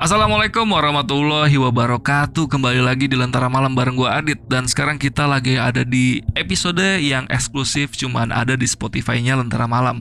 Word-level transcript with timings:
Assalamualaikum 0.00 0.64
warahmatullahi 0.64 1.60
wabarakatuh. 1.60 2.48
Kembali 2.48 2.80
lagi 2.80 3.04
di 3.04 3.20
Lentera 3.20 3.52
Malam 3.52 3.76
bareng 3.76 4.00
gue 4.00 4.08
Adit. 4.08 4.40
Dan 4.48 4.64
sekarang 4.64 4.96
kita 4.96 5.28
lagi 5.28 5.60
ada 5.60 5.84
di 5.84 6.24
episode 6.40 6.80
yang 7.04 7.28
eksklusif 7.28 7.92
Cuman 8.00 8.32
ada 8.32 8.56
di 8.56 8.64
Spotify-nya 8.64 9.36
Lentera 9.36 9.68
Malam. 9.68 10.00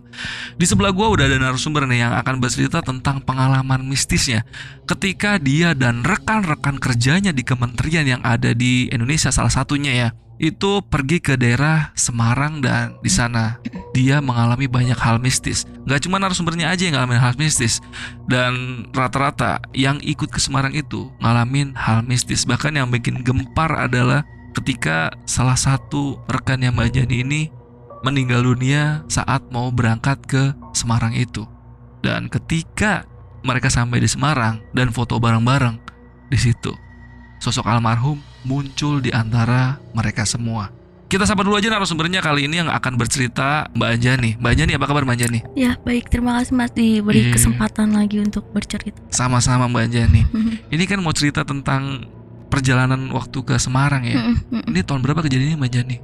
Di 0.56 0.64
sebelah 0.64 0.96
gue 0.96 1.04
udah 1.04 1.28
ada 1.28 1.36
narasumber 1.36 1.84
nih 1.84 2.08
Yang 2.08 2.14
akan 2.16 2.36
bercerita 2.40 2.80
tentang 2.80 3.20
pengalaman 3.28 3.84
mistisnya 3.84 4.48
Ketika 4.88 5.36
dia 5.36 5.76
dan 5.76 6.08
rekan-rekan 6.08 6.80
kerjanya 6.80 7.36
di 7.36 7.44
kementerian 7.44 8.08
yang 8.08 8.24
ada 8.24 8.56
di 8.56 8.88
Indonesia 8.96 9.36
Salah 9.36 9.52
satunya 9.52 9.92
ya 9.92 10.10
itu 10.40 10.80
pergi 10.88 11.20
ke 11.20 11.36
daerah 11.36 11.92
Semarang 12.00 12.64
dan 12.64 12.96
di 13.04 13.12
sana 13.12 13.60
dia 13.92 14.24
mengalami 14.24 14.72
banyak 14.72 14.96
hal 14.96 15.20
mistis. 15.20 15.68
Gak 15.84 16.08
cuma 16.08 16.18
narasumbernya 16.18 16.72
aja 16.72 16.88
yang 16.88 16.96
ngalamin 16.96 17.20
hal 17.20 17.36
mistis 17.36 17.84
dan 18.32 18.88
rata-rata 18.96 19.60
yang 19.76 20.00
ikut 20.00 20.32
ke 20.32 20.40
Semarang 20.40 20.72
itu 20.72 21.12
ngalamin 21.20 21.76
hal 21.76 22.08
mistis. 22.08 22.48
Bahkan 22.48 22.80
yang 22.80 22.88
bikin 22.88 23.22
gempar 23.22 23.76
adalah 23.76 24.24
ketika 24.56 25.12
salah 25.28 25.60
satu 25.60 26.18
rekannya 26.32 26.72
Mbak 26.72 26.90
Jani 26.96 27.18
ini 27.22 27.42
meninggal 28.08 28.48
dunia 28.48 29.04
saat 29.12 29.44
mau 29.52 29.70
berangkat 29.76 30.24
ke 30.24 30.56
Semarang 30.72 31.12
itu. 31.14 31.44
Dan 32.00 32.32
ketika 32.32 33.04
mereka 33.44 33.68
sampai 33.68 34.00
di 34.00 34.08
Semarang 34.08 34.64
dan 34.72 34.96
foto 34.96 35.20
bareng-bareng 35.20 35.76
di 36.32 36.40
situ, 36.40 36.72
sosok 37.40 37.66
almarhum 37.66 38.20
muncul 38.44 39.00
di 39.00 39.10
antara 39.10 39.80
mereka 39.92 40.24
semua. 40.24 40.72
Kita 41.10 41.26
sapa 41.26 41.42
dulu 41.42 41.58
aja 41.58 41.74
narasumbernya 41.74 42.22
kali 42.22 42.46
ini 42.46 42.62
yang 42.62 42.70
akan 42.70 42.94
bercerita 42.94 43.66
Mbak 43.74 43.90
Anjani. 43.90 44.30
Mbak 44.38 44.52
Anjani 44.54 44.72
apa 44.78 44.86
kabar 44.86 45.04
Mbak 45.04 45.16
Anjani? 45.18 45.40
Ya 45.58 45.74
baik, 45.82 46.06
terima 46.06 46.38
kasih 46.38 46.54
Mas 46.54 46.70
diberi 46.70 47.26
Iya. 47.26 47.34
kesempatan 47.34 47.98
lagi 47.98 48.22
untuk 48.22 48.46
bercerita. 48.54 49.02
Sama-sama 49.10 49.66
Mbak 49.66 49.84
Anjani. 49.90 50.22
Ini 50.70 50.84
kan 50.86 51.02
mau 51.02 51.10
cerita 51.10 51.42
tentang 51.42 52.06
perjalanan 52.48 53.10
waktu 53.10 53.42
ke 53.42 53.58
Semarang 53.58 54.06
ya. 54.06 54.22
Ini 54.70 54.86
tahun 54.86 55.02
berapa 55.02 55.26
kejadiannya 55.26 55.58
Mbak 55.58 55.70
Anjani? 55.74 55.98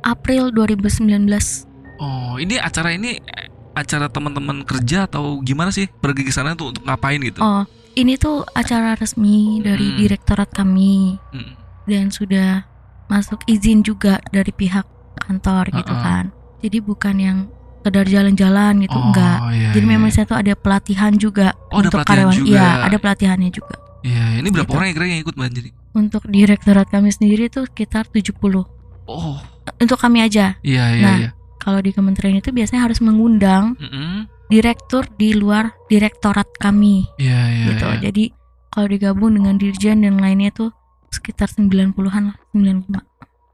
April 0.00 0.48
2019. 0.48 1.68
Oh, 1.96 2.36
ini 2.36 2.56
acara 2.56 2.92
ini 2.92 3.20
eh, 3.20 3.48
acara 3.72 4.08
teman-teman 4.08 4.64
kerja 4.64 5.04
atau 5.04 5.36
gimana 5.40 5.68
sih? 5.68 5.84
Pergi 5.90 6.24
ke 6.24 6.32
sana 6.32 6.56
tuh 6.56 6.72
untuk 6.72 6.84
ngapain 6.84 7.20
gitu? 7.20 7.44
Oh, 7.44 7.68
ini 7.96 8.14
tuh 8.14 8.44
acara 8.50 8.92
resmi 8.94 9.58
dari 9.58 9.88
Hmm. 9.90 9.98
direktorat 9.98 10.50
kami 10.50 11.16
Mm. 11.32 11.52
dan 11.86 12.04
sudah 12.08 12.68
masuk 13.06 13.40
izin 13.46 13.80
juga 13.80 14.20
dari 14.28 14.50
pihak 14.50 14.84
kantor 15.18 15.72
gitu 15.72 15.90
Uh-uh. 15.90 16.02
kan. 16.02 16.24
Jadi 16.60 16.78
bukan 16.78 17.16
yang 17.16 17.38
sekedar 17.78 18.04
jalan-jalan 18.04 18.82
gitu, 18.82 18.92
Oh, 18.92 19.04
enggak. 19.06 19.38
iya, 19.52 19.70
Jadi 19.70 19.86
iya, 19.86 19.92
memang 19.92 20.10
iya. 20.10 20.16
saya 20.16 20.26
tuh 20.26 20.34
ada 20.36 20.52
pelatihan 20.52 21.12
juga 21.14 21.54
Oh, 21.70 21.78
untuk 21.78 21.94
pelatihan 21.96 22.26
karyawan. 22.26 22.36
juga. 22.36 22.50
Iya, 22.52 22.68
ada 22.82 22.96
pelatihannya 22.98 23.50
juga. 23.50 23.76
Iya, 24.02 24.24
ini 24.36 24.48
berapa 24.50 24.66
Gitu. 24.66 24.74
orang 24.74 24.86
yang 24.86 24.96
kira 24.96 25.06
yang 25.08 25.22
ikut 25.22 25.34
Mbak 25.34 25.46
Anjani? 25.46 25.70
Untuk 25.94 26.22
direktorat 26.26 26.86
kami 26.86 27.08
sendiri 27.08 27.44
tuh 27.46 27.64
sekitar 27.64 28.04
70. 28.06 28.66
Oh, 29.04 29.38
Untuk 29.76 29.96
kami 29.96 30.20
aja. 30.20 30.58
iya 30.60 30.84
iya 30.92 31.02
Nah, 31.02 31.16
iya. 31.16 31.30
Kalau 31.56 31.78
di 31.78 31.90
kementerian 31.90 32.36
itu 32.36 32.50
biasanya 32.50 32.84
harus 32.84 32.98
mengundang 33.00 33.74
Mm-mm. 33.76 34.26
Direktur 34.46 35.06
di 35.12 35.32
luar 35.32 35.74
direktorat 35.86 36.46
kami 36.56 37.06
Iya 37.16 37.40
iya. 37.46 37.64
gitu. 37.68 37.84
iya. 37.86 37.98
Jadi 38.04 38.24
kalau 38.68 38.86
digabung 38.86 39.32
dengan 39.32 39.56
dirjen 39.56 40.00
dan 40.00 40.16
lainnya 40.16 40.50
tuh 40.50 40.70
sekitar 41.08 41.48
90-an 41.48 41.94
lah, 42.28 42.36
95. 42.52 43.00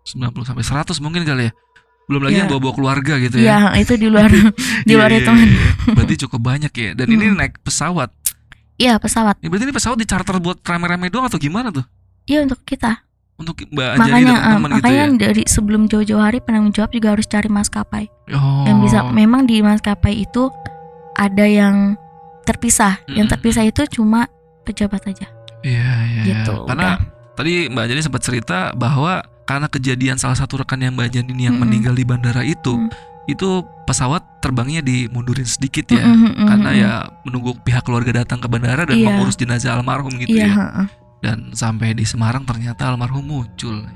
90 0.05 0.43
sampai 0.45 0.65
100 0.65 0.99
mungkin 0.99 1.23
kali 1.23 1.49
ya. 1.49 1.53
Belum 2.05 2.21
lagi 2.21 2.35
Iya. 2.35 2.41
yang 2.43 2.51
bawa-bawa 2.51 2.75
keluarga 2.75 3.15
gitu 3.17 3.37
ya. 3.39 3.47
Iya, 3.47 3.59
itu 3.79 3.95
di 3.95 4.09
luar 4.11 4.29
di 4.89 4.91
Iya, 4.91 4.97
luar 4.99 5.11
iya, 5.11 5.21
itu. 5.23 5.31
iya. 5.33 5.47
Berarti 5.97 6.15
cukup 6.27 6.41
banyak 6.43 6.73
ya. 6.75 6.91
Dan 6.93 7.07
ini 7.09 7.25
Hmm. 7.31 7.39
naik 7.39 7.63
pesawat. 7.63 8.11
Iya, 8.75 8.99
pesawat. 8.99 9.39
Ini 9.39 9.47
berarti 9.47 9.65
ini 9.65 9.73
pesawat 9.73 9.95
di 9.95 10.07
charter 10.09 10.43
buat 10.43 10.59
rame-rame 10.59 11.07
doang 11.07 11.31
atau 11.31 11.39
gimana 11.39 11.71
tuh? 11.71 11.87
Iya 12.27 12.43
untuk 12.43 12.67
kita. 12.67 12.99
Untuk 13.33 13.63
Mbak 13.65 13.89
Anjani 13.95 14.03
makanya 14.03 14.27
dan 14.27 14.43
teman-teman 14.43 14.71
gitu 14.71 14.77
makanya 14.81 15.05
ya. 15.05 15.19
dari 15.21 15.43
sebelum 15.47 15.83
jauh-jauh 15.87 16.19
hari 16.19 16.39
penanggung 16.39 16.73
jawab 16.73 16.91
juga 16.91 17.15
harus 17.15 17.27
cari 17.27 17.47
maskapai. 17.47 18.05
Oh. 18.31 18.67
Yang 18.67 18.79
bisa 18.83 18.99
memang 19.09 19.47
di 19.47 19.63
maskapai 19.63 20.15
itu 20.21 20.51
ada 21.15 21.45
yang 21.45 21.95
terpisah. 22.43 22.99
Yang 23.07 23.27
Mm-mm. 23.29 23.33
terpisah 23.33 23.65
itu 23.65 23.83
cuma 23.93 24.27
pejabat 24.63 25.03
aja 25.07 25.27
Iya 25.63 25.93
iya. 26.07 26.23
gitu. 26.27 26.67
Karena 26.67 26.99
Udah. 26.99 27.35
tadi 27.35 27.71
Mbak 27.71 27.83
Anjani 27.83 28.03
sempat 28.03 28.23
cerita 28.23 28.59
bahwa 28.75 29.23
karena 29.43 29.67
kejadian 29.67 30.19
salah 30.19 30.35
satu 30.35 30.59
rekan 30.59 30.79
yang 30.79 30.95
Mbak 30.95 31.07
Anjani 31.09 31.31
ini 31.31 31.43
yang 31.47 31.55
Mm-mm. 31.55 31.67
meninggal 31.67 31.95
di 31.95 32.03
bandara 32.03 32.43
itu, 32.43 32.75
Mm. 32.75 32.91
itu 33.27 33.49
pesawat 33.85 34.43
terbangnya 34.43 34.83
dimundurin 34.83 35.47
sedikit 35.47 35.87
ya. 35.89 36.03
Mm, 36.03 36.15
mm, 36.15 36.33
mm, 36.35 36.47
Karena 36.47 36.71
mm, 36.71 36.79
ya 36.79 36.91
menunggu 37.23 37.51
pihak 37.63 37.83
keluarga 37.83 38.23
datang 38.23 38.43
ke 38.43 38.51
bandara 38.51 38.83
dan 38.83 38.99
Iya. 38.99 39.07
mengurus 39.07 39.39
jenazah 39.39 39.79
almarhum 39.79 40.11
gitu 40.19 40.35
Iya, 40.35 40.51
ya. 40.51 40.67
Dan 41.23 41.55
sampai 41.55 41.95
di 41.95 42.03
Semarang 42.03 42.43
ternyata 42.43 42.91
almarhum 42.91 43.23
muncul. 43.23 43.87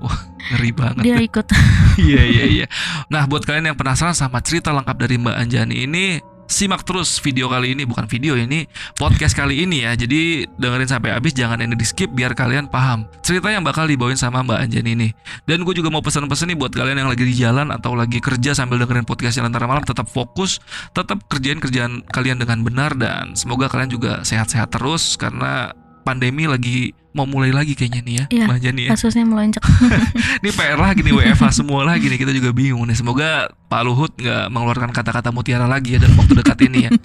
Wah, 0.00 0.18
ngeri 0.50 0.72
banget. 0.72 1.04
dia 1.04 1.20
ikut. 1.20 1.46
Iya 2.00 2.22
iya 2.24 2.44
iya. 2.48 2.66
Nah 3.06 3.28
buat 3.28 3.44
kalian 3.44 3.68
yang 3.68 3.76
penasaran 3.76 4.16
sama 4.16 4.40
cerita 4.40 4.72
lengkap 4.72 4.96
dari 4.96 5.20
Mbak 5.20 5.36
Anjani 5.36 5.84
ini 5.84 6.04
simak 6.52 6.84
terus 6.84 7.16
video 7.24 7.48
kali 7.48 7.72
ini 7.72 7.88
bukan 7.88 8.04
video 8.04 8.36
ini 8.36 8.68
podcast 9.00 9.32
kali 9.32 9.64
ini 9.64 9.88
ya. 9.88 9.96
Jadi 9.96 10.44
dengerin 10.60 10.88
sampai 10.88 11.16
habis 11.16 11.32
jangan 11.32 11.58
ini 11.64 11.74
di 11.74 11.86
skip 11.88 12.12
biar 12.12 12.36
kalian 12.36 12.68
paham 12.68 13.08
cerita 13.24 13.48
yang 13.48 13.64
bakal 13.64 13.88
dibawain 13.88 14.20
sama 14.20 14.44
Mbak 14.44 14.58
Anjani 14.68 14.90
ini. 14.92 15.08
Dan 15.48 15.64
gue 15.64 15.72
juga 15.72 15.88
mau 15.88 16.04
pesan-pesan 16.04 16.52
nih 16.52 16.58
buat 16.60 16.72
kalian 16.76 17.02
yang 17.02 17.10
lagi 17.10 17.24
di 17.24 17.34
jalan 17.34 17.72
atau 17.72 17.96
lagi 17.96 18.20
kerja 18.20 18.52
sambil 18.52 18.78
dengerin 18.78 19.08
podcast 19.08 19.40
antara 19.42 19.66
malam 19.66 19.82
tetap 19.82 20.06
fokus, 20.06 20.62
tetap 20.94 21.24
kerjain 21.26 21.58
kerjaan 21.58 22.04
kalian 22.12 22.38
dengan 22.38 22.62
benar 22.62 22.94
dan 22.94 23.34
semoga 23.34 23.66
kalian 23.66 23.90
juga 23.90 24.12
sehat-sehat 24.22 24.70
terus 24.70 25.16
karena 25.18 25.74
pandemi 26.02 26.50
lagi 26.50 26.90
mau 27.12 27.28
mulai 27.28 27.52
lagi 27.52 27.76
kayaknya 27.76 28.00
nih 28.02 28.14
ya 28.16 28.24
Iya, 28.32 28.44
Mbak 28.48 28.56
Anjani 28.56 28.82
ya. 28.88 28.90
Kasusnya 28.96 29.24
melonjak. 29.28 29.62
Ini 30.42 30.50
PR 30.56 30.80
lagi 30.80 31.00
nih 31.04 31.12
WFH 31.12 31.44
semua 31.52 31.84
lagi 31.84 32.08
nih 32.08 32.16
kita 32.16 32.32
juga 32.32 32.50
bingung 32.56 32.88
nih. 32.88 32.96
Semoga 32.96 33.52
Pak 33.68 33.82
Luhut 33.84 34.12
nggak 34.16 34.48
mengeluarkan 34.48 34.90
kata-kata 34.96 35.28
mutiara 35.28 35.68
lagi 35.68 35.96
ya 35.96 35.98
dalam 36.00 36.16
waktu 36.16 36.34
dekat 36.40 36.58
ini 36.66 36.78
ya. 36.88 36.90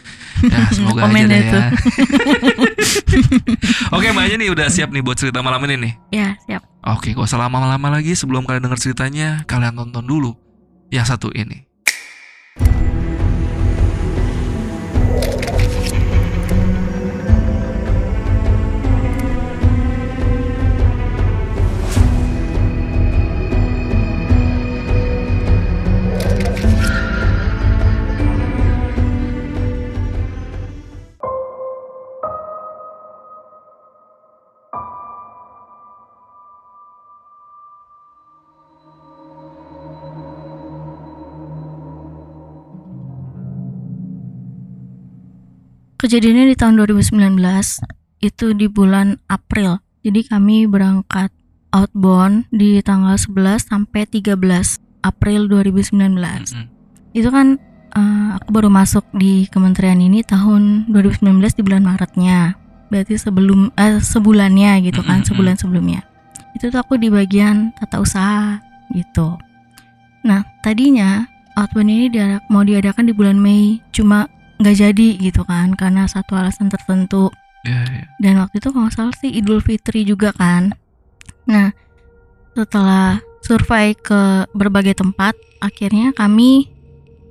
Ya 0.47 0.59
semoga 0.71 1.03
aja 1.03 1.11
Komen 1.11 1.25
deh 1.27 1.41
itu. 1.43 1.57
ya. 1.59 1.67
Oke 3.95 4.07
Mbak 4.15 4.25
nih 4.39 4.49
udah 4.51 4.67
siap 4.71 4.89
nih 4.95 5.03
buat 5.03 5.19
cerita 5.19 5.43
malam 5.43 5.59
ini 5.67 5.75
nih. 5.75 5.93
ya, 6.15 6.29
siap. 6.47 6.63
Oke 6.87 7.11
gak 7.11 7.27
usah 7.27 7.35
lama-lama 7.43 7.91
lagi 7.91 8.15
sebelum 8.15 8.47
kalian 8.47 8.63
dengar 8.63 8.79
ceritanya 8.79 9.43
kalian 9.43 9.75
tonton 9.75 10.07
dulu 10.07 10.31
yang 10.87 11.03
satu 11.03 11.35
ini. 11.35 11.66
Kejadiannya 45.97 46.53
di 46.53 46.55
tahun 46.55 46.77
2019 46.77 47.41
itu 48.21 48.45
di 48.53 48.69
bulan 48.69 49.17
April. 49.25 49.81
Jadi 50.05 50.29
kami 50.29 50.69
berangkat 50.69 51.33
outbound 51.73 52.45
di 52.53 52.77
tanggal 52.85 53.17
11 53.17 53.65
sampai 53.65 54.05
13 54.05 54.37
April 55.01 55.49
2019. 55.49 55.97
Mm-mm. 55.97 56.65
Itu 57.17 57.33
kan 57.33 57.57
eh, 57.97 58.29
aku 58.37 58.49
baru 58.53 58.69
masuk 58.69 59.09
di 59.17 59.49
kementerian 59.49 59.97
ini 59.97 60.21
tahun 60.21 60.85
2019 60.93 61.57
di 61.57 61.61
bulan 61.65 61.81
Maretnya. 61.81 62.53
Berarti 62.93 63.17
sebelum 63.17 63.73
eh, 63.73 63.97
sebulannya 63.97 64.85
gitu 64.85 65.01
kan, 65.01 65.25
Mm-mm. 65.25 65.29
sebulan 65.33 65.55
sebelumnya. 65.57 66.05
Itu 66.53 66.69
tuh 66.69 66.77
aku 66.77 67.01
di 67.01 67.09
bagian 67.09 67.73
tata 67.73 67.97
usaha 67.97 68.61
gitu. 68.93 69.33
Nah, 70.21 70.45
tadinya 70.61 71.25
outbound 71.57 71.89
ini 71.89 72.05
diadak- 72.13 72.45
mau 72.53 72.61
diadakan 72.61 73.09
di 73.09 73.13
bulan 73.17 73.41
Mei, 73.41 73.81
cuma 73.89 74.29
nggak 74.57 74.75
jadi 74.75 75.07
gitu 75.21 75.41
kan 75.43 75.73
karena 75.73 76.05
satu 76.05 76.33
alasan 76.33 76.67
tertentu 76.67 77.29
Iya, 77.65 77.83
iya. 77.91 78.05
dan 78.21 78.39
waktu 78.39 78.61
itu 78.61 78.69
kalau 78.71 78.87
nggak 78.87 78.95
salah 78.95 79.15
sih 79.17 79.33
Idul 79.33 79.59
Fitri 79.59 80.01
juga 80.01 80.31
kan 80.31 80.71
nah 81.43 81.73
setelah 82.53 83.19
survei 83.43 83.91
ke 83.93 84.47
berbagai 84.51 84.97
tempat 84.97 85.35
akhirnya 85.59 86.13
kami 86.13 86.69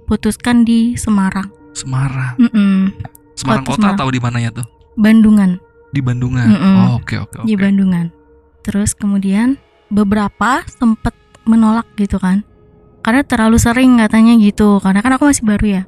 putuskan 0.04 0.62
di 0.62 0.94
Semarang 0.94 1.48
Semarang. 1.72 2.36
Mm-mm. 2.40 2.88
Semarang 3.36 3.64
Kota 3.64 3.70
kota 3.70 3.80
Semarang. 3.92 3.96
atau 4.00 4.08
di 4.08 4.20
mananya 4.20 4.50
tuh? 4.54 4.66
Bandungan 4.96 5.60
Di 5.90 6.00
Bandungan. 6.00 6.46
Mm-mm. 6.48 6.74
Oh, 6.80 6.90
oke 7.00 7.16
oke 7.16 7.36
oke. 7.42 7.46
di 7.46 7.54
Bandungan 7.54 8.08
terus 8.60 8.92
kemudian 8.92 9.56
beberapa 9.88 10.66
sempet 10.68 11.14
menolak 11.46 11.86
gitu 11.94 12.18
kan 12.18 12.42
karena 13.06 13.22
terlalu 13.22 13.54
sering 13.62 14.02
katanya 14.02 14.34
gitu. 14.34 14.82
Karena 14.82 14.98
kan 14.98 15.14
aku 15.14 15.30
masih 15.30 15.46
baru 15.46 15.66
ya. 15.78 15.82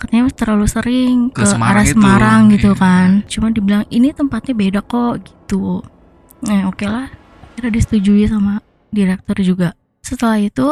Katanya 0.00 0.32
terlalu 0.32 0.64
sering 0.64 1.28
Ke 1.28 1.44
ke, 1.44 1.52
Semarang 1.52 1.76
arah 1.76 1.84
itu. 1.84 1.92
Semarang 1.92 2.40
gitu 2.48 2.70
Iya. 2.72 2.80
kan. 2.80 3.08
Cuma 3.28 3.52
dibilang 3.52 3.84
ini 3.92 4.16
tempatnya 4.16 4.56
beda 4.56 4.80
kok 4.80 5.20
gitu. 5.20 5.84
Nah 6.48 6.72
oke 6.72 6.88
lah. 6.88 7.12
Kira 7.52 7.68
disetujui 7.68 8.24
sama 8.24 8.64
direktur 8.88 9.36
juga. 9.44 9.76
Setelah 10.00 10.40
itu 10.40 10.64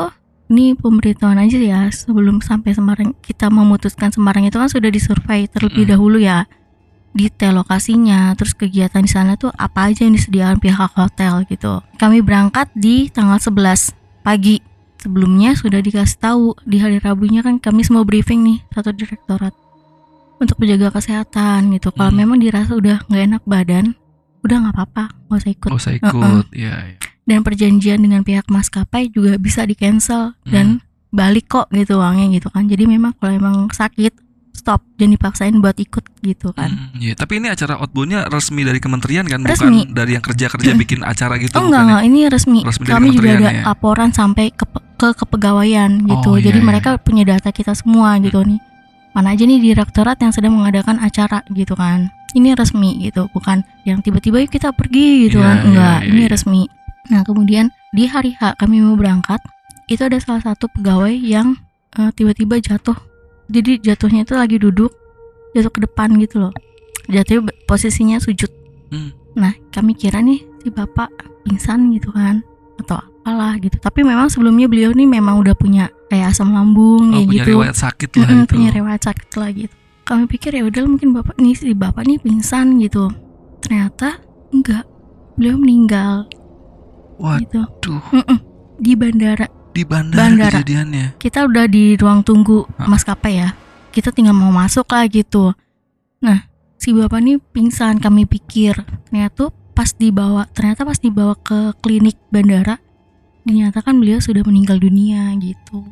ini 0.48 0.72
pemberitahuan 0.72 1.36
aja 1.36 1.60
ya 1.60 1.80
sebelum 1.92 2.40
sampai 2.40 2.72
Semarang 2.72 3.12
kita 3.20 3.52
memutuskan 3.52 4.08
Semarang 4.08 4.48
itu 4.48 4.56
kan 4.56 4.72
sudah 4.72 4.88
disurvei 4.88 5.44
terlebih 5.44 5.84
Mm-mm. 5.84 5.92
dahulu 5.92 6.16
ya. 6.16 6.48
Detail 7.14 7.60
lokasinya 7.60 8.32
terus 8.34 8.56
kegiatan 8.56 8.98
di 8.98 9.12
sana 9.12 9.36
tuh 9.36 9.52
apa 9.54 9.86
aja 9.86 10.02
yang 10.08 10.16
disediakan 10.16 10.56
pihak 10.56 10.88
hotel 10.96 11.44
gitu. 11.46 11.84
Kami 11.94 12.24
berangkat 12.24 12.72
di 12.74 13.06
tanggal 13.12 13.38
11 13.38 13.92
pagi 14.24 14.58
sebelumnya 15.04 15.52
sudah 15.52 15.78
dikasih 15.78 16.16
tahu 16.18 16.56
di 16.64 16.80
hari 16.80 16.96
Rabunya 16.96 17.40
kan 17.40 17.56
kami 17.58 17.84
semua 17.84 18.02
briefing 18.02 18.40
nih 18.42 18.58
satu 18.70 18.90
direktorat 18.90 19.52
untuk 20.36 20.56
menjaga 20.56 20.88
kesehatan 20.90 21.70
gitu 21.70 21.88
kalau 21.90 22.08
Hmm. 22.08 22.18
memang 22.18 22.38
dirasa 22.38 22.72
udah 22.72 23.04
nggak 23.04 23.22
enak 23.26 23.42
badan 23.44 23.92
udah 24.40 24.56
nggak 24.58 24.74
apa-apa 24.74 25.04
nggak 25.22 25.38
usah 25.38 25.52
ikut 25.52 25.70
Oh, 25.70 25.78
saya 25.78 25.96
Uh-uh. 25.98 26.08
ikut. 26.10 26.46
Iya, 26.52 26.74
iya. 26.86 26.98
dan 27.24 27.40
perjanjian 27.40 28.00
dengan 28.00 28.20
pihak 28.20 28.48
maskapai 28.48 29.08
juga 29.08 29.36
bisa 29.36 29.62
di 29.62 29.72
cancel 29.72 30.32
Hmm. 30.40 30.48
dan 30.48 30.66
balik 31.08 31.46
kok 31.46 31.68
gitu 31.70 31.96
uangnya 31.96 32.32
gitu 32.32 32.48
kan 32.48 32.64
jadi 32.64 32.84
memang 32.84 33.14
kalau 33.14 33.32
emang 33.32 33.56
sakit 33.70 34.23
stop 34.54 34.80
jangan 34.96 35.12
dipaksain 35.12 35.54
buat 35.58 35.76
ikut 35.76 36.04
gitu 36.22 36.54
kan 36.54 36.70
Hmm, 36.70 36.96
iya. 36.96 37.12
Tapi 37.12 37.42
ini 37.42 37.50
acara 37.50 37.76
outboundnya 37.76 38.30
resmi 38.30 38.62
dari 38.62 38.78
kementerian 38.78 39.26
kan, 39.26 39.42
Resmi. 39.42 39.84
bukan 39.84 39.92
dari 39.92 40.16
yang 40.16 40.24
kerja-kerja 40.24 40.70
bikin 40.74 41.02
acara 41.02 41.36
gitu. 41.36 41.52
oh 41.58 41.66
enggak 41.66 41.76
ya? 41.76 41.84
enggak 41.84 42.02
ini 42.06 42.18
resmi, 42.26 42.60
Resmi 42.62 42.84
kami 42.86 43.08
juga 43.12 43.28
ada 43.34 43.50
ya? 43.50 43.62
laporan 43.66 44.10
sampai 44.10 44.48
ke 44.50 44.64
ke 44.94 45.08
kepegawaian 45.12 46.06
gitu 46.06 46.28
Oh, 46.30 46.38
iya, 46.38 46.48
jadi 46.48 46.58
iya. 46.62 46.66
mereka 46.66 46.96
punya 46.96 47.26
data 47.26 47.50
kita 47.50 47.74
semua 47.74 48.14
gitu 48.22 48.40
nih 48.40 48.62
mana 49.12 49.34
aja 49.34 49.42
nih 49.42 49.58
direktorat 49.60 50.18
yang 50.18 50.30
sedang 50.30 50.54
mengadakan 50.54 50.98
acara 50.98 51.42
gitu 51.50 51.74
kan 51.74 52.08
ini 52.34 52.50
resmi 52.50 52.98
gitu 53.02 53.26
bukan 53.30 53.62
yang 53.82 53.98
tiba-tiba 54.00 54.42
"Yuk 54.42 54.50
kita 54.50 54.74
pergi 54.74 55.28
gitu 55.28 55.38
Iya, 55.38 55.46
kan 55.46 55.56
iya, 55.56 55.64
enggak 55.66 55.98
iya, 56.00 56.08
ini 56.10 56.22
iya. 56.22 56.30
resmi 56.30 56.62
nah 57.04 57.20
kemudian 57.22 57.68
di 57.92 58.06
hari 58.06 58.34
H 58.34 58.56
kami 58.56 58.80
mau 58.80 58.96
berangkat 58.96 59.38
itu 59.86 60.02
ada 60.02 60.16
salah 60.18 60.42
satu 60.42 60.66
pegawai 60.72 61.12
yang 61.12 61.54
eh, 61.94 62.10
tiba-tiba 62.10 62.58
jatuh 62.58 62.96
jadi 63.46 63.72
jatuhnya 63.82 64.22
itu 64.22 64.34
lagi 64.34 64.56
duduk 64.56 64.92
jatuh 65.52 65.70
ke 65.70 65.80
depan 65.82 66.12
gitu 66.16 66.40
loh. 66.40 66.52
Jatuhnya 67.04 67.40
be- 67.44 67.58
posisinya 67.64 68.18
sujud. 68.18 68.48
Hmm. 68.86 69.10
nah 69.34 69.50
kami 69.68 69.92
kira 69.92 70.18
nih 70.18 70.46
si 70.60 70.70
bapak 70.70 71.10
pingsan 71.42 71.90
gitu 71.90 72.08
kan 72.08 72.46
atau 72.76 72.94
apalah 72.96 73.58
gitu. 73.58 73.74
Tapi 73.76 74.02
memang 74.02 74.28
sebelumnya 74.28 74.64
beliau 74.64 74.90
nih 74.90 75.08
memang 75.08 75.40
udah 75.40 75.52
punya 75.52 75.90
kayak 76.06 76.30
asam 76.30 76.50
lambung 76.50 77.10
Oh, 77.10 77.12
kayak 77.12 77.26
punya 77.26 77.42
gitu. 77.42 77.50
riwayat 77.50 77.76
sakit 77.76 78.10
lah 78.14 78.28
itu. 78.30 78.52
punya 78.52 78.70
riwayat 78.70 79.02
sakit 79.02 79.30
lah 79.34 79.50
gitu. 79.50 79.74
Kami 80.04 80.24
pikir 80.28 80.52
ya 80.52 80.62
udah 80.62 80.82
mungkin 80.84 81.10
bapak 81.10 81.34
nih 81.36 81.54
si 81.54 81.72
bapak 81.72 82.04
nih 82.04 82.18
pingsan 82.18 82.78
gitu. 82.78 83.10
Ternyata 83.58 84.20
enggak 84.50 84.84
beliau 85.34 85.56
meninggal 85.56 86.28
Waduh, 87.16 87.66
gitu. 87.66 87.94
Di 88.76 88.92
bandara 88.94 89.46
di 89.74 89.82
bandara, 89.82 90.22
Bandara. 90.24 90.54
kejadiannya. 90.54 91.06
kita 91.18 91.44
udah 91.44 91.66
di 91.66 91.98
ruang 91.98 92.22
tunggu 92.22 92.62
Hah? 92.78 92.86
maskapai 92.86 93.34
ya 93.36 93.48
kita 93.90 94.10
tinggal 94.10 94.32
mau 94.32 94.50
masuk 94.50 94.86
lah 94.86 95.04
gitu 95.06 95.50
nah 96.18 96.46
si 96.78 96.90
bapak 96.90 97.18
nih 97.18 97.36
pingsan 97.50 97.98
kami 97.98 98.24
pikir 98.24 98.78
ternyata 99.04 99.34
tuh 99.34 99.50
pas 99.74 99.90
dibawa 99.90 100.46
ternyata 100.50 100.82
pas 100.82 100.96
dibawa 100.96 101.34
ke 101.34 101.74
klinik 101.80 102.14
bandara 102.30 102.78
dinyatakan 103.42 103.98
beliau 103.98 104.22
sudah 104.22 104.40
meninggal 104.40 104.78
dunia 104.78 105.34
gitu 105.36 105.82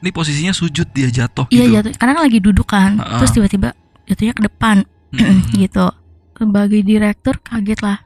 Ini 0.00 0.12
posisinya 0.12 0.52
sujud 0.52 0.88
dia 0.90 1.08
jatuh 1.08 1.48
iya 1.48 1.64
gitu. 1.64 1.74
jatuh 1.80 1.90
karena 1.96 2.12
kan 2.14 2.22
lagi 2.24 2.40
duduk 2.40 2.68
kan 2.68 2.96
Ha-ha. 2.96 3.20
terus 3.20 3.32
tiba-tiba 3.32 3.72
jatuhnya 4.04 4.32
ke 4.32 4.42
depan 4.44 4.76
Mm-mm. 5.12 5.38
gitu 5.60 5.86
sebagai 6.34 6.80
direktur 6.80 7.40
kaget 7.40 7.80
lah 7.80 8.03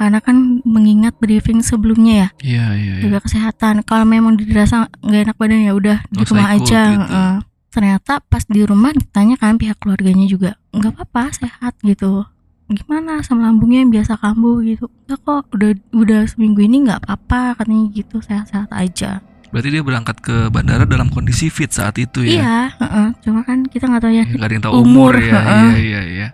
karena 0.00 0.16
kan 0.18 0.36
mengingat 0.64 1.12
briefing 1.14 1.60
sebelumnya 1.60 2.14
ya 2.16 2.28
Iya, 2.40 2.66
iya, 2.72 2.92
iya. 2.96 3.02
jaga 3.04 3.20
kesehatan 3.20 3.84
kalau 3.84 4.08
memang 4.08 4.32
dirasa 4.34 4.88
nggak 4.98 5.22
enak 5.26 5.36
badan 5.36 5.60
ya 5.60 5.72
udah 5.72 5.98
di 6.08 6.24
rumah 6.24 6.48
aja 6.50 6.80
gitu. 6.88 7.04
heeh. 7.04 7.34
ternyata 7.68 8.12
pas 8.22 8.42
di 8.42 8.64
rumah 8.64 8.90
ditanya 8.90 9.36
kan 9.36 9.54
pihak 9.54 9.76
keluarganya 9.76 10.24
juga 10.24 10.56
nggak 10.70 10.96
apa-apa 10.96 11.36
sehat 11.36 11.76
gitu 11.80 12.24
gimana 12.66 13.18
asam 13.18 13.38
lambungnya 13.38 13.82
yang 13.82 13.92
biasa 13.92 14.16
kambuh 14.16 14.62
gitu 14.62 14.88
enggak 15.04 15.20
kok 15.20 15.42
udah 15.50 15.70
udah 15.92 16.20
seminggu 16.24 16.62
ini 16.62 16.82
nggak 16.82 17.04
apa-apa 17.04 17.54
katanya 17.56 17.84
gitu 17.92 18.16
sehat-sehat 18.18 18.72
aja 18.72 19.20
Berarti 19.50 19.68
dia 19.68 19.82
berangkat 19.82 20.22
ke 20.22 20.46
bandara 20.46 20.86
dalam 20.86 21.10
kondisi 21.10 21.50
fit 21.50 21.66
saat 21.68 21.98
itu 21.98 22.22
ya. 22.22 22.30
iya 22.32 22.58
heeh. 22.72 23.08
cuma 23.20 23.42
kan 23.42 23.66
kita 23.66 23.84
nggak 23.84 23.98
tahu 24.00 24.12
ya 24.12 24.22
Ya, 24.22 24.30
nggak 24.30 24.46
ada 24.46 24.54
yang 24.54 24.64
tahu 24.64 24.72
Umur, 24.78 24.86
umur, 24.86 25.14
ya. 25.20 25.32
heeh. 25.36 25.50
Iya, 25.50 25.74
iya, 25.76 26.00
iya. 26.06 26.28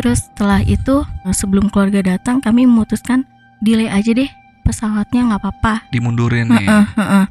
Terus 0.00 0.32
setelah 0.32 0.64
itu 0.64 1.04
sebelum 1.28 1.68
keluarga 1.68 2.16
datang 2.16 2.40
kami 2.40 2.64
memutuskan 2.64 3.28
delay 3.60 3.92
aja 3.92 4.16
deh 4.16 4.32
pesawatnya 4.64 5.28
nggak 5.28 5.40
apa-apa 5.44 5.84
Dimundurin 5.92 6.48
nih. 6.48 6.64
Heeh. 6.64 7.24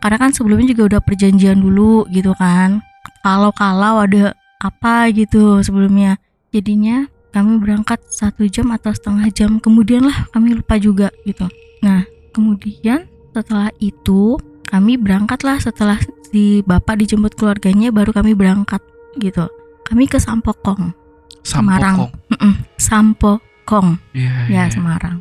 Karena 0.00 0.16
kan 0.20 0.30
sebelumnya 0.36 0.76
juga 0.76 0.96
udah 0.96 1.00
perjanjian 1.00 1.60
dulu 1.60 2.04
gitu 2.12 2.36
kan. 2.36 2.84
Kalau-kalau 3.24 4.04
ada 4.04 4.36
apa 4.60 5.08
gitu 5.12 5.64
sebelumnya. 5.64 6.20
Jadinya 6.52 7.08
kami 7.32 7.56
berangkat 7.62 8.04
satu 8.10 8.44
jam 8.48 8.68
atau 8.74 8.92
setengah 8.92 9.28
jam 9.32 9.56
kemudian 9.56 10.04
lah 10.04 10.28
kami 10.36 10.56
lupa 10.56 10.76
juga 10.76 11.08
gitu. 11.24 11.48
Nah 11.80 12.04
kemudian 12.36 13.08
setelah 13.32 13.72
itu 13.80 14.36
kami 14.68 15.00
berangkatlah 15.00 15.56
setelah 15.56 15.96
si 16.28 16.60
bapak 16.68 17.00
dijemput 17.00 17.32
keluarganya 17.38 17.88
baru 17.94 18.12
kami 18.12 18.36
berangkat 18.36 18.84
gitu. 19.16 19.48
Kami 19.86 20.06
ke 20.06 20.22
Sampokong, 20.22 20.94
Semarang. 21.42 21.96
Sampokong. 21.96 22.12
Mm-mm, 22.32 22.52
Sampokong 22.76 23.88
Iya, 24.12 24.34
ya 24.46 24.52
iya. 24.52 24.62
Semarang. 24.68 25.18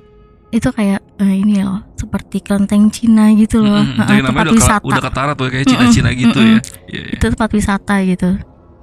Itu 0.49 0.73
kayak 0.73 1.01
eh, 1.21 1.35
ini 1.39 1.61
loh 1.61 1.85
seperti 1.93 2.41
kelenteng 2.41 2.89
Cina 2.89 3.29
gitu 3.33 3.61
loh, 3.61 3.79
Mm-mm. 3.79 4.01
Heeh, 4.01 4.07
Jadi 4.09 4.21
tempat 4.25 4.43
udah, 4.45 4.55
wisata. 4.57 4.85
udah 4.87 5.01
ketara 5.03 5.31
tuh 5.37 5.47
kayak 5.47 5.65
Cina-Cina 5.67 6.09
gitu 6.15 6.39
mm-mm. 6.39 6.57
ya. 6.57 6.59
Iya, 6.89 7.01
iya. 7.05 7.13
itu 7.15 7.25
tempat 7.29 7.49
wisata 7.53 7.95
gitu 8.03 8.29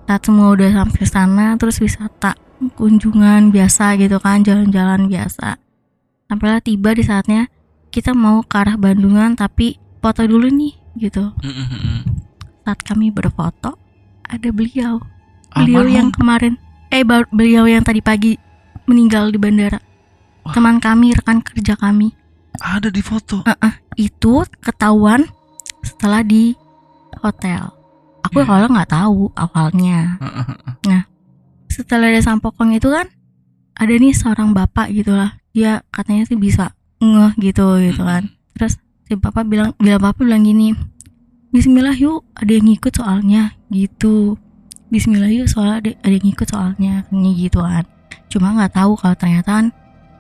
saat 0.07 0.23
semua 0.23 0.55
udah 0.55 0.71
sampai 0.71 1.03
sana 1.05 1.47
terus 1.59 1.83
wisata 1.83 2.39
kunjungan 2.79 3.51
biasa 3.51 3.99
gitu 3.99 4.23
kan 4.23 4.41
jalan-jalan 4.41 5.11
biasa 5.11 5.59
sampailah 6.31 6.63
tiba 6.63 6.95
di 6.95 7.03
saatnya 7.03 7.51
kita 7.91 8.15
mau 8.15 8.41
ke 8.47 8.55
arah 8.55 8.79
Bandungan 8.79 9.35
tapi 9.35 9.83
foto 9.99 10.23
dulu 10.23 10.47
nih 10.47 10.79
gitu 10.97 11.35
Mm-mm, 11.43 11.67
mm-mm. 11.67 11.99
saat 12.63 12.81
kami 12.87 13.11
berfoto 13.11 13.75
ada 14.23 14.49
beliau 14.55 15.03
beliau 15.53 15.83
Almarhum. 15.83 15.99
yang 15.99 16.09
kemarin 16.15 16.55
eh 16.91 17.03
beliau 17.07 17.67
yang 17.67 17.83
tadi 17.83 18.01
pagi 18.01 18.33
meninggal 18.87 19.31
di 19.35 19.39
bandara 19.39 19.79
Wah. 20.47 20.55
teman 20.55 20.79
kami 20.79 21.13
rekan 21.15 21.43
kerja 21.43 21.75
kami 21.75 22.15
ada 22.57 22.89
di 22.89 23.05
foto. 23.05 23.45
itu 24.01 24.41
ketahuan 24.65 25.29
setelah 25.85 26.25
di 26.25 26.57
hotel 27.21 27.69
aku 28.25 28.43
Iya. 28.43 28.49
kalau 28.49 28.67
nggak 28.73 28.91
tahu 28.91 29.21
awalnya 29.37 30.19
heeh. 30.21 31.03
setelah 31.69 32.09
ada 32.09 32.23
sampokong 32.25 32.73
itu 32.75 32.89
kan 32.89 33.07
ada 33.77 33.93
nih 33.93 34.17
seorang 34.17 34.57
bapak 34.57 34.89
gitu 34.93 35.13
lah 35.13 35.37
dia 35.53 35.85
katanya 35.93 36.25
sih 36.25 36.37
bisa 36.41 36.73
ngeh 37.01 37.33
gitu 37.41 37.77
gitu 37.85 38.03
kan 38.05 38.33
terus 38.57 38.81
si 39.05 39.13
bapak 39.15 39.45
bilang 39.45 39.77
bilang 39.77 40.01
bapak 40.01 40.25
bilang 40.25 40.45
gini 40.45 40.73
Bismillah 41.53 41.97
yuk 41.97 42.25
ada 42.37 42.53
yang 42.53 42.69
ngikut 42.69 42.93
soalnya 43.01 43.57
gitu 43.73 44.37
Bismillah 44.87 45.31
yuk 45.35 45.51
soalnya 45.51 45.77
ada, 45.83 45.91
ada 46.07 46.15
yang 46.15 46.25
ngikut 46.31 46.49
soalnya 46.49 46.95
ini 47.11 47.31
gitu 47.49 47.59
kan 47.63 47.85
cuma 48.27 48.53
nggak 48.53 48.75
tahu 48.75 48.99
kalau 48.99 49.17
ternyata 49.19 49.51
kan 49.63 49.67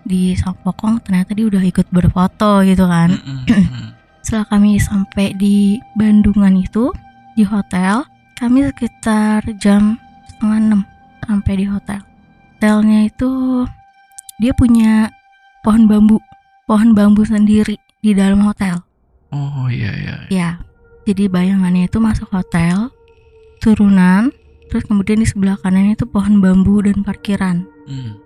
di 0.06 0.38
sampokong 0.38 1.02
ternyata 1.02 1.34
dia 1.34 1.50
udah 1.50 1.62
ikut 1.66 1.86
berfoto 1.90 2.62
gitu 2.62 2.86
kan. 2.86 3.18
Setelah 4.24 4.46
kami 4.46 4.78
sampai 4.78 5.34
di 5.34 5.82
Bandungan 5.98 6.62
itu 6.62 6.94
di 7.34 7.42
hotel 7.42 8.06
kami 8.38 8.70
sekitar 8.70 9.42
jam 9.58 9.98
setengah 10.30 10.58
enam 10.62 10.80
sampai 11.26 11.52
di 11.58 11.66
hotel. 11.66 12.00
Hotelnya 12.56 13.10
itu 13.10 13.30
dia 14.38 14.54
punya 14.54 15.10
pohon 15.66 15.90
bambu 15.90 16.22
pohon 16.70 16.94
bambu 16.94 17.26
sendiri 17.26 17.74
di 18.00 18.14
dalam 18.14 18.46
hotel. 18.46 18.78
Oh 19.34 19.66
iya 19.66 19.90
iya. 19.98 20.16
ya 20.30 20.50
jadi 21.02 21.26
bayangannya 21.26 21.90
itu 21.90 21.98
masuk 21.98 22.30
hotel 22.30 22.94
turunan 23.58 24.30
terus 24.68 24.84
kemudian 24.86 25.22
di 25.22 25.28
sebelah 25.28 25.56
kanannya 25.60 25.94
itu 25.94 26.06
pohon 26.06 26.42
bambu 26.42 26.82
dan 26.82 27.02
parkiran. 27.02 27.66
Hmm. 27.86 28.18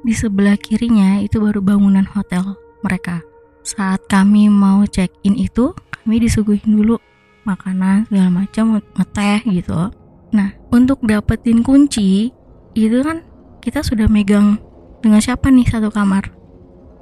di 0.00 0.16
sebelah 0.16 0.56
kirinya 0.56 1.20
itu 1.20 1.36
baru 1.42 1.60
bangunan 1.60 2.06
hotel 2.08 2.56
mereka. 2.80 3.20
Saat 3.60 4.08
kami 4.08 4.48
mau 4.48 4.88
check 4.88 5.12
in 5.28 5.36
itu 5.36 5.76
kami 5.92 6.24
disuguhin 6.24 6.64
dulu 6.64 6.96
makanan 7.44 8.08
segala 8.08 8.30
macam 8.32 8.80
ngeteh 8.96 9.44
gitu. 9.52 9.92
Nah 10.32 10.56
untuk 10.72 11.04
dapetin 11.04 11.60
kunci 11.60 12.32
itu 12.72 12.98
kan 13.04 13.20
kita 13.60 13.84
sudah 13.84 14.08
megang 14.08 14.56
dengan 15.04 15.20
siapa 15.20 15.52
nih 15.52 15.68
satu 15.68 15.92
kamar? 15.92 16.32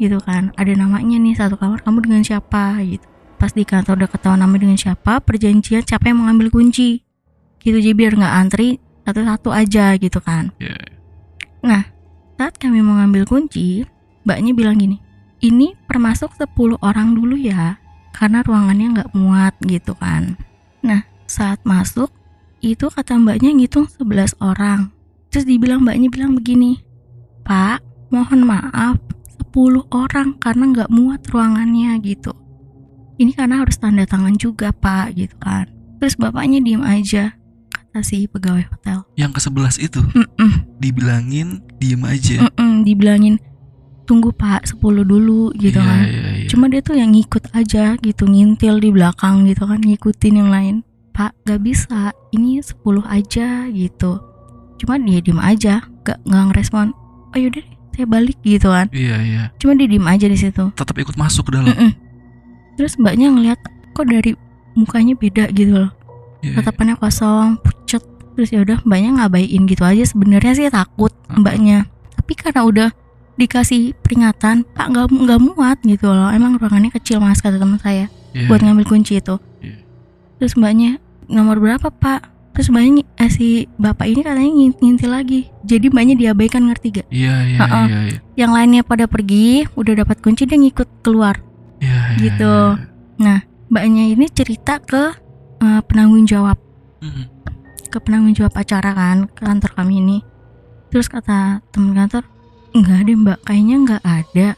Gitu 0.02 0.18
kan 0.22 0.50
ada 0.58 0.72
namanya 0.74 1.22
nih 1.22 1.38
satu 1.38 1.54
kamar 1.54 1.86
kamu 1.86 2.02
dengan 2.02 2.22
siapa? 2.26 2.82
gitu. 2.82 3.06
Pas 3.38 3.54
di 3.54 3.62
kantor 3.62 4.02
udah 4.02 4.10
ketahuan 4.10 4.42
namanya 4.42 4.66
dengan 4.66 4.78
siapa 4.78 5.22
perjanjian 5.22 5.86
siapa 5.86 6.10
yang 6.10 6.26
mengambil 6.26 6.50
kunci 6.50 7.06
gitu 7.62 7.78
jadi 7.78 7.94
biar 7.94 8.12
nggak 8.18 8.34
antri 8.34 8.78
satu-satu 9.04 9.48
aja 9.54 9.96
gitu 9.96 10.20
kan 10.20 10.52
Iya. 10.60 10.76
saat 12.38 12.54
kami 12.54 12.78
mau 12.86 13.02
ngambil 13.02 13.26
kunci, 13.26 13.82
mbaknya 14.22 14.54
bilang 14.54 14.78
gini, 14.78 15.02
ini 15.42 15.74
termasuk 15.90 16.30
10 16.38 16.78
orang 16.78 17.18
dulu 17.18 17.34
ya, 17.34 17.82
karena 18.14 18.46
ruangannya 18.46 18.94
nggak 18.94 19.10
muat 19.10 19.58
gitu 19.66 19.98
kan. 19.98 20.38
Nah, 20.86 21.02
saat 21.26 21.58
masuk, 21.66 22.14
itu 22.62 22.86
kata 22.86 23.18
mbaknya 23.18 23.50
ngitung 23.54 23.90
11 23.90 24.38
orang. 24.38 24.94
Terus 25.34 25.50
dibilang 25.50 25.82
mbaknya 25.82 26.08
bilang 26.14 26.38
begini, 26.38 26.78
Pak, 27.42 27.82
mohon 28.14 28.46
maaf, 28.46 29.02
10 29.50 29.82
orang 29.90 30.38
karena 30.38 30.64
nggak 30.70 30.90
muat 30.94 31.26
ruangannya 31.26 31.98
gitu. 32.06 32.32
Ini 33.18 33.34
karena 33.34 33.66
harus 33.66 33.82
tanda 33.82 34.06
tangan 34.06 34.38
juga 34.38 34.70
pak 34.70 35.18
gitu 35.18 35.34
kan. 35.42 35.66
Terus 35.98 36.14
bapaknya 36.14 36.62
diem 36.62 36.86
aja, 36.86 37.34
si 38.00 38.24
pegawai 38.24 38.64
hotel. 38.66 39.04
Yang 39.14 39.30
ke 39.32 39.40
sebelas 39.42 39.74
itu 39.76 40.00
Mm-mm. 40.02 40.50
dibilangin 40.78 41.60
diem 41.76 42.02
aja. 42.02 42.44
Mm-mm, 42.44 42.82
dibilangin 42.82 43.36
tunggu 44.04 44.32
pak 44.32 44.64
10 44.66 44.80
dulu 45.04 45.52
gitu 45.54 45.76
Iya, 45.76 45.84
kan 45.84 46.00
iya, 46.02 46.28
iya. 46.34 46.48
cuma 46.48 46.64
dia 46.66 46.80
tuh 46.80 46.96
yang 46.96 47.12
ngikut 47.12 47.52
aja 47.52 47.92
gitu 47.98 48.24
ngintil 48.24 48.80
di 48.80 48.88
belakang 48.88 49.44
gitu 49.44 49.68
kan 49.68 49.76
ngikutin 49.78 50.32
yang 50.34 50.48
lain 50.48 50.74
pak 51.12 51.36
gak 51.44 51.60
bisa 51.60 52.08
ini 52.32 52.56
10 52.56 52.72
aja 53.04 53.68
gitu 53.68 54.16
cuma 54.80 54.96
dia 54.96 55.20
diem 55.20 55.36
aja 55.36 55.84
gak 56.08 56.24
nggak 56.24 56.44
ngerespon 56.48 56.96
oh 56.96 57.36
yaudah 57.36 57.60
deh 57.60 57.68
saya 57.92 58.08
balik 58.08 58.40
gitu 58.40 58.72
kan 58.72 58.88
Iya, 58.96 59.16
iya. 59.20 59.42
cuma 59.60 59.76
dia 59.76 59.84
diem 59.84 60.06
aja 60.08 60.24
di 60.24 60.38
situ 60.40 60.64
Tetap 60.72 60.96
ikut 60.96 61.12
masuk 61.12 61.52
ke 61.52 61.60
dalam. 61.60 61.68
Mm-mm. 61.68 61.92
terus 62.80 62.96
mbaknya 62.96 63.28
ngeliat 63.28 63.60
kok 63.92 64.08
dari 64.08 64.32
mukanya 64.72 65.12
beda 65.12 65.52
gitu 65.52 65.84
loh 65.84 65.92
Iya, 66.40 66.48
iya. 66.48 66.64
tatapannya 66.64 66.96
kosong 66.96 67.60
terus 68.38 68.48
ya 68.48 68.62
udah 68.62 68.78
mbaknya 68.80 69.18
ngabaiin 69.18 69.66
gitu 69.66 69.82
aja 69.82 70.04
sebenarnya 70.04 70.54
sih 70.54 70.70
takut 70.70 71.10
Hmm. 71.26 71.42
mbaknya 71.42 71.90
tapi 72.14 72.32
karena 72.32 72.62
udah 72.62 72.88
dikasih 73.34 73.98
peringatan 73.98 74.62
pak 74.68 74.86
nggak 74.88 75.06
nggak 75.08 75.40
muat 75.40 75.78
gitu 75.80 76.06
loh 76.06 76.30
emang 76.30 76.54
ruangannya 76.54 76.90
kecil 76.92 77.18
mas 77.18 77.38
kata 77.38 77.56
teman 77.56 77.76
saya 77.76 78.06
Iya, 78.30 78.46
buat 78.46 78.60
ngambil 78.60 78.86
kunci 78.86 79.18
itu 79.18 79.42
Iya. 79.58 79.82
terus 80.36 80.54
mbaknya 80.54 80.96
nomor 81.24 81.58
berapa 81.58 81.88
pak 81.88 82.20
terus 82.52 82.68
mbaknya 82.68 83.02
eh, 83.16 83.26
si 83.26 83.48
bapak 83.74 84.06
ini 84.06 84.20
katanya 84.20 84.46
ngin- 84.48 84.78
ngintil 84.78 85.10
lagi 85.12 85.40
jadi 85.62 85.86
mbaknya 85.88 86.14
diabaikan 86.16 86.62
ngerti 86.64 86.86
gak 86.94 87.06
Iya, 87.08 87.34
iya, 87.44 87.58
iya, 87.58 87.98
iya. 88.06 88.18
yang 88.36 88.50
lainnya 88.50 88.82
pada 88.82 89.04
pergi 89.04 89.66
udah 89.72 89.98
dapat 89.98 90.18
kunci 90.18 90.42
dia 90.42 90.54
ngikut 90.56 91.02
keluar 91.02 91.42
Iya, 91.78 91.98
iya, 92.12 92.18
Gitu. 92.20 92.54
iya. 93.18 93.36
mbaknya 93.66 94.04
ini 94.08 94.26
cerita 94.28 94.78
ke 94.78 95.10
eh, 95.58 95.80
penanggung 95.84 96.22
jawab 96.24 96.54
Mm. 96.98 97.37
Ke 97.88 97.98
penanggung 97.98 98.32
jawab 98.32 98.54
acara 98.54 98.90
kan 98.90 99.26
ke 99.26 99.40
kantor 99.40 99.70
kami 99.74 99.98
ini 99.98 100.18
terus 100.88 101.06
kata 101.06 101.60
teman 101.68 101.92
kantor 101.94 102.24
enggak 102.70 103.00
deh 103.02 103.16
mbak 103.16 103.38
kayaknya 103.42 103.76
nggak 103.78 104.02
ada 104.02 104.48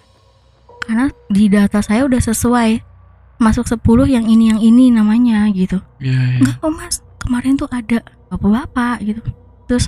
karena 0.80 1.04
di 1.26 1.44
data 1.46 1.78
saya 1.78 2.04
udah 2.04 2.18
sesuai 2.18 2.70
masuk 3.36 3.64
10 3.64 3.80
yang 4.10 4.24
ini 4.24 4.44
yang 4.48 4.60
ini 4.60 4.90
namanya 4.90 5.48
gitu 5.48 5.78
Iya, 5.98 6.12
iya. 6.12 6.38
enggak 6.38 6.56
kok 6.56 6.72
mas 6.72 6.94
kemarin 7.18 7.54
tuh 7.54 7.68
ada 7.68 7.98
bapak-bapak 8.28 8.96
gitu 9.02 9.22
terus 9.64 9.86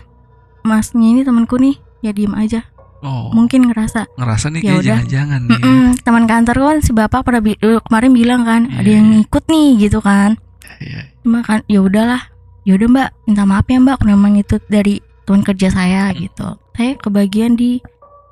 masnya 0.62 1.04
ini 1.04 1.20
temanku 1.20 1.56
nih 1.56 1.75
ya 2.00 2.11
diem 2.11 2.32
aja 2.32 2.62
Oh, 3.02 3.28
mungkin 3.28 3.66
ngerasa 3.66 4.06
ngerasa 4.14 4.46
nih 4.49 4.61
Ya 4.61 4.64
kayak 4.64 4.78
udah. 4.78 4.87
jangan-jangan 4.94 5.40
nih. 5.42 5.50
ya. 5.50 5.58
"Mm-mm, 5.58 5.87
teman 6.00 6.25
kantor 6.25 6.56
kan 6.56 6.78
si 6.78 6.90
bapak 6.92 7.20
pada 7.20 7.38
bi- 7.38 7.58
kemarin 7.58 8.12
bilang 8.12 8.42
kan 8.42 8.70
ada 8.70 8.78
Iya, 8.80 8.94
yang 8.94 9.06
iya. 9.08 9.14
ngikut 9.18 9.44
nih 9.44 9.68
gitu 9.80 9.99
kan 9.99 10.38
Iya. 10.78 11.11
cuma 11.18 11.42
kan 11.42 11.66
ya 11.66 11.82
udahlah 11.82 12.30
ya 12.62 12.73
udah 12.73 12.88
mbak 12.88 13.09
minta 13.25 13.42
maaf 13.42 13.66
ya 13.66 13.76
mbak 13.76 13.97
kalau 13.97 14.11
memang 14.12 14.35
itu 14.37 14.57
dari 14.66 14.95
teman 15.23 15.42
kerja 15.42 15.69
saya 15.69 16.09
Hmm. 16.09 16.19
gitu 16.21 16.49
saya 16.73 16.92
kebagian 16.97 17.52
di 17.52 17.78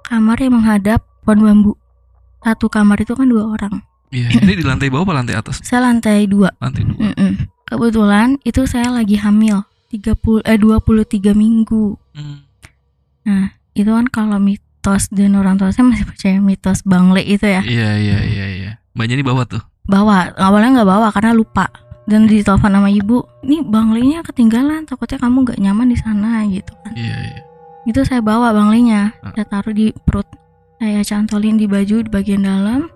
kamar 0.02 0.38
yang 0.38 0.56
menghadap 0.56 1.02
pohon 1.20 1.40
bambu 1.40 1.72
satu 2.40 2.66
kamar 2.66 2.98
itu 2.98 3.12
kan 3.12 3.26
dua 3.26 3.46
orang 3.48 3.82
Iya, 4.10 4.26
ini 4.42 4.54
di 4.54 4.64
lantai 4.64 4.88
bawah 4.88 5.04
apa 5.04 5.14
lantai 5.16 5.34
atas? 5.34 5.60
saya 5.60 5.84
lantai 5.84 6.26
dua 6.26 6.50
Lantai 6.56 6.82
dua. 6.82 6.98
Mm-mm. 7.08 7.32
kebetulan 7.64 8.38
itu 8.42 8.64
saya 8.64 8.90
lagi 8.90 9.14
hamil 9.14 9.62
30 9.88 10.14
eh 10.42 10.56
23 10.56 11.30
minggu 11.32 11.94
Hmm. 12.10 12.42
itu 13.72 13.86
kan 13.86 14.06
kalau 14.08 14.38
mitos 14.38 15.06
dan 15.08 15.34
orang 15.34 15.54
tua 15.54 15.70
saya 15.70 15.86
masih 15.86 16.02
percaya 16.04 16.38
mitos 16.38 16.82
bangle 16.82 17.20
itu 17.20 17.44
ya 17.44 17.62
Iya, 17.62 17.90
iya, 17.96 18.18
iya, 18.20 18.46
iya. 18.50 18.70
Mbaknya 18.92 19.16
di 19.16 19.22
bawah 19.22 19.44
tuh. 19.44 19.62
bawa 19.82 20.34
awalnya 20.36 20.70
nggak 20.76 20.88
bawa 20.88 21.08
karena 21.10 21.30
lupa 21.32 21.66
dan 22.10 22.26
ditelepon 22.26 22.70
sama 22.72 22.90
ibu 22.90 23.16
nih 23.40 23.62
banglenya 23.62 24.20
ketinggalan 24.20 24.82
takutnya 24.82 25.16
kamu 25.16 25.36
nggak 25.44 25.58
nyaman 25.58 25.86
di 25.86 25.96
sana 25.96 26.42
gitu 26.44 26.74
kan 26.76 26.92
Iya, 26.92 27.16
iya. 27.22 27.40
itu 27.84 28.00
saya 28.02 28.18
bawa 28.20 28.50
banglenya 28.50 29.14
Ah. 29.20 29.30
saya 29.32 29.46
taruh 29.46 29.70
di 29.70 29.94
perut 29.96 30.26
saya 30.76 31.00
cantolin 31.00 31.54
di 31.54 31.64
baju 31.64 31.96
di 32.00 32.10
bagian 32.10 32.42
dalam 32.42 32.90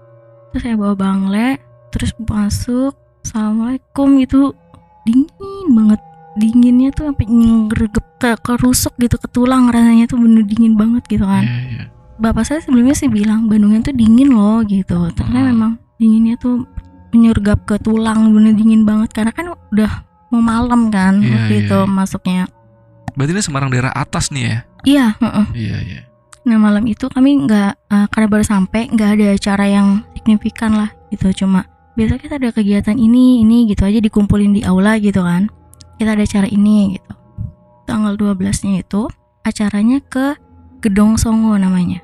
terus 0.51 0.63
saya 0.63 0.75
bawa 0.75 0.95
bangle 0.95 1.57
terus 1.89 2.11
masuk 2.19 2.93
assalamualaikum 3.25 4.19
itu 4.19 4.51
dingin 5.05 5.27
banget 5.71 6.01
dinginnya 6.35 6.91
tuh 6.91 7.09
sampai 7.09 7.27
ngeregep 7.29 8.05
ke 8.17 8.31
kerusuk 8.41 8.95
gitu 8.97 9.15
ke 9.15 9.29
tulang 9.29 9.69
rasanya 9.69 10.05
tuh 10.05 10.19
bener 10.19 10.43
dingin 10.43 10.75
banget 10.75 11.07
gitu 11.09 11.23
kan 11.23 11.41
Iya, 11.41 11.59
iya. 11.71 11.85
bapak 12.17 12.43
saya 12.43 12.59
sebelumnya 12.61 12.93
sih 12.93 13.07
bilang 13.07 13.47
Bandungnya 13.47 13.83
tuh 13.83 13.95
dingin 13.95 14.31
loh 14.31 14.63
gitu 14.63 14.97
ternyata 15.13 15.39
Hmm. 15.41 15.51
memang 15.51 15.73
dinginnya 15.95 16.35
tuh 16.37 16.67
menyergap 17.15 17.63
ke 17.63 17.79
tulang 17.79 18.35
bener 18.35 18.59
dingin 18.59 18.83
banget 18.83 19.15
karena 19.15 19.31
kan 19.31 19.55
udah 19.71 19.93
mau 20.35 20.43
malam 20.43 20.91
kan 20.91 21.23
Iya, 21.23 21.31
waktu 21.31 21.55
iya, 21.55 21.63
itu 21.71 21.79
iya. 21.79 21.87
masuknya 21.87 22.45
Berarti 23.15 23.31
ini 23.31 23.43
Semarang 23.47 23.71
daerah 23.71 23.95
atas 23.95 24.35
nih 24.35 24.43
ya? 24.43 24.59
iya. 24.83 25.07
Iya, 25.55 25.77
iya. 25.87 26.01
nah 26.45 26.59
malam 26.59 26.85
itu 26.85 27.07
kami 27.07 27.47
nggak 27.47 27.73
eh, 27.89 28.07
karena 28.11 28.27
baru 28.29 28.45
sampai 28.45 28.91
nggak 28.91 29.11
ada 29.17 29.27
acara 29.33 29.65
yang 29.65 30.03
signifikan 30.13 30.75
lah 30.75 30.91
gitu 31.09 31.47
cuma 31.47 31.65
biasa 31.95 32.19
kita 32.19 32.37
ada 32.37 32.51
kegiatan 32.51 32.99
ini 32.99 33.47
ini 33.47 33.71
gitu 33.71 33.87
aja 33.87 34.03
dikumpulin 34.03 34.53
di 34.53 34.61
aula 34.67 34.99
gitu 34.99 35.23
kan 35.23 35.47
kita 35.97 36.19
ada 36.19 36.27
acara 36.27 36.51
ini 36.51 36.99
gitu 36.99 37.13
tanggal 37.87 38.19
12 38.19 38.43
nya 38.67 38.83
itu 38.83 39.07
acaranya 39.41 40.03
ke 40.05 40.35
Gedong 40.83 41.17
Songo 41.17 41.55
namanya 41.57 42.03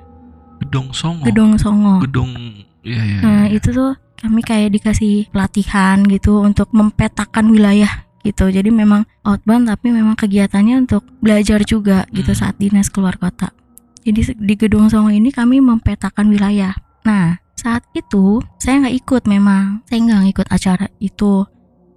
Gedong 0.60 0.92
Songo. 0.92 1.24
Gedong 1.26 1.56
Songo 1.56 2.00
Gedong. 2.04 2.32
Iya, 2.80 3.00
iya. 3.04 3.18
Nah, 3.20 3.44
iya. 3.44 3.56
itu 3.60 3.76
tuh 3.76 3.92
kami 4.20 4.44
kayak 4.44 4.76
dikasih 4.76 5.32
pelatihan 5.32 6.04
gitu 6.04 6.44
untuk 6.44 6.68
mempetakan 6.76 7.48
wilayah 7.48 8.04
gitu. 8.20 8.52
Jadi 8.52 8.68
memang 8.68 9.08
outbound 9.24 9.72
tapi 9.72 9.90
memang 9.90 10.14
kegiatannya 10.14 10.84
untuk 10.86 11.02
belajar 11.24 11.64
juga 11.64 12.04
gitu 12.12 12.36
Hmm. 12.36 12.40
saat 12.40 12.54
dinas 12.60 12.92
keluar 12.92 13.16
kota. 13.16 13.48
Jadi 14.04 14.36
di 14.36 14.54
Gedung 14.56 14.88
Songo 14.88 15.12
ini 15.12 15.32
kami 15.32 15.60
mempetakan 15.60 16.28
wilayah. 16.32 16.72
Nah, 17.04 17.40
saat 17.56 17.84
itu 17.92 18.40
saya 18.56 18.84
nggak 18.84 18.96
ikut 19.04 19.22
memang. 19.28 19.84
Saya 19.88 19.98
nggak 20.04 20.20
ngikut 20.28 20.46
acara 20.48 20.86
itu 21.00 21.44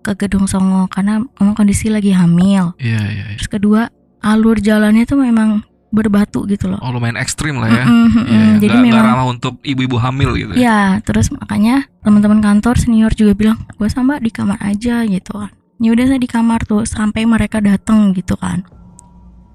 ke 0.03 0.11
Gedung 0.19 0.47
Songo 0.47 0.87
karena 0.91 1.23
memang 1.39 1.55
kondisi 1.55 1.87
lagi 1.87 2.11
hamil. 2.11 2.75
Iya, 2.79 3.01
iya. 3.07 3.23
iya. 3.31 3.35
Terus 3.39 3.51
kedua, 3.51 3.81
alur 4.19 4.59
jalannya 4.59 5.07
tuh 5.07 5.19
memang 5.19 5.63
berbatu 5.93 6.49
gitu 6.49 6.73
loh. 6.73 6.81
Oh, 6.81 6.89
lumayan 6.89 7.15
ekstrim 7.21 7.61
lah 7.61 7.69
ya. 7.69 7.85
Mm-mm, 7.85 8.09
Iya, 8.09 8.17
mm-mm. 8.17 8.25
iya. 8.25 8.53
Jadi 8.57 8.73
nggak 8.73 8.87
memang 8.89 9.05
ramah 9.05 9.27
untuk 9.29 9.53
ibu-ibu 9.61 10.01
hamil 10.01 10.33
gitu 10.33 10.51
ya. 10.57 10.59
Ya, 10.59 10.79
terus 11.05 11.29
makanya 11.29 11.85
teman-teman 12.01 12.41
kantor 12.41 12.81
senior 12.81 13.13
juga 13.13 13.37
bilang, 13.37 13.61
gue 13.77 13.85
sama 13.87 14.17
di 14.17 14.33
kamar 14.33 14.57
aja 14.57 15.05
gitu 15.05 15.37
kan. 15.37 15.53
Ya 15.77 15.93
udah 15.93 16.05
saya 16.09 16.17
di 16.17 16.25
kamar 16.25 16.65
tuh 16.65 16.81
sampai 16.89 17.29
mereka 17.29 17.61
datang 17.61 18.09
gitu 18.17 18.33
kan. 18.33 18.65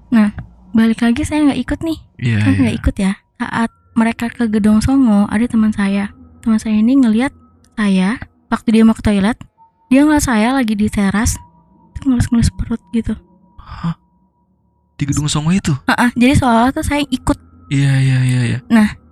Nah, 0.09 0.31
balik 0.71 1.03
lagi 1.03 1.27
saya 1.27 1.43
nggak 1.51 1.59
ikut 1.59 1.79
nih, 1.83 1.99
Iya, 2.17 2.37
kan 2.39 2.51
iya. 2.55 2.59
nggak 2.63 2.75
ikut 2.79 2.95
ya. 2.95 3.11
Saat 3.35 3.69
mereka 3.99 4.25
ke 4.31 4.47
gedung 4.47 4.79
Songo, 4.79 5.27
ada 5.27 5.43
teman 5.43 5.75
saya. 5.75 6.07
Teman 6.39 6.55
saya 6.55 6.79
ini 6.79 6.95
ngelihat 6.95 7.35
saya 7.75 8.15
waktu 8.47 8.79
dia 8.79 8.83
mau 8.87 8.95
ke 8.95 9.03
toilet, 9.03 9.35
dia 9.91 10.07
ngeliat 10.07 10.23
saya 10.23 10.55
lagi 10.55 10.71
di 10.71 10.87
teras, 10.87 11.35
ngelus-ngelus 11.99 12.47
perut 12.55 12.79
gitu. 12.95 13.11
Hah? 13.59 13.99
Di 14.99 15.07
Gedung 15.07 15.31
Songo 15.31 15.55
itu? 15.55 15.71
Ah, 15.87 16.11
jadi 16.11 16.35
seolah 16.35 16.75
tuh 16.75 16.83
saya 16.83 16.99
ikut. 17.07 17.37
Iya, 17.71 17.93
iya, 18.03 18.17
iya, 18.27 18.41
iya. 18.55 18.59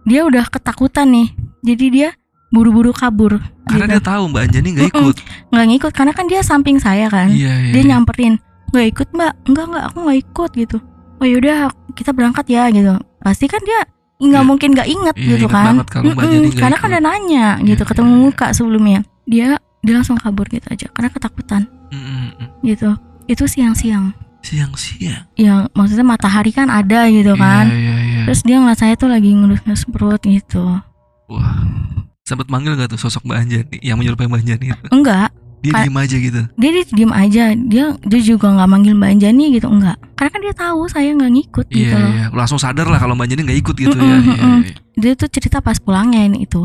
Dia 0.04 0.28
udah 0.28 0.52
ketakutan 0.52 1.08
nih, 1.12 1.32
jadi 1.64 1.86
dia 1.88 2.10
buru-buru 2.52 2.92
kabur. 2.92 3.40
Karena 3.68 3.88
gitu. 3.88 3.94
dia 3.96 4.02
tahu 4.04 4.24
Mbak 4.32 4.42
Anjani 4.52 4.70
nggak 4.76 4.88
ikut. 4.92 5.16
nggak 5.52 5.66
ngikut 5.72 5.92
karena 5.96 6.12
kan 6.12 6.26
dia 6.28 6.44
samping 6.44 6.80
saya 6.80 7.08
kan. 7.08 7.32
Iya, 7.32 7.72
iya. 7.72 7.72
dia 7.72 7.84
iya. 7.88 7.90
nyamperin 7.96 8.36
nggak 8.72 8.88
ikut 8.94 9.08
mbak 9.16 9.34
enggak 9.48 9.66
enggak 9.72 9.84
aku 9.92 9.98
nggak 10.04 10.20
ikut 10.28 10.52
gitu 10.60 10.78
oh 11.18 11.26
yaudah 11.26 11.72
kita 11.96 12.12
berangkat 12.12 12.46
ya 12.52 12.68
gitu 12.72 12.94
pasti 13.24 13.46
kan 13.48 13.62
dia 13.64 13.80
nggak 14.18 14.44
Iya. 14.44 14.50
mungkin 14.50 14.70
nggak 14.74 14.90
inget 14.90 15.16
Iya, 15.16 15.28
gitu 15.38 15.46
inget 15.48 15.54
kan 15.54 15.74
kalau 15.88 16.04
Mbak 16.12 16.26
nggak 16.26 16.58
karena 16.58 16.78
kan 16.78 16.88
ikut. 16.90 16.92
udah 16.92 17.02
nanya 17.06 17.48
gitu 17.64 17.84
Iya, 17.86 17.90
ketemu 17.90 18.10
iya, 18.10 18.18
iya. 18.18 18.24
muka 18.28 18.48
sebelumnya 18.52 19.00
dia 19.28 19.48
dia 19.86 19.94
langsung 19.94 20.18
kabur 20.20 20.46
gitu 20.52 20.68
aja 20.68 20.88
karena 20.92 21.10
ketakutan 21.14 21.62
mm, 21.94 22.02
mm. 22.02 22.48
gitu 22.66 22.90
itu 23.30 23.44
siang-siang 23.48 24.12
Siang-siang. 24.40 25.28
yang 25.36 25.68
maksudnya 25.72 26.04
matahari 26.04 26.50
kan 26.50 26.68
ada 26.68 27.06
gitu 27.08 27.36
kan 27.36 27.68
Iya, 27.68 27.76
iya, 27.76 27.96
iya. 28.00 28.22
terus 28.24 28.42
dia 28.42 28.58
ngeliat 28.58 28.78
saya 28.78 28.94
tuh 28.94 29.08
lagi 29.08 29.30
ngelus-ngelus 29.30 29.84
perut 29.86 30.22
gitu 30.22 30.80
Wah. 31.28 31.60
Sempat 32.24 32.48
manggil 32.48 32.76
gak 32.76 32.90
tuh 32.90 33.00
sosok 33.00 33.24
Mbak 33.24 33.38
Anjani 33.38 33.78
yang 33.82 33.96
menyerupai 33.96 34.26
Mbak 34.26 34.40
Anjani 34.42 34.66
itu? 34.70 34.88
enggak 34.90 35.30
Dia 35.58 35.74
Ka- 35.74 35.84
diem 35.84 35.98
aja 35.98 36.16
gitu. 36.18 36.42
dia 36.54 36.70
dia 36.72 36.86
diem 36.88 37.10
aja 37.12 37.44
dia 37.58 37.86
dia 37.98 38.22
juga 38.22 38.48
nggak 38.48 38.70
manggil 38.70 38.94
mbak 38.94 39.10
Anjani 39.12 39.46
gitu 39.52 39.66
enggak 39.66 39.98
karena 40.14 40.30
kan 40.30 40.40
dia 40.40 40.54
tahu 40.54 40.82
saya 40.86 41.10
nggak 41.12 41.32
ngikut 41.34 41.66
Iya, 41.68 41.76
gitu 41.76 41.96
loh 41.98 42.12
iya. 42.14 42.26
Langsung 42.30 42.58
sadar 42.58 42.86
lah 42.86 42.98
kalau 42.98 43.14
Mbak 43.14 43.26
Anjani 43.26 43.42
gak 43.44 43.60
ikut 43.60 43.76
gitu 43.76 43.90
ya. 43.92 44.06
Mm-mm, 44.06 44.22
Iya, 44.24 44.36
mm-mm. 44.38 44.60
iya. 44.62 44.76
dia 44.96 45.12
tuh 45.14 45.28
cerita 45.28 45.58
pas 45.58 45.76
pulangnya 45.76 46.22
ini 46.22 46.44
itu 46.44 46.62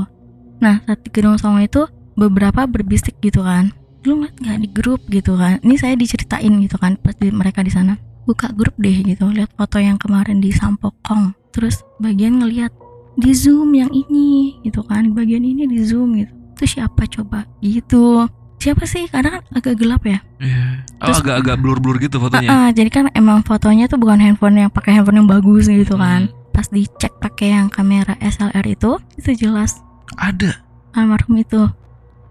nah 0.59 0.79
saat 0.81 1.01
di 1.01 1.09
gedung 1.09 1.35
songo 1.35 1.59
itu 1.59 1.83
beberapa 2.13 2.63
berbisik 2.65 3.17
gitu 3.19 3.41
kan 3.41 3.73
lu 4.05 4.23
nggak 4.23 4.59
di 4.59 4.69
grup? 4.69 5.01
gitu 5.09 5.35
kan. 5.35 5.59
Ini 5.63 5.75
saya 5.79 5.95
diceritain 5.95 6.53
gitu 6.63 6.77
kan 6.77 6.99
pas 6.99 7.15
di, 7.15 7.31
mereka 7.31 7.63
di 7.63 7.71
sana. 7.71 7.99
Buka 8.23 8.55
grup 8.55 8.75
deh 8.79 9.03
gitu 9.03 9.27
lihat 9.31 9.51
foto 9.59 9.83
yang 9.83 9.99
kemarin 9.99 10.39
di 10.39 10.55
Sampokong. 10.55 11.35
Terus 11.51 11.83
bagian 11.99 12.39
ngelihat 12.39 12.71
di 13.15 13.35
zoom 13.35 13.75
yang 13.75 13.91
ini 13.91 14.59
gitu 14.63 14.83
kan. 14.83 15.11
Bagian 15.13 15.43
ini 15.43 15.67
di 15.67 15.83
zoom 15.83 16.17
gitu. 16.17 16.33
Itu 16.55 16.79
siapa 16.79 17.05
coba? 17.11 17.45
Gitu. 17.59 18.27
Siapa 18.63 18.87
sih? 18.87 19.11
Karena 19.11 19.39
kan 19.39 19.43
agak 19.59 19.75
gelap 19.75 20.07
ya. 20.07 20.23
Iya. 20.39 20.87
Oh, 21.03 21.11
Terus- 21.11 21.19
agak-agak 21.27 21.57
blur-blur 21.59 21.99
gitu 21.99 22.23
fotonya. 22.23 22.47
Ah, 22.47 22.55
ah, 22.55 22.69
jadi 22.71 22.91
kan 22.95 23.05
emang 23.13 23.43
fotonya 23.43 23.91
tuh 23.91 23.99
bukan 23.99 24.23
handphone 24.23 24.55
yang 24.55 24.71
pakai 24.71 24.95
handphone 24.95 25.19
yang 25.19 25.27
bagus 25.27 25.67
gitu 25.67 25.99
kan. 25.99 26.31
Pas 26.55 26.71
dicek 26.71 27.11
pakai 27.19 27.59
yang 27.59 27.67
kamera 27.67 28.15
SLR 28.23 28.63
itu 28.71 29.03
itu 29.19 29.35
jelas 29.35 29.83
Ada. 30.15 30.63
almarhum 30.95 31.43
itu. 31.43 31.67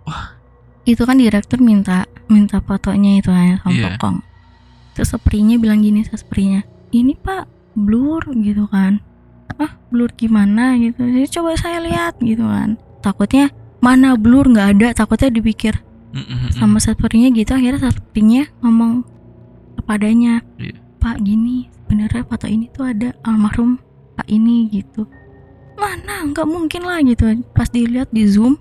Wah. 0.08 0.40
Itu 0.84 1.02
kan 1.06 1.18
direktur 1.18 1.62
minta 1.62 2.06
minta 2.26 2.58
fotonya 2.60 3.22
itu 3.22 3.30
kan 3.30 3.62
sama 3.62 3.72
Iya. 3.72 3.86
Pokong 3.96 4.18
terus 4.92 5.10
seprinya 5.10 5.56
bilang 5.56 5.80
gini 5.80 6.04
seprinya 6.04 6.62
ini 6.92 7.16
pak 7.16 7.48
blur 7.72 8.28
gitu 8.36 8.68
kan. 8.68 9.00
Ah 9.56 9.80
blur 9.88 10.12
gimana? 10.12 10.76
Gitu. 10.76 11.00
Jadi 11.00 11.28
coba 11.32 11.56
saya 11.56 11.80
lihat 11.80 12.20
gitu 12.20 12.44
kan. 12.44 12.76
Takutnya 13.00 13.48
mana 13.80 14.20
blur 14.20 14.52
nggak 14.52 14.68
ada 14.76 14.88
takutnya 14.94 15.32
dipikir 15.32 15.80
Mm, 16.12 16.20
mm, 16.28 16.28
mm. 16.28 16.52
sama 16.60 16.84
seprinya 16.84 17.32
gitu. 17.32 17.56
Akhirnya 17.56 17.88
seprinya 17.88 18.44
ngomong 18.60 19.08
kepadanya 19.80 20.44
Iya. 20.60 20.76
pak 21.00 21.24
gini 21.24 21.72
sebenarnya 21.72 22.28
foto 22.28 22.52
ini 22.52 22.68
tuh 22.68 22.92
ada 22.92 23.16
almarhum 23.24 23.80
pak 24.20 24.28
ini 24.28 24.68
gitu. 24.68 25.08
Mana? 25.80 26.28
Nggak 26.28 26.48
mungkin 26.52 26.82
lah 26.84 27.00
gitu. 27.02 27.32
Pas 27.56 27.72
dilihat 27.72 28.12
di 28.12 28.28
zoom 28.28 28.60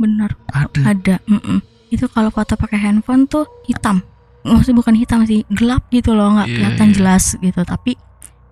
bener 0.00 0.32
Ada. 0.48 0.80
ada 0.88 1.14
itu 1.88 2.06
kalau 2.08 2.28
foto 2.28 2.54
pakai 2.54 2.80
handphone 2.80 3.26
tuh 3.26 3.44
hitam 3.62 4.00
maksudnya 4.40 4.78
bukan 4.78 4.94
hitam 4.94 5.20
sih 5.22 5.44
gelap 5.50 5.84
gitu 5.88 6.10
loh 6.10 6.32
nggak 6.32 6.48
Iya, 6.48 6.56
kelihatan 6.56 6.88
iya. 6.88 6.94
jelas 6.96 7.24
gitu 7.36 7.60
tapi 7.60 7.92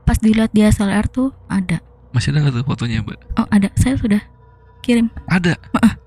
pas 0.05 0.17
dilihat 0.17 0.50
di 0.50 0.61
SLR 0.62 1.07
tuh 1.07 1.33
ada 1.47 1.81
Masih 2.09 2.33
ada 2.33 2.40
gak 2.43 2.55
tuh 2.55 2.64
fotonya, 2.64 3.00
Mbak? 3.00 3.19
oh 3.37 3.47
ada 3.49 3.69
saya 3.75 3.95
sudah 3.95 4.21
kirim 4.81 5.09
Ada. 5.26 5.57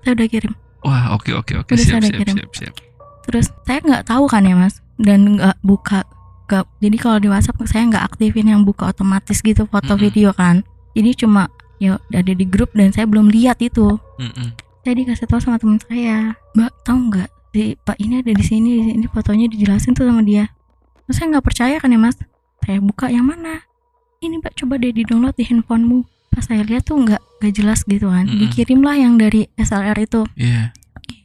saya 0.00 0.12
udah 0.12 0.28
kirim 0.28 0.52
Wah, 0.82 1.14
oke 1.14 1.30
oke 1.32 1.54
oke. 1.56 1.70
Udah 1.70 1.78
Siap 1.80 1.94
saya 1.96 2.02
siap 2.04 2.20
kirim. 2.20 2.34
siap 2.36 2.50
siap. 2.52 2.74
terus 3.22 3.46
saya 3.62 3.78
nggak 3.80 4.02
tahu 4.04 4.26
kan 4.26 4.42
ya 4.42 4.54
mas 4.54 4.78
dan 4.98 5.38
nggak 5.38 5.54
buka 5.62 6.02
nggak 6.44 6.66
jadi 6.78 6.96
kalau 6.98 7.18
di 7.18 7.28
WhatsApp 7.28 7.58
saya 7.64 7.86
nggak 7.86 8.04
aktifin 8.04 8.44
yang 8.44 8.62
buka 8.62 8.86
otomatis 8.88 9.38
gitu 9.38 9.62
foto 9.64 9.94
Mm-mm. 9.94 10.02
video 10.02 10.30
kan 10.30 10.66
jadi 10.92 11.14
cuma 11.16 11.46
ya 11.78 11.96
ada 12.10 12.28
di 12.28 12.42
grup 12.44 12.70
dan 12.72 12.90
saya 12.90 13.06
belum 13.06 13.26
lihat 13.26 13.58
itu 13.58 13.94
Mm, 14.18 14.30
mm. 14.32 14.48
Saya 14.82 14.94
dikasih 14.94 15.26
tahu 15.26 15.40
sama 15.40 15.56
teman 15.56 15.78
saya. 15.80 16.34
Mbak 16.52 16.72
tahu 16.82 16.98
nggak? 17.08 17.30
Di 17.50 17.76
pak 17.76 17.96
ini 17.96 18.18
ada 18.18 18.32
di 18.32 18.42
sini 18.42 18.70
di 18.74 18.84
sini. 18.88 19.04
Fotonya 19.06 19.46
dijelasin 19.46 19.92
tuh 19.92 20.04
sama 20.04 20.20
dia. 20.20 20.50
Terus 21.04 21.14
saya 21.14 21.26
nggak 21.30 21.44
percaya 21.44 21.76
kan 21.76 21.88
ya 21.88 21.98
mas? 21.98 22.16
Saya 22.60 22.78
buka 22.78 23.06
yang 23.06 23.24
mana? 23.24 23.62
Ini 24.18 24.38
mbak 24.38 24.54
coba 24.54 24.76
deh 24.76 24.90
di 24.90 25.02
download 25.02 25.34
di 25.34 25.44
handphonemu. 25.44 26.02
Pas 26.28 26.42
saya 26.42 26.62
lihat 26.62 26.82
tuh 26.82 26.96
nggak 26.96 27.20
nggak 27.38 27.52
jelas 27.52 27.82
gitu 27.82 28.06
kan. 28.06 28.24
Mm-mm. 28.24 28.40
dikirimlah 28.42 28.96
yang 28.96 29.14
dari 29.14 29.46
SLR 29.54 29.98
itu. 29.98 30.22
Iya, 30.32 30.72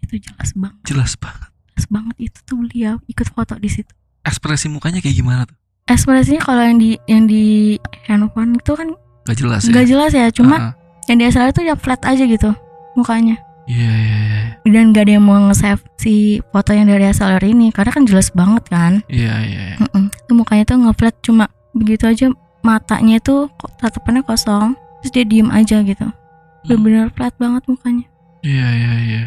itu 0.02 0.20
jelas 0.20 0.52
banget. 0.54 0.82
Jelas 0.84 1.14
banget. 1.16 1.50
jelas 1.70 1.88
banget 1.94 2.16
itu 2.20 2.40
tuh 2.42 2.58
beliau 2.58 2.98
ikut 3.06 3.28
foto 3.30 3.54
di 3.56 3.70
situ. 3.70 3.94
Ekspresi 4.22 4.66
mukanya 4.68 4.98
kayak 4.98 5.14
gimana 5.16 5.42
tuh? 5.44 5.56
ekspresinya 5.88 6.44
kalau 6.44 6.60
yang 6.62 6.76
di 6.76 7.00
yang 7.08 7.24
di 7.26 7.80
handphone 8.04 8.60
itu 8.60 8.76
kan 8.76 8.92
Gak 9.24 9.40
jelas 9.40 9.64
ya. 9.64 9.72
nggak 9.72 9.88
jelas 9.88 10.12
ya 10.12 10.28
cuma 10.30 10.52
Ah, 10.52 10.62
ah. 10.62 10.74
yang 11.08 11.18
di 11.18 11.26
SLR 11.26 11.52
tuh 11.52 11.64
ya 11.64 11.80
flat 11.80 12.04
aja 12.04 12.20
gitu 12.20 12.52
mukanya 12.94 13.40
Iya 13.68 13.92
iya 13.92 14.18
iya. 14.24 14.42
dan 14.66 14.90
gak 14.90 15.04
ada 15.04 15.14
yang 15.14 15.24
mau 15.24 15.40
nge-save 15.44 15.84
si 15.96 16.14
foto 16.48 16.72
yang 16.72 16.88
dari 16.88 17.04
SLR 17.06 17.44
ini 17.44 17.68
karena 17.70 17.92
kan 17.92 18.04
jelas 18.04 18.32
banget 18.32 18.64
kan 18.66 19.04
Iya 19.08 19.36
iya. 19.44 19.62
iya. 19.74 19.88
Itu 20.00 20.32
mukanya 20.32 20.64
tuh 20.64 20.80
nge-flat 20.82 21.16
cuma 21.20 21.46
begitu 21.72 22.04
aja 22.04 22.26
matanya 22.62 23.20
tuh 23.20 23.52
kok 23.54 23.76
tatapannya 23.78 24.24
kosong 24.24 24.72
terus 24.98 25.12
dia 25.12 25.24
diem 25.24 25.48
aja 25.50 25.80
gitu 25.82 26.08
Hmm. 26.60 26.80
bener-bener 26.80 27.08
flat 27.12 27.32
banget 27.38 27.64
mukanya 27.66 28.06
Iya 28.42 28.68
iya 28.74 28.92
iya. 29.02 29.22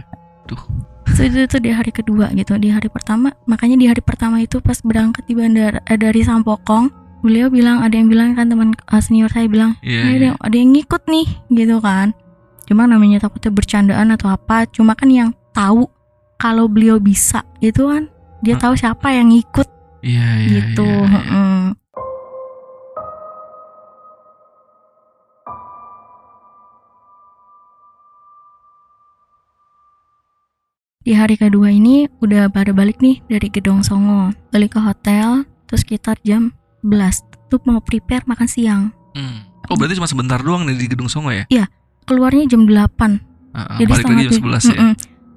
Terus 1.06 1.20
itu 1.22 1.46
tuh 1.46 1.60
di 1.60 1.70
hari 1.70 1.90
kedua 1.90 2.28
gitu 2.30 2.56
di 2.56 2.68
hari 2.68 2.86
pertama 2.86 3.32
makanya 3.44 3.76
di 3.76 3.86
hari 3.86 4.00
pertama 4.00 4.38
itu 4.38 4.58
pas 4.58 4.76
berangkat 4.78 5.24
di 5.24 5.34
bandara 5.34 5.80
eh, 5.82 5.96
dari 5.96 6.20
Sampokong 6.20 6.88
beliau 7.20 7.48
bilang 7.48 7.80
ada 7.80 7.92
yang 7.92 8.06
bilang 8.06 8.32
kan 8.32 8.46
teman 8.46 8.72
eh, 8.72 9.00
senior 9.00 9.28
saya 9.28 9.44
bilang 9.46 9.76
"Eh, 9.80 10.00
ada, 10.16 10.24
yang- 10.26 10.40
ada 10.40 10.52
yang 10.54 10.70
ngikut 10.70 11.02
nih 11.06 11.26
gitu 11.50 11.76
kan 11.78 12.12
cuma 12.70 12.86
namanya 12.86 13.18
takutnya 13.20 13.50
bercandaan 13.50 14.14
atau 14.14 14.30
apa 14.30 14.62
cuma 14.70 14.94
kan 14.94 15.10
yang 15.10 15.30
tahu 15.50 15.90
kalau 16.38 16.70
beliau 16.70 17.02
bisa 17.02 17.42
gitu 17.58 17.90
kan 17.90 18.06
dia 18.40 18.54
Hmm. 18.54 18.62
tahu 18.62 18.74
siapa 18.78 19.10
yang 19.10 19.28
ngikut 19.28 19.66
Iya 20.00 20.26
iya. 20.38 20.48
gitu 20.70 20.86
iya, 20.86 21.02
iya. 21.02 21.08
heeh. 21.12 21.60
di 31.00 31.16
hari 31.16 31.34
kedua 31.34 31.72
ini 31.72 32.06
udah 32.20 32.52
pada 32.52 32.70
balik 32.70 33.00
nih 33.00 33.24
dari 33.26 33.48
Gedong 33.48 33.80
Songo 33.80 34.30
balik 34.52 34.76
ke 34.76 34.80
hotel 34.80 35.42
terus 35.64 35.82
sekitar 35.82 36.20
jam 36.22 36.52
11 36.84 37.24
tuh 37.48 37.60
mau 37.64 37.80
prepare 37.80 38.24
makan 38.26 38.48
siang 38.48 38.82
Hmm. 39.10 39.42
Oh 39.66 39.74
berarti 39.74 39.98
cuma 39.98 40.06
sebentar 40.06 40.38
doang 40.38 40.62
nih 40.62 40.78
di 40.78 40.86
gedung 40.86 41.10
Songo 41.10 41.34
ya? 41.34 41.42
Keluarnya 42.04 42.46
jam 42.46 42.64
8 42.64 43.26
Ah, 43.50 43.66
ah, 43.66 43.78
Jadi 43.82 43.90
balik 43.90 44.06
lagi 44.06 44.14
jam 44.22 44.30
tuj- 44.30 44.42
11 44.62 44.62
ya. 44.62 44.78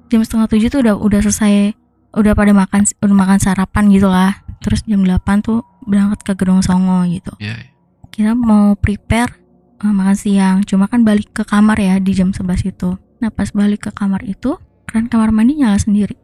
Jam 0.06 0.20
setengah 0.22 0.46
tujuh 0.46 0.68
tuh 0.68 0.80
udah 0.80 0.94
udah 0.94 1.20
selesai, 1.20 1.74
udah 2.14 2.32
pada 2.32 2.52
makan 2.54 2.86
udah 3.00 3.16
makan 3.16 3.38
sarapan 3.38 3.90
gitu 3.90 4.06
lah. 4.06 4.38
Terus 4.62 4.86
jam 4.86 5.02
8 5.02 5.18
tuh 5.40 5.66
berangkat 5.82 6.22
ke 6.22 6.32
Gedung 6.36 6.62
Songo 6.62 7.02
gitu. 7.04 7.34
Iya. 7.38 7.58
iya. 7.58 7.68
Kita 8.08 8.32
mau 8.32 8.74
prepare 8.74 9.42
eh, 9.76 9.90
makan 9.90 10.14
siang, 10.14 10.56
cuma 10.62 10.86
kan 10.86 11.02
balik 11.02 11.32
ke 11.32 11.42
kamar 11.42 11.74
ya 11.76 11.98
di 11.98 12.14
jam 12.14 12.30
11 12.30 12.62
itu. 12.64 12.94
Nah 13.18 13.28
pas 13.28 13.50
balik 13.50 13.84
ke 13.84 13.90
kamar 13.90 14.22
itu, 14.22 14.54
keran 14.86 15.10
kamar 15.10 15.28
mandi 15.28 15.58
nyala 15.58 15.76
sendiri. 15.76 16.14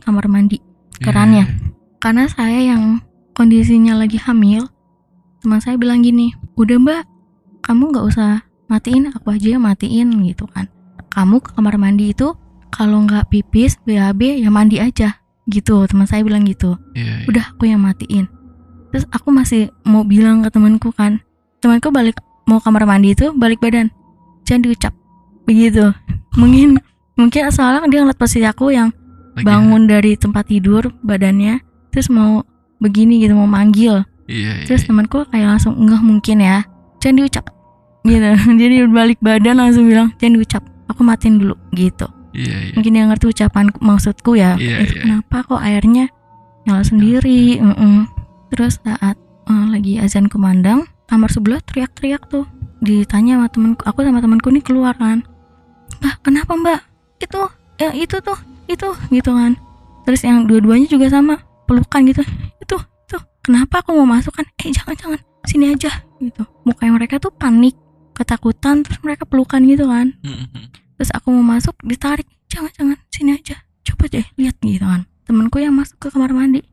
Kamar 0.00 0.26
mandi. 0.26 0.56
Iya, 0.56 1.02
Kerannya. 1.02 1.44
iya, 1.44 1.54
Karena 1.98 2.24
saya 2.24 2.64
yang 2.64 3.04
kondisinya 3.32 3.92
lagi 3.92 4.16
hamil, 4.16 4.64
teman 5.38 5.60
saya 5.60 5.76
bilang 5.76 6.00
gini, 6.00 6.32
udah 6.54 6.78
mbak, 6.78 7.02
kamu 7.60 7.92
nggak 7.92 8.06
usah 8.06 8.45
matiin, 8.66 9.10
aku 9.10 9.30
aja 9.30 9.48
yang 9.52 9.62
matiin 9.62 10.08
gitu 10.24 10.46
kan. 10.46 10.66
Kamu 11.08 11.40
ke 11.40 11.54
kamar 11.54 11.76
mandi 11.76 12.10
itu 12.10 12.34
kalau 12.68 13.02
nggak 13.02 13.30
pipis, 13.30 13.78
BAB 13.82 14.42
ya 14.42 14.48
mandi 14.48 14.76
aja 14.76 15.16
gitu. 15.46 15.86
Teman 15.86 16.04
saya 16.04 16.20
bilang 16.20 16.44
gitu. 16.44 16.76
Iya, 16.92 17.22
iya. 17.22 17.26
Udah 17.26 17.44
aku 17.52 17.64
yang 17.64 17.80
matiin. 17.80 18.26
Terus 18.90 19.06
aku 19.08 19.28
masih 19.30 19.68
mau 19.82 20.02
bilang 20.02 20.40
ke 20.40 20.48
temanku 20.48 20.90
kan, 20.90 21.20
temanku 21.58 21.88
balik 21.88 22.16
mau 22.44 22.58
kamar 22.58 22.86
mandi 22.86 23.12
itu 23.12 23.32
balik 23.32 23.58
badan, 23.58 23.90
jangan 24.42 24.62
diucap 24.62 24.92
begitu. 25.44 25.90
Mungkin 26.40 26.78
mungkin 27.16 27.48
soalnya 27.48 27.80
dia 27.88 28.04
ngeliat 28.04 28.20
posisi 28.20 28.44
aku 28.44 28.70
yang 28.70 28.92
Lagi- 29.32 29.40
bangun 29.42 29.88
dari 29.88 30.14
tempat 30.14 30.44
tidur 30.46 30.92
badannya 31.00 31.64
terus 31.88 32.12
mau 32.12 32.44
begini 32.76 33.24
gitu 33.24 33.32
mau 33.32 33.48
manggil 33.48 34.04
Iya, 34.28 34.60
iya. 34.60 34.64
terus 34.68 34.84
iya. 34.84 34.92
temanku 34.92 35.24
kayak 35.32 35.48
langsung 35.48 35.80
enggak 35.80 36.04
mungkin 36.04 36.44
ya 36.44 36.68
jangan 37.00 37.16
diucap 37.16 37.44
gitu. 38.06 38.30
Jadi 38.62 38.74
balik 38.88 39.18
badan 39.20 39.58
langsung 39.58 39.90
bilang 39.90 40.14
jangan 40.16 40.38
diucap 40.38 40.62
aku 40.86 41.00
matiin 41.02 41.42
dulu. 41.42 41.54
Gitu. 41.74 42.06
Iya, 42.36 42.56
iya. 42.68 42.72
mungkin 42.76 42.92
dia 42.92 43.04
ngerti 43.08 43.26
ucapan 43.32 43.72
maksudku 43.80 44.36
ya. 44.36 44.60
Iya, 44.60 44.84
"Eh, 44.84 44.88
iya. 44.92 45.00
kenapa 45.08 45.36
kok 45.48 45.62
airnya 45.64 46.12
nyala 46.68 46.84
sendiri? 46.84 47.56
Mm-mm. 47.58 48.12
terus 48.46 48.78
saat 48.78 49.18
eh, 49.50 49.66
lagi 49.74 49.98
azan 49.98 50.30
kumandang 50.30 50.86
kamar 51.10 51.30
sebelah 51.32 51.58
teriak-teriak 51.66 52.30
tuh. 52.30 52.46
Ditanya 52.78 53.40
sama 53.40 53.48
temanku 53.50 53.82
aku 53.82 54.06
sama 54.06 54.22
temanku 54.22 54.48
nih 54.54 54.62
keluar 54.62 54.94
kan. 54.94 55.26
Mbak 55.98 56.14
kenapa 56.22 56.52
mbak? 56.54 56.80
Itu 57.18 57.50
ya 57.80 57.90
itu 57.96 58.16
tuh 58.22 58.38
itu 58.70 58.88
gitu 59.10 59.30
kan. 59.34 59.58
Terus 60.06 60.22
yang 60.22 60.46
dua-duanya 60.46 60.86
juga 60.86 61.10
sama 61.10 61.42
pelukan 61.66 62.06
gitu. 62.06 62.22
Itu 62.62 62.76
itu 62.78 63.18
kenapa 63.42 63.82
aku 63.82 63.96
mau 63.98 64.06
masuk 64.06 64.34
kan? 64.36 64.46
Eh 64.62 64.70
jangan 64.70 64.94
jangan. 64.94 65.20
Sini 65.46 65.74
aja 65.74 65.90
gitu. 66.22 66.42
Mukanya 66.62 66.92
mereka 67.02 67.18
tuh 67.18 67.34
panik 67.34 67.74
ketakutan 68.16 68.80
terus 68.80 68.96
mereka 69.00 69.22
pelukan 69.22 69.60
gitu 69.62 69.84
kan 69.84 70.16
Mm-mm. 70.18 70.48
terus 70.96 71.12
aku 71.12 71.28
mau 71.30 71.44
masuk 71.52 71.76
ditarik 71.82 72.24
jangan 72.46 72.72
jangan 72.72 72.96
sini 73.08 73.30
aja 73.34 73.56
coba 73.84 74.08
deh 74.08 74.24
lihat 74.34 74.56
gitu 74.58 74.82
kan 74.82 75.04
temanku 75.22 75.58
yang 75.58 75.72
masuk 75.72 75.98
ke 75.98 76.08
kamar 76.08 76.30
mandi 76.30 76.64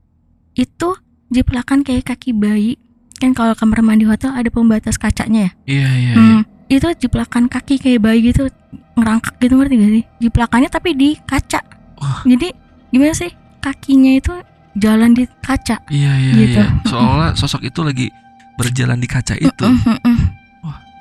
itu 0.54 0.90
jiplakan 1.28 1.82
kayak 1.82 2.08
kaki 2.08 2.32
bayi 2.32 2.80
kan 3.18 3.32
kalau 3.32 3.52
kamar 3.54 3.82
mandi 3.82 4.04
hotel 4.04 4.32
ada 4.32 4.48
pembatas 4.48 4.96
kacanya 4.96 5.42
ya 5.42 5.52
Iya 5.66 5.90
iya. 5.90 6.12
iya. 6.12 6.14
Hmm, 6.16 6.42
itu 6.68 6.88
jiplakan 6.98 7.46
kaki 7.46 7.76
kayak 7.78 8.00
bayi 8.00 8.20
gitu 8.24 8.48
ngerangkak 8.94 9.36
gitu 9.38 9.54
ngerti 9.56 9.76
gak 9.76 9.92
sih 9.92 10.04
jiplakannya 10.20 10.70
tapi 10.70 10.90
di 10.94 11.10
kaca 11.20 11.62
Wah. 11.96 12.22
jadi 12.24 12.54
gimana 12.90 13.12
sih 13.12 13.32
kakinya 13.58 14.14
itu 14.14 14.34
jalan 14.76 15.12
di 15.12 15.26
kaca 15.40 15.82
Iya 15.88 16.12
iya 16.16 16.34
Gitu. 16.36 16.58
iya. 16.58 16.66
Seolah 16.84 17.30
sosok 17.34 17.62
itu 17.64 17.82
lagi 17.82 18.08
berjalan 18.54 18.98
di 18.98 19.06
kaca 19.06 19.34
itu. 19.36 19.66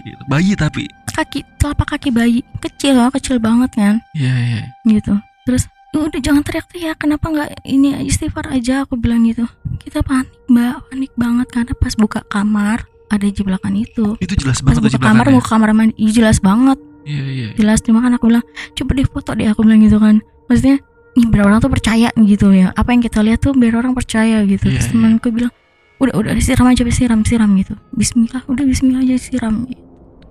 Gila. 0.03 0.23
Bayi 0.27 0.53
tapi. 0.55 0.85
kaki 1.09 1.45
telapak 1.57 1.93
kaki 1.93 2.09
bayi 2.09 2.41
kecil 2.59 2.97
loh 2.97 3.11
kecil 3.11 3.37
banget 3.37 3.69
kan 3.73 4.01
Iya 4.12 4.33
iya. 4.33 4.62
gitu 4.83 5.12
terus 5.45 5.69
udah 5.93 6.17
jangan 6.19 6.41
teriak-teriak 6.41 6.97
kenapa 6.97 7.29
nggak 7.29 7.49
ini 7.62 7.93
istighfar 8.03 8.49
aja 8.49 8.81
aku 8.83 8.97
bilang 8.97 9.21
gitu 9.23 9.45
kita 9.79 10.01
panik 10.01 10.33
mbak 10.49 10.81
panik 10.88 11.12
banget 11.15 11.47
karena 11.47 11.73
pas 11.75 11.93
buka 11.95 12.25
kamar 12.25 12.88
ada 13.07 13.29
jiplakan 13.29 13.77
itu 13.77 14.17
Itu 14.19 14.33
jelas 14.35 14.65
pas 14.65 14.73
banget 14.73 14.88
buka 14.88 15.05
kamar 15.05 15.29
jiplakannya. 15.29 15.37
mau 15.37 15.45
kamar 15.45 15.71
mandi 15.77 15.93
Ih, 15.95 16.11
jelas 16.11 16.41
banget 16.41 16.81
Iya 17.05 17.25
iya. 17.29 17.49
jelas 17.53 17.79
cuma 17.79 18.01
kan 18.01 18.17
aku 18.17 18.25
bilang 18.27 18.47
coba 18.73 18.91
deh 18.95 19.05
foto 19.05 19.31
deh 19.35 19.47
aku 19.47 19.61
bilang 19.61 19.85
gitu 19.85 19.99
kan 19.99 20.17
maksudnya 20.47 20.81
nih 21.12 21.27
biar 21.29 21.45
orang 21.45 21.61
tuh 21.61 21.69
percaya 21.69 22.09
gitu 22.17 22.49
ya 22.51 22.73
apa 22.73 22.88
yang 22.88 23.05
kita 23.05 23.21
lihat 23.21 23.37
tuh 23.38 23.53
biar 23.53 23.77
orang 23.77 23.93
percaya 23.93 24.41
gitu 24.43 24.65
Iya, 24.65 24.81
terus 24.81 24.87
iya. 24.88 24.93
temanku 24.97 25.29
bilang 25.29 25.53
udah 26.01 26.15
udah 26.17 26.33
siram 26.41 26.67
aja 26.67 26.83
siram 26.88 27.21
siram 27.21 27.53
gitu 27.55 27.77
Bismillah 27.93 28.49
udah 28.49 28.65
Bismillah 28.65 29.05
aja 29.05 29.21
siram 29.21 29.69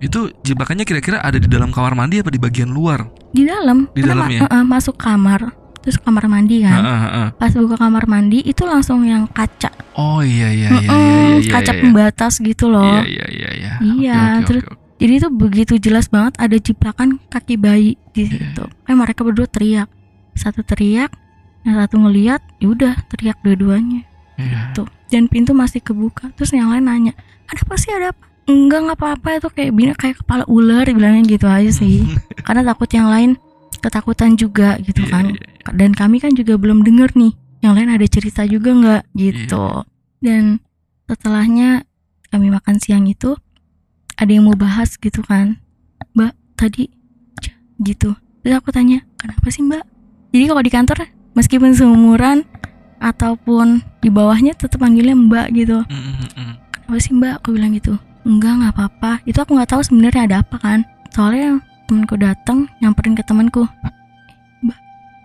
Itu 0.02 0.34
jiplakannya 0.42 0.82
kira-kira 0.82 1.18
ada 1.18 1.38
di 1.38 1.46
dalam 1.46 1.70
kamar 1.70 1.94
mandi 1.94 2.18
apa 2.18 2.28
di 2.28 2.38
bagian 2.38 2.70
luar? 2.70 3.06
di 3.32 3.46
dalam 3.46 3.88
Di 3.94 4.02
ma- 4.04 4.28
eh, 4.28 4.44
eh, 4.44 4.64
masuk 4.66 4.98
kamar 4.98 5.56
terus 5.80 5.98
kamar 5.98 6.28
mandi 6.28 6.62
kan 6.62 6.78
Heeh, 6.78 7.00
heeh. 7.02 7.28
pas 7.34 7.50
buka 7.52 7.74
kamar 7.76 8.06
mandi 8.06 8.44
itu 8.44 8.62
langsung 8.62 9.02
yang 9.02 9.26
kaca 9.26 9.72
Oh 9.96 10.20
iya 10.20 10.52
iya 10.52 10.70
iya 10.70 10.78
iya 10.78 10.90
Mm-mm, 10.92 11.42
iya. 11.42 11.52
kaca 11.52 11.72
iya. 11.72 11.80
pembatas 11.80 12.34
gitu 12.38 12.68
loh 12.68 12.86
Iya 13.02 13.02
iya 13.08 13.26
iya 13.32 13.50
iya. 13.52 13.74
Iya, 13.82 14.14
Oke, 14.14 14.30
oke, 14.36 14.46
terus- 14.46 14.64
oke, 14.64 14.74
oke. 14.74 14.98
jadi 15.00 15.14
itu 15.16 15.28
begitu 15.32 15.74
jelas 15.80 16.06
banget 16.06 16.34
ada 16.38 16.54
jiplakan 16.56 17.10
kaki 17.26 17.56
bayi 17.56 17.98
di 18.12 18.28
Iya, 18.28 18.54
situ 18.54 18.64
kayak 18.84 18.98
mereka 19.00 19.22
berdua 19.24 19.48
teriak 19.48 19.90
satu 20.34 20.62
teriak 20.62 21.10
yang 21.64 21.76
satu 21.78 21.98
ngeliat 21.98 22.42
ya 22.58 22.68
udah 22.68 22.94
teriak 23.08 23.40
dua-duanya 23.40 24.06
Iya. 24.36 24.76
tuh 24.76 24.86
dan 25.08 25.26
pintu 25.26 25.52
masih 25.52 25.80
kebuka 25.80 26.30
terus 26.32 26.52
yang 26.52 26.68
lain 26.68 26.84
nanya 26.84 27.14
ada 27.48 27.58
apa 27.60 27.74
sih 27.76 27.90
ada 27.90 28.12
apa 28.12 28.26
enggak 28.46 28.80
nggak 28.86 28.98
apa-apa. 28.98 29.30
Itu 29.38 29.50
kayak 29.50 29.72
bina 29.74 29.94
kayak 29.94 30.22
kepala 30.26 30.44
ular 30.46 30.86
bilangnya 30.86 31.24
gitu 31.28 31.46
aja 31.46 31.70
sih. 31.70 32.06
Karena 32.46 32.62
takut 32.64 32.90
yang 32.90 33.08
lain 33.08 33.38
ketakutan 33.82 34.38
juga 34.38 34.78
gitu 34.78 35.02
Iya, 35.02 35.10
kan. 35.10 35.26
iya, 35.34 35.42
iya. 35.42 35.70
dan 35.74 35.92
kami 35.92 36.22
kan 36.22 36.30
juga 36.32 36.54
belum 36.54 36.86
denger 36.86 37.18
nih 37.18 37.34
yang 37.62 37.74
lain 37.74 37.90
ada 37.90 38.06
cerita 38.06 38.46
juga 38.46 38.70
nggak 38.74 39.04
gitu. 39.16 39.66
Iya. 39.82 39.90
dan 40.22 40.44
setelahnya 41.06 41.82
kami 42.30 42.48
makan 42.48 42.78
siang 42.78 43.10
itu 43.10 43.34
ada 44.16 44.30
yang 44.30 44.46
mau 44.46 44.54
bahas 44.54 44.94
gitu 44.96 45.26
kan. 45.26 45.58
Mbak 46.14 46.34
tadi 46.56 46.94
gitu. 47.82 48.14
Terus 48.42 48.54
aku 48.58 48.70
tanya 48.70 49.02
kenapa 49.18 49.50
sih 49.50 49.62
mbak? 49.62 49.82
Jadi 50.30 50.44
kalau 50.46 50.62
di 50.62 50.70
kantor 50.70 50.98
meskipun 51.34 51.74
seumuran 51.74 52.46
ataupun 52.98 53.82
di 53.98 54.10
bawahnya 54.10 54.54
tetap 54.54 54.78
panggilnya 54.78 55.18
mbak 55.18 55.48
gitu. 55.54 55.82
Kenapa 56.72 56.98
sih 57.02 57.14
mbak? 57.14 57.42
Aku 57.42 57.54
bilang 57.54 57.74
gitu 57.74 57.98
enggak 58.26 58.54
nggak 58.62 58.74
apa-apa. 58.78 59.12
Itu 59.26 59.42
aku 59.42 59.58
nggak 59.58 59.72
tahu 59.72 59.82
sebenarnya 59.82 60.22
ada 60.30 60.38
apa 60.46 60.58
kan. 60.62 60.80
Soalnya 61.12 61.60
temanku 61.86 62.16
datang 62.16 62.70
nyamperin 62.80 63.18
ke 63.18 63.24
temanku. 63.26 63.68
"Eh, 63.68 63.94
mbak 64.64 64.78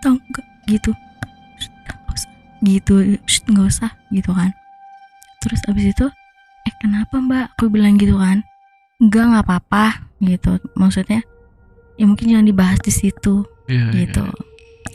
tahu 0.03 0.15
nggak 0.19 0.47
gitu. 0.67 0.91
"Shh, 1.61 1.71
nggak 1.85 1.99
usah. 2.11 2.33
Gitu. 2.65 2.95
"Shh, 3.29 3.43
nggak 3.47 3.67
usah. 3.67 3.91
Gitu 4.11 4.31
kan. 4.33 4.51
Terus 5.45 5.61
abis 5.71 5.87
itu 5.95 6.07
eh 6.67 6.75
kenapa 6.83 7.23
mbak? 7.23 7.55
Aku 7.55 7.71
bilang 7.71 8.01
gitu 8.01 8.19
kan. 8.19 8.43
Enggak 8.99 9.25
nggak 9.31 9.45
apa-apa. 9.47 10.11
Gitu. 10.19 10.59
Maksudnya 10.75 11.21
ya 11.97 12.05
mungkin 12.05 12.33
jangan 12.33 12.47
dibahas 12.49 12.81
di 12.83 12.93
situ. 12.93 13.47
Iya, 13.71 13.91
iya. 13.93 14.07
gitu. 14.07 14.25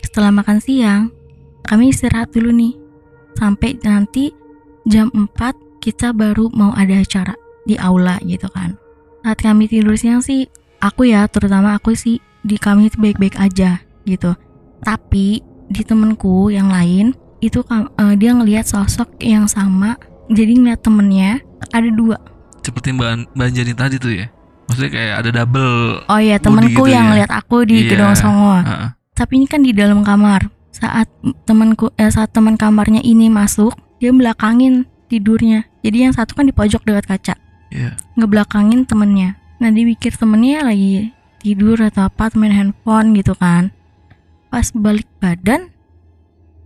Setelah 0.01 0.31
makan 0.31 0.59
siang, 0.59 1.11
kami 1.63 1.93
istirahat 1.93 2.33
dulu 2.35 2.51
nih. 2.51 2.73
Sampai 3.39 3.79
nanti 3.79 4.29
jam 4.85 5.07
4 5.13 5.81
kita 5.81 6.13
baru 6.13 6.51
mau 6.53 6.75
ada 6.77 7.01
acara 7.01 7.33
di 7.63 7.75
aula 7.75 8.17
gitu 8.21 8.47
kan. 8.47 8.77
Saat 9.21 9.39
kami 9.39 9.65
tidur 9.65 9.93
siang 9.93 10.19
sih, 10.19 10.49
aku 10.79 11.05
ya 11.05 11.25
terutama 11.25 11.73
aku 11.73 11.93
sih 11.93 12.17
di 12.41 12.57
kami 12.57 12.89
itu 12.89 12.97
baik-baik 12.97 13.37
aja 13.37 13.77
gitu. 14.03 14.33
Tapi 14.81 15.39
di 15.67 15.81
temenku 15.81 16.49
yang 16.49 16.69
lain 16.69 17.13
itu 17.39 17.61
eh, 17.69 18.15
dia 18.15 18.31
ngelihat 18.31 18.65
sosok 18.65 19.17
yang 19.19 19.45
sama. 19.45 19.97
Jadi 20.27 20.57
ngeliat 20.57 20.81
temennya 20.81 21.41
ada 21.69 21.89
dua. 21.89 22.17
Seperti 22.61 22.93
Mbak 22.93 23.33
Mbak 23.33 23.45
Anjani 23.45 23.73
tadi 23.73 23.95
tuh 23.97 24.13
ya. 24.15 24.27
Maksudnya 24.65 24.91
kayak 24.91 25.13
ada 25.19 25.29
double. 25.35 26.05
Oh 26.07 26.15
iya 26.15 26.37
temenku 26.37 26.85
gitu 26.85 26.87
yang 26.87 27.05
ya? 27.05 27.09
ngeliat 27.11 27.31
aku 27.33 27.65
di 27.65 27.83
Iya. 27.83 27.89
gedung 27.91 28.15
Songo. 28.15 28.57
Heeh. 28.61 28.89
tapi 29.11 29.37
ini 29.37 29.45
kan 29.45 29.61
di 29.61 29.69
dalam 29.69 30.01
kamar 30.01 30.49
saat 30.71 31.05
temanku 31.45 31.93
eh, 31.93 32.09
saat 32.09 32.33
teman 32.33 32.57
kamarnya 32.57 33.05
ini 33.05 33.29
masuk 33.29 33.69
dia 34.01 34.09
belakangin 34.09 34.89
tidurnya 35.07 35.69
jadi 35.85 36.09
yang 36.09 36.13
satu 36.15 36.33
kan 36.33 36.49
di 36.49 36.55
pojok 36.55 36.81
dekat 36.81 37.05
kaca 37.05 37.35
Iya. 37.71 37.95
ngebelakangin 38.13 38.83
temennya 38.83 39.39
nah 39.57 39.69
dipikir 39.69 40.11
temennya 40.11 40.63
lagi 40.63 41.15
tidur 41.39 41.79
atau 41.79 42.05
apa 42.05 42.29
main 42.35 42.51
handphone 42.51 43.13
gitu 43.13 43.33
kan 43.33 43.71
pas 44.47 44.67
balik 44.69 45.07
badan 45.17 45.71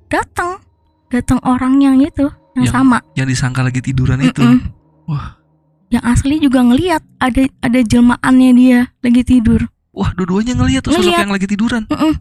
datang 0.08 0.60
datang 1.08 1.40
orang 1.44 1.80
yang 1.80 1.96
itu 2.00 2.28
yang, 2.56 2.66
Yang- 2.66 2.74
sama 2.74 2.98
Yang 3.14 3.28
disangka 3.32 3.62
lagi 3.62 3.80
tiduran 3.80 4.20
itu. 4.22 4.42
Mm-mm. 4.42 4.60
Wah. 5.06 5.38
yang 5.86 6.02
asli 6.04 6.42
juga 6.42 6.60
ngeliat 6.60 7.06
ada 7.20 7.46
ada 7.62 7.80
jelmaannya 7.80 8.52
dia 8.54 8.80
lagi 9.00 9.22
tidur 9.22 9.70
Wah, 9.92 10.12
dua-duanya 10.12 10.58
ngelihat 10.58 10.82
tuh 10.82 10.92
sosok 10.92 11.08
Ngeliat. 11.08 11.22
yang 11.22 11.32
lagi 11.32 11.48
tiduran. 11.48 11.82
Mm-mm. 11.86 12.14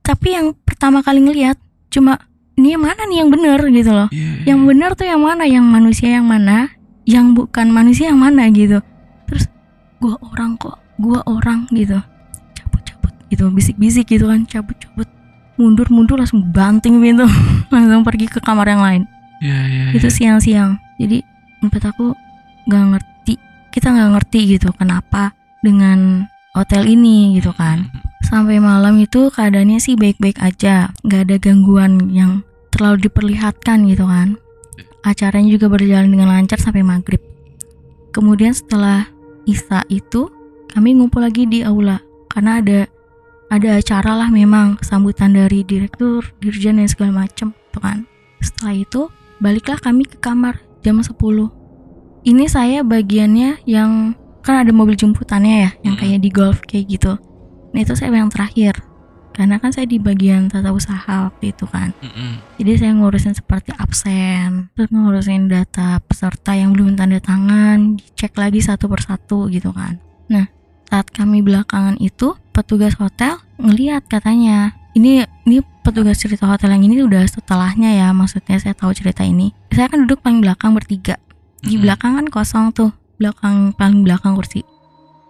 tapi 0.00 0.28
yang 0.32 0.54
pertama 0.56 1.02
kali 1.02 1.20
ngeliat 1.20 1.58
cuma 1.88 2.16
ini 2.54 2.74
mana 2.74 3.04
nih 3.04 3.18
yang 3.18 3.28
bener 3.28 3.58
gitu 3.66 3.90
loh 3.90 4.08
Iya. 4.08 4.46
yang 4.46 4.62
benar 4.62 4.94
tuh 4.94 5.04
yang 5.04 5.18
mana 5.18 5.44
yang 5.44 5.60
manusia 5.62 6.14
yang 6.14 6.24
mana 6.24 6.72
yang 7.08 7.32
bukan 7.32 7.72
manusia 7.72 8.12
yang 8.12 8.20
mana 8.20 8.52
gitu. 8.52 8.84
Terus 9.24 9.48
gua 9.96 10.20
orang 10.20 10.60
kok 10.60 10.76
gua 11.00 11.24
orang 11.24 11.64
gitu. 11.72 11.96
Cabut 12.52 12.82
cabut 12.84 13.14
gitu 13.32 13.48
bisik-bisik 13.48 14.12
gitu 14.12 14.28
kan 14.28 14.44
cabut 14.44 14.76
cabut 14.76 15.08
mundur 15.56 15.88
mundur 15.88 16.20
langsung 16.20 16.44
banting 16.52 17.00
pintu 17.00 17.24
langsung 17.72 18.04
pergi 18.04 18.28
ke 18.28 18.44
kamar 18.44 18.68
yang 18.68 18.84
lain. 18.84 19.02
Iya, 19.40 19.58
iya. 19.64 19.84
itu 19.96 20.08
iya. 20.12 20.16
siang-siang. 20.20 20.76
Jadi 21.00 21.24
menurut 21.64 21.84
aku 21.88 22.06
nggak 22.68 22.84
ngerti 22.92 23.34
kita 23.72 23.88
nggak 23.88 24.10
ngerti 24.20 24.40
gitu 24.58 24.68
kenapa 24.76 25.32
dengan 25.64 26.28
hotel 26.52 26.84
ini 26.84 27.40
gitu 27.40 27.56
kan. 27.56 27.88
Sampai 28.28 28.60
malam 28.60 29.00
itu 29.00 29.32
keadaannya 29.32 29.80
sih 29.80 29.96
baik-baik 29.96 30.36
aja 30.44 30.92
nggak 31.00 31.22
ada 31.24 31.36
gangguan 31.40 32.12
yang 32.12 32.44
terlalu 32.68 33.08
diperlihatkan 33.08 33.88
gitu 33.88 34.04
kan 34.04 34.36
acaranya 35.08 35.48
juga 35.48 35.72
berjalan 35.72 36.12
dengan 36.12 36.28
lancar 36.28 36.60
sampai 36.60 36.84
maghrib. 36.84 37.20
Kemudian 38.12 38.52
setelah 38.52 39.08
Isa 39.48 39.80
itu 39.88 40.28
kami 40.68 40.92
ngumpul 41.00 41.24
lagi 41.24 41.48
di 41.48 41.64
aula. 41.64 42.04
Karena 42.28 42.60
ada 42.60 42.84
ada 43.48 43.80
acara 43.80 44.12
lah 44.12 44.28
memang 44.28 44.76
sambutan 44.84 45.32
dari 45.32 45.64
direktur 45.64 46.20
dirjen 46.44 46.76
dan 46.76 46.88
segala 46.88 47.24
macem 47.24 47.56
gitu 47.56 47.80
kan. 47.80 48.04
Setelah 48.44 48.74
itu 48.76 49.08
baliklah 49.40 49.80
kami 49.80 50.04
ke 50.04 50.20
kamar 50.20 50.60
jam 50.84 51.00
10 51.00 51.16
ini 52.28 52.44
saya 52.50 52.84
bagiannya 52.84 53.64
yang 53.64 54.12
kan 54.44 54.64
ada 54.64 54.72
mobil 54.72 54.96
jemputannya 54.96 55.68
ya 55.68 55.70
yang 55.84 55.94
kayak 55.96 56.20
di 56.20 56.30
golf 56.32 56.60
kayak 56.64 56.88
gitu. 56.92 57.16
Nah 57.72 57.80
itu 57.80 57.92
saya 57.96 58.12
yang 58.12 58.32
terakhir 58.32 58.80
Karena 59.38 59.62
kan 59.62 59.70
saya 59.70 59.86
di 59.86 60.02
bagian 60.02 60.50
tata 60.50 60.74
usaha 60.74 61.30
waktu 61.30 61.54
itu 61.54 61.62
kan. 61.70 61.94
Mm-mm. 62.02 62.42
Jadi 62.58 62.72
saya 62.74 62.90
ngurusin 62.98 63.38
seperti 63.38 63.70
absen 63.70 64.66
Terus 64.74 64.90
ngurusin 64.90 65.46
data 65.46 66.02
peserta 66.02 66.58
yang 66.58 66.74
belum 66.74 66.98
tanda 66.98 67.22
tangan 67.22 68.02
Dicek 68.02 68.34
lagi 68.34 68.58
satu 68.58 68.90
persatu 68.90 69.46
gitu 69.46 69.70
kan. 69.70 70.02
Nah 70.26 70.50
saat 70.90 71.14
kami 71.14 71.46
belakangan 71.46 72.02
itu 72.02 72.34
Petugas 72.50 72.98
hotel 72.98 73.38
ngeliat 73.62 74.10
katanya 74.10 74.74
Ini 74.98 75.30
ini 75.46 75.62
petugas 75.86 76.18
cerita 76.18 76.50
hotel 76.50 76.74
yang 76.74 76.82
ini 76.90 77.06
udah 77.06 77.22
setelahnya 77.30 77.94
ya 77.94 78.10
Maksudnya 78.10 78.58
saya 78.58 78.74
tahu 78.74 78.90
cerita 78.90 79.22
ini. 79.22 79.54
Saya 79.70 79.86
kan 79.86 80.02
duduk 80.02 80.18
paling 80.18 80.42
belakang 80.42 80.74
bertiga. 80.74 81.14
Di 81.62 81.78
Mm-mm. 81.78 81.86
belakang 81.86 82.18
kan 82.18 82.26
kosong 82.26 82.74
tuh 82.74 82.90
Belakang 83.22 83.70
paling 83.78 84.02
belakang 84.02 84.34
kursi. 84.34 84.66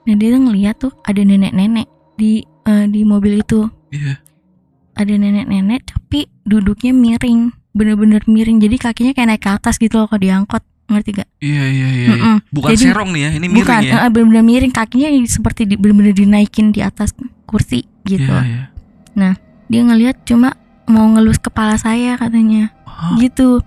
Nah 0.09 0.16
dia 0.16 0.33
tuh 0.33 0.40
ngeliat 0.49 0.77
tuh 0.81 0.92
ada 1.05 1.21
nenek-nenek 1.21 1.88
di 2.16 2.40
eh, 2.64 2.87
di 2.88 3.05
mobil 3.05 3.44
itu 3.44 3.68
Iya. 3.88 4.20
ada 4.98 5.12
nenek-nenek 5.14 5.87
tapi 5.88 6.27
duduknya 6.42 6.90
miring 6.90 7.55
bener-bener 7.70 8.20
miring 8.27 8.59
jadi 8.59 8.77
kakinya 8.77 9.12
kayak 9.14 9.29
naik 9.31 9.42
ke 9.46 9.51
atas 9.55 9.79
gitu 9.79 10.03
loh 10.03 10.11
kalau 10.11 10.18
diangkot 10.18 10.62
ngerti 10.88 11.20
gak? 11.20 11.29
Iya 11.38 11.64
iya 11.68 11.68
iya. 11.68 11.88
iya. 11.92 12.09
Mm-mm. 12.16 12.37
Bukan 12.48 12.70
Jadi- 12.72 12.85
serong 12.88 13.11
nih 13.12 13.22
ya, 13.22 13.31
ini 13.37 13.46
miring 13.53 13.61
Bukan, 13.61 13.81
ya. 13.85 13.96
eh, 14.03 14.11
bener-bener 14.11 14.44
miring 14.44 14.72
kakinya 14.72 15.09
seperti 15.29 15.68
di, 15.68 15.74
bener-bener 15.77 16.16
dinaikin 16.16 16.72
di 16.72 16.81
atas 16.81 17.12
kursi 17.44 17.85
gitu. 18.09 18.24
Iya 18.24 18.68
iya. 19.14 19.33
Dia 19.68 19.85
ngelihat 19.85 20.24
cuma 20.24 20.57
mau 20.88 21.05
ngelus 21.12 21.37
kepala 21.37 21.77
saya 21.77 22.16
katanya. 22.16 22.72
Hah? 22.88 23.20
Gitu. 23.20 23.61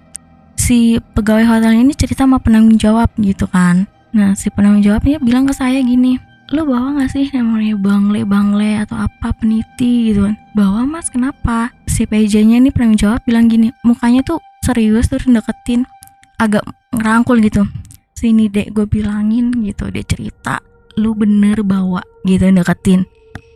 Si 0.58 0.98
pegawai 1.14 1.46
hotel 1.46 1.78
ini 1.78 1.94
cerita 1.94 2.26
sama 2.26 2.42
penanggung 2.42 2.82
jawab 2.82 3.14
gitu 3.22 3.46
kan. 3.46 3.86
Nah, 4.12 4.34
si 4.34 4.50
penanggung 4.50 4.82
jawabnya 4.82 5.22
bilang 5.22 5.46
ke 5.46 5.54
saya 5.54 5.78
gini, 5.80 6.18
lo 6.52 6.68
bawa 6.68 7.00
gak 7.00 7.16
sih 7.16 7.32
namanya 7.32 7.80
bangle-bangle 7.80 8.84
atau 8.84 9.08
apa 9.08 9.32
peniti 9.40 10.12
gitu 10.12 10.28
kan? 10.28 10.36
Bawa 10.52 10.84
mas. 10.84 11.08
Kenapa? 11.08 11.72
Si 11.88 12.04
PJ 12.04 12.44
nya 12.44 12.60
nih 12.60 12.76
penanggung 12.76 13.00
jawab 13.00 13.24
bilang 13.24 13.48
gini 13.48 13.72
mukanya 13.88 14.20
tuh 14.24 14.44
serius 14.64 15.08
terus 15.08 15.28
deketin 15.28 15.88
agak 16.36 16.64
ngerangkul 16.92 17.40
gitu. 17.40 17.64
Sini 18.12 18.52
dek 18.52 18.76
gue 18.76 18.86
bilangin 18.86 19.56
gitu 19.64 19.88
dia 19.90 20.04
cerita 20.04 20.60
lu 21.00 21.16
bener 21.16 21.64
bawa 21.64 22.04
gitu 22.28 22.52
deketin. 22.52 23.08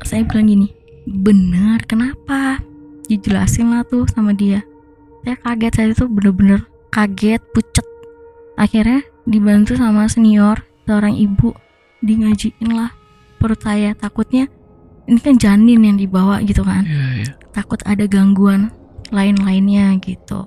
Saya 0.07 0.23
bilang 0.23 0.47
gini 0.47 0.67
bener 1.03 1.83
kenapa? 1.83 2.63
Dijelasin 3.11 3.75
lah 3.75 3.83
tuh 3.83 4.07
sama 4.07 4.31
dia. 4.31 4.63
Saya 5.27 5.35
kaget 5.41 5.73
saya 5.75 5.91
tuh 5.93 6.07
bener-bener 6.07 6.63
kaget 6.95 7.43
pucet. 7.51 7.83
Akhirnya 8.55 9.03
dibantu 9.27 9.75
sama 9.75 10.07
senior 10.07 10.63
seorang 10.87 11.17
ibu 11.17 11.51
di 12.05 12.21
ngajiin 12.21 12.69
lah 12.69 12.93
perut 13.41 13.57
saya 13.57 13.97
takutnya 13.97 14.45
ini 15.09 15.17
kan 15.17 15.37
janin 15.37 15.81
yang 15.81 15.97
dibawa 15.97 16.41
gitu 16.45 16.61
kan 16.61 16.85
Iya 16.85 17.05
iya. 17.25 17.33
takut 17.51 17.81
ada 17.85 18.05
gangguan 18.05 18.69
lain-lainnya 19.09 19.97
gitu 20.01 20.45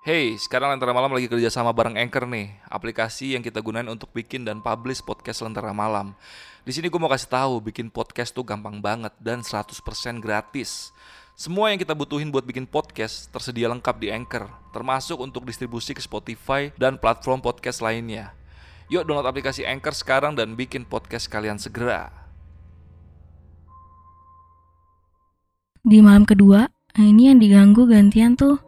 Hey, 0.00 0.32
sekarang 0.40 0.72
Lentera 0.72 0.96
Malam 0.96 1.12
lagi 1.12 1.28
kerja 1.28 1.52
sama 1.52 1.76
bareng 1.76 1.92
Anchor 2.00 2.24
nih, 2.24 2.48
aplikasi 2.72 3.36
yang 3.36 3.44
kita 3.44 3.60
gunain 3.60 3.84
untuk 3.84 4.08
bikin 4.16 4.48
dan 4.48 4.64
publish 4.64 5.04
podcast 5.04 5.44
Lentera 5.44 5.76
Malam. 5.76 6.16
Di 6.64 6.72
sini 6.72 6.88
gue 6.88 6.96
mau 6.96 7.12
kasih 7.12 7.28
tahu, 7.28 7.60
bikin 7.60 7.92
podcast 7.92 8.32
tuh 8.32 8.40
gampang 8.40 8.80
banget 8.80 9.12
dan 9.20 9.44
100% 9.44 9.76
gratis. 10.24 10.88
Semua 11.36 11.68
yang 11.68 11.76
kita 11.76 11.92
butuhin 11.92 12.32
buat 12.32 12.48
bikin 12.48 12.64
podcast 12.64 13.28
tersedia 13.28 13.68
lengkap 13.68 14.00
di 14.00 14.08
Anchor, 14.08 14.48
termasuk 14.72 15.20
untuk 15.20 15.44
distribusi 15.44 15.92
ke 15.92 16.00
Spotify 16.00 16.72
dan 16.80 16.96
platform 16.96 17.44
podcast 17.44 17.84
lainnya. 17.84 18.32
Yuk 18.90 19.06
download 19.06 19.26
aplikasi 19.26 19.62
Anchor 19.62 19.94
sekarang 19.94 20.34
dan 20.34 20.58
bikin 20.58 20.82
podcast 20.82 21.30
kalian 21.30 21.56
segera. 21.56 22.10
di 25.80 26.04
malam 26.04 26.28
kedua 26.28 26.68
nah 26.92 27.04
ini 27.08 27.32
yang 27.32 27.40
diganggu 27.40 27.88
gantian 27.88 28.36
tuh 28.36 28.60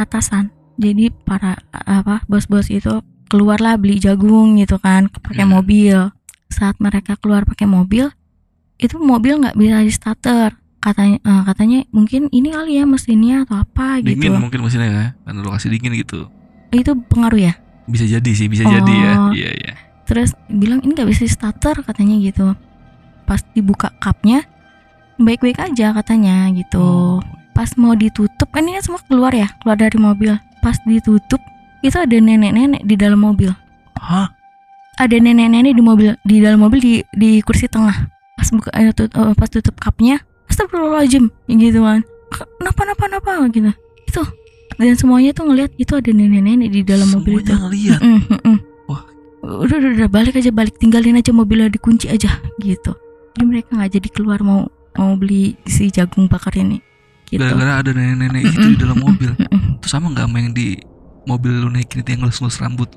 atasan 0.00 0.48
jadi 0.80 1.12
para 1.12 1.60
apa 1.70 2.24
bos-bos 2.24 2.72
itu 2.72 3.04
keluarlah 3.28 3.76
beli 3.76 4.00
jagung 4.00 4.56
gitu 4.56 4.80
kan 4.80 5.12
pakai 5.12 5.44
Hmm. 5.44 5.60
mobil 5.60 5.98
saat 6.48 6.80
mereka 6.80 7.20
keluar 7.20 7.44
pakai 7.44 7.68
mobil 7.68 8.08
itu 8.80 8.96
mobil 8.96 9.44
nggak 9.44 9.60
bisa 9.60 9.84
di 9.84 9.92
starter 9.92 10.50
katanya 10.80 11.20
eh, 11.20 11.42
katanya 11.44 11.78
mungkin 11.92 12.32
ini 12.32 12.48
kali 12.48 12.80
ya 12.80 12.88
mesinnya 12.88 13.44
atau 13.44 13.60
apa 13.60 14.00
gitu 14.00 14.16
Dingin 14.16 14.40
mungkin 14.40 14.60
mesinnya 14.64 14.88
ya, 14.88 15.06
karena 15.20 15.40
lokasi 15.44 15.68
dingin 15.68 15.92
gitu. 16.00 16.32
itu 16.72 16.90
pengaruh 17.12 17.44
ya 17.44 17.54
Bisa 17.84 18.04
jadi 18.06 18.30
sih, 18.30 18.48
bisa 18.48 18.64
jadi 18.64 18.92
ya. 18.94 19.12
Oh. 19.18 19.30
Iya 19.30 19.50
iya. 19.54 19.74
terus 20.04 20.36
bilang 20.46 20.80
ini 20.80 20.92
nggak 20.92 21.08
bisa 21.08 21.24
di 21.24 21.32
starter 21.32 21.80
katanya 21.80 22.20
gitu 22.20 22.52
pas 23.24 23.40
dibuka 23.50 23.88
cupnya 23.98 24.44
baik-baik 25.16 25.56
aja 25.56 25.96
katanya 25.96 26.52
gitu 26.52 26.76
Oh. 26.76 27.24
pas 27.52 27.72
mau 27.80 27.96
ditutup 27.96 28.44
kan 28.52 28.68
ini 28.68 28.76
kan 28.76 28.84
semua 28.84 29.00
keluar 29.08 29.32
ya 29.32 29.48
keluar 29.64 29.80
dari 29.80 29.96
mobil 29.96 30.36
pas 30.60 30.76
ditutup 30.84 31.40
itu 31.80 31.96
ada 31.96 32.12
nenek-nenek 32.12 32.84
di 32.84 33.00
dalam 33.00 33.16
mobil 33.16 33.48
Hah? 33.96 34.28
ada 34.94 35.16
nenek-nenek 35.16 35.72
di 35.72 35.80
mobil 35.80 36.12
di 36.20 36.36
dalam 36.38 36.60
mobil 36.60 36.84
di 36.84 36.94
di 37.16 37.40
kursi 37.40 37.64
tengah 37.64 38.04
pas 38.36 38.48
buka 38.52 38.68
eh, 38.76 38.92
tut- 38.92 39.08
eh, 39.08 39.32
pas 39.32 39.48
tutup 39.48 39.72
cupnya 39.80 40.20
astagfirullahaladzim 40.52 41.32
gitu 41.48 41.80
kan 41.80 42.04
kenapa 42.28 42.76
kenapa 42.84 43.02
kenapa 43.08 43.30
gitu 43.48 43.72
itu 44.04 44.20
dan 44.76 44.94
semuanya 44.94 45.30
tuh 45.30 45.44
ngelihat 45.44 45.72
itu 45.74 45.92
ada 45.92 46.10
nenek-nenek 46.10 46.68
di 46.68 46.80
dalam 46.82 47.08
mobil 47.08 47.38
itu 47.38 47.48
Semuanya 47.48 47.64
ngeliat. 47.64 48.00
Mm, 48.00 48.20
mm, 48.20 48.40
mm. 48.42 48.58
Wah. 48.84 49.02
udah, 49.42 49.76
udah 49.76 49.90
udah 49.96 50.08
balik 50.08 50.34
aja 50.34 50.50
balik 50.50 50.74
tinggalin 50.76 51.14
aja 51.14 51.30
mobilnya 51.30 51.68
dikunci 51.68 52.06
aja 52.06 52.30
gitu 52.58 52.92
jadi 53.32 53.44
mereka 53.44 53.70
nggak 53.72 53.92
jadi 53.92 54.08
keluar 54.10 54.40
mau 54.40 54.66
mau 54.94 55.14
beli 55.14 55.58
si 55.64 55.88
jagung 55.88 56.26
bakar 56.26 56.54
ini 56.54 56.78
gitu 57.24 57.40
Gara-gara 57.40 57.80
ada 57.80 57.90
nenek-nenek 57.90 58.42
itu 58.46 58.66
di 58.68 58.78
dalam 58.78 58.98
mobil. 58.98 59.32
mm-mm. 59.34 59.78
Itu 59.78 59.88
sama 59.88 60.06
nggak 60.08 60.24
sama 60.24 60.38
yang 60.38 60.52
di 60.52 60.78
mobil 61.24 61.52
lu 61.56 61.68
naikin 61.68 62.00
itu 62.00 62.10
yang 62.10 62.20
ngelus-ngelus 62.22 62.58
rambut? 62.58 62.90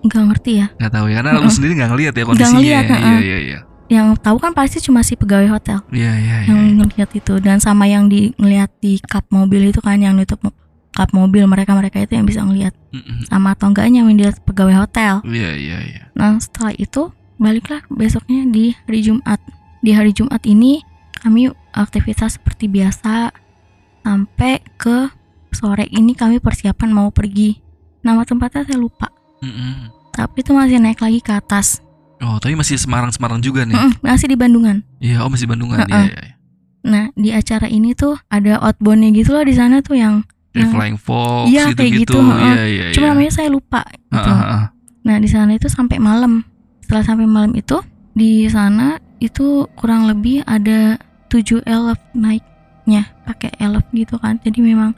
nggak 0.00 0.22
ngerti 0.26 0.52
ya 0.56 0.66
Nggak 0.74 0.92
tahu 0.92 1.06
ya, 1.06 1.14
karena 1.20 1.30
lu 1.30 1.40
Mm-mm. 1.40 1.52
sendiri 1.52 1.72
nggak 1.76 1.90
ngeliat 1.90 2.14
ya 2.14 2.24
kondisinya. 2.24 2.56
ngeliat, 2.56 2.82
ya. 2.82 2.90
mm-mm. 2.90 3.04
Iya 3.04 3.20
iya 3.20 3.38
iya. 3.42 3.58
yang 3.90 4.06
tahu 4.16 4.36
kan 4.38 4.54
pasti 4.54 4.78
cuma 4.78 5.02
si 5.02 5.12
pegawai 5.12 5.50
hotel 5.50 5.82
Iya 5.90 6.12
iya 6.14 6.36
iya. 6.40 6.48
yang 6.48 6.78
ngeliat 6.78 7.10
itu 7.10 7.34
dan 7.36 7.58
sama 7.58 7.84
yang 7.84 8.06
di 8.06 8.30
ngeliat 8.34 8.70
di 8.78 8.96
kap 9.02 9.26
mobil 9.28 9.66
itu 9.66 9.82
kan 9.82 9.98
yang 9.98 10.14
nutup 10.14 10.38
kap 10.90 11.14
mobil 11.14 11.46
mereka 11.46 11.72
mereka 11.78 12.02
itu 12.02 12.18
yang 12.18 12.26
bisa 12.26 12.42
ngeliat 12.42 12.74
Mm-mm. 12.90 13.30
sama 13.30 13.54
atau 13.54 13.70
enggaknya 13.70 14.02
yang 14.02 14.10
dilihat 14.10 14.42
pegawai 14.42 14.86
hotel 14.86 15.22
Iya 15.22 15.50
iya 15.54 15.78
iya. 15.86 16.02
Nah 16.18 16.36
setelah 16.42 16.74
itu 16.74 17.14
baliklah 17.40 17.80
besoknya 17.88 18.44
di 18.44 18.76
hari 18.84 19.00
Jumat. 19.00 19.40
Di 19.80 19.96
hari 19.96 20.12
Jumat 20.12 20.44
ini 20.44 20.84
kami 21.24 21.48
aktivitas 21.72 22.36
seperti 22.36 22.68
biasa 22.68 23.32
sampai 24.04 24.60
ke 24.76 25.08
sore 25.54 25.88
ini 25.88 26.12
kami 26.12 26.42
persiapan 26.42 26.92
mau 26.92 27.08
pergi. 27.08 27.56
Nama 28.04 28.24
tempatnya 28.28 28.68
saya 28.68 28.78
lupa. 28.80 29.08
Mm-mm. 29.40 29.88
Tapi 30.12 30.44
itu 30.44 30.52
masih 30.52 30.76
naik 30.82 31.00
lagi 31.00 31.20
ke 31.24 31.32
atas. 31.32 31.80
Oh 32.20 32.36
tapi 32.36 32.52
masih 32.52 32.76
Semarang-Semarang 32.76 33.40
juga 33.40 33.64
nih. 33.64 33.72
Mm-mm, 33.72 34.04
masih 34.04 34.28
di 34.28 34.36
Bandungan. 34.36 34.84
Iya, 35.00 35.24
oh 35.24 35.32
masih 35.32 35.48
Bandungan. 35.48 35.88
Iya 35.88 36.12
iya. 36.12 36.20
iya. 36.20 36.32
Nah 36.84 37.04
di 37.16 37.32
acara 37.32 37.68
ini 37.68 37.96
tuh 37.96 38.16
ada 38.28 38.60
outboundnya 38.60 39.12
gitu 39.16 39.32
loh 39.32 39.44
di 39.44 39.56
sana 39.56 39.80
tuh 39.80 39.96
yang 39.96 40.24
Kayak 40.50 40.66
Yang- 40.66 40.72
Flying 40.74 40.98
Fox 40.98 41.44
Iya, 41.46 41.64
gitu 41.70 41.78
kayak 41.78 41.92
gitu. 41.94 42.18
gitu. 42.18 42.18
Iya 42.42 42.62
iya. 42.66 42.84
cuma 42.90 43.04
iya. 43.06 43.10
namanya 43.14 43.32
saya 43.32 43.48
lupa 43.48 43.80
gitu. 43.86 44.30
ah, 44.34 44.42
ah. 44.42 44.64
Nah 45.06 45.16
di 45.22 45.28
sana 45.30 45.50
itu 45.54 45.68
sampai 45.70 45.96
malam. 46.02 46.42
Setelah 46.82 47.04
sampai 47.06 47.26
malam 47.30 47.54
itu 47.54 47.78
di 48.18 48.50
sana 48.50 48.98
itu 49.22 49.70
kurang 49.78 50.10
lebih 50.10 50.42
ada 50.44 50.98
7 51.30 51.62
elf 51.62 51.98
naiknya 52.12 53.06
pakai 53.22 53.54
elf 53.62 53.86
gitu 53.94 54.18
kan. 54.18 54.42
Jadi 54.42 54.58
memang 54.58 54.92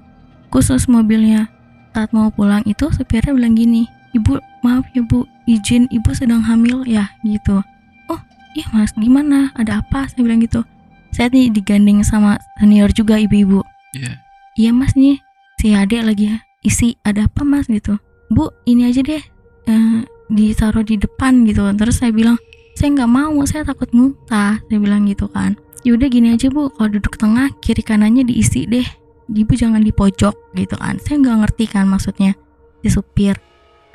khusus 0.49 0.88
mobilnya. 0.88 1.53
Saat 1.93 2.17
mau 2.17 2.33
pulang 2.33 2.65
itu 2.65 2.88
supirnya 2.88 3.37
bilang 3.37 3.53
gini, 3.53 3.85
ibu 4.17 4.41
maaf 4.65 4.88
ya 4.97 5.05
bu, 5.05 5.29
izin 5.45 5.85
ibu 5.93 6.09
sedang 6.17 6.41
hamil 6.41 6.81
ya 6.88 7.12
gitu. 7.21 7.61
Oh 8.09 8.21
iya 8.57 8.65
mas 8.73 8.97
gimana? 8.97 9.53
Ada 9.53 9.85
apa? 9.85 10.09
Saya 10.09 10.25
bilang 10.25 10.41
gitu. 10.41 10.65
Saya 11.12 11.29
nih 11.29 11.53
digandeng 11.53 12.01
sama 12.01 12.41
senior 12.57 12.88
juga 12.97 13.21
ibu-ibu. 13.21 13.61
Iya. 13.93 14.17
Iya 14.57 14.71
mas 14.73 14.97
nih 14.97 15.21
si 15.62 15.70
adek 15.79 16.03
lagi 16.03 16.27
isi 16.66 16.98
ada 17.07 17.31
apa 17.31 17.46
mas? 17.46 17.70
Gitu. 17.70 17.94
Bu 18.35 18.51
ini 18.66 18.90
aja 18.90 18.98
deh 18.98 19.22
eh, 19.70 19.98
ditaruh 20.27 20.83
di 20.83 20.98
depan 20.98 21.46
gitu. 21.46 21.62
Terus 21.79 22.03
saya 22.03 22.11
bilang 22.11 22.35
saya 22.75 22.90
nggak 22.98 23.11
mau 23.11 23.38
saya 23.46 23.62
takut 23.62 23.87
muntah 23.94 24.59
saya 24.66 24.79
bilang 24.83 25.07
gitu 25.07 25.31
kan. 25.31 25.55
Yaudah 25.87 26.11
gini 26.11 26.35
aja 26.35 26.51
bu. 26.51 26.66
Kalau 26.75 26.90
duduk 26.90 27.14
tengah 27.14 27.46
kiri 27.62 27.87
kanannya 27.87 28.27
diisi 28.27 28.66
deh. 28.66 28.87
Ibu 29.33 29.55
jangan 29.55 29.87
di 29.87 29.94
pojok 29.94 30.59
gitu 30.59 30.75
kan. 30.77 30.98
Saya 30.98 31.22
nggak 31.22 31.38
ngerti 31.46 31.64
kan 31.70 31.87
maksudnya 31.87 32.35
si 32.83 32.90
supir. 32.90 33.38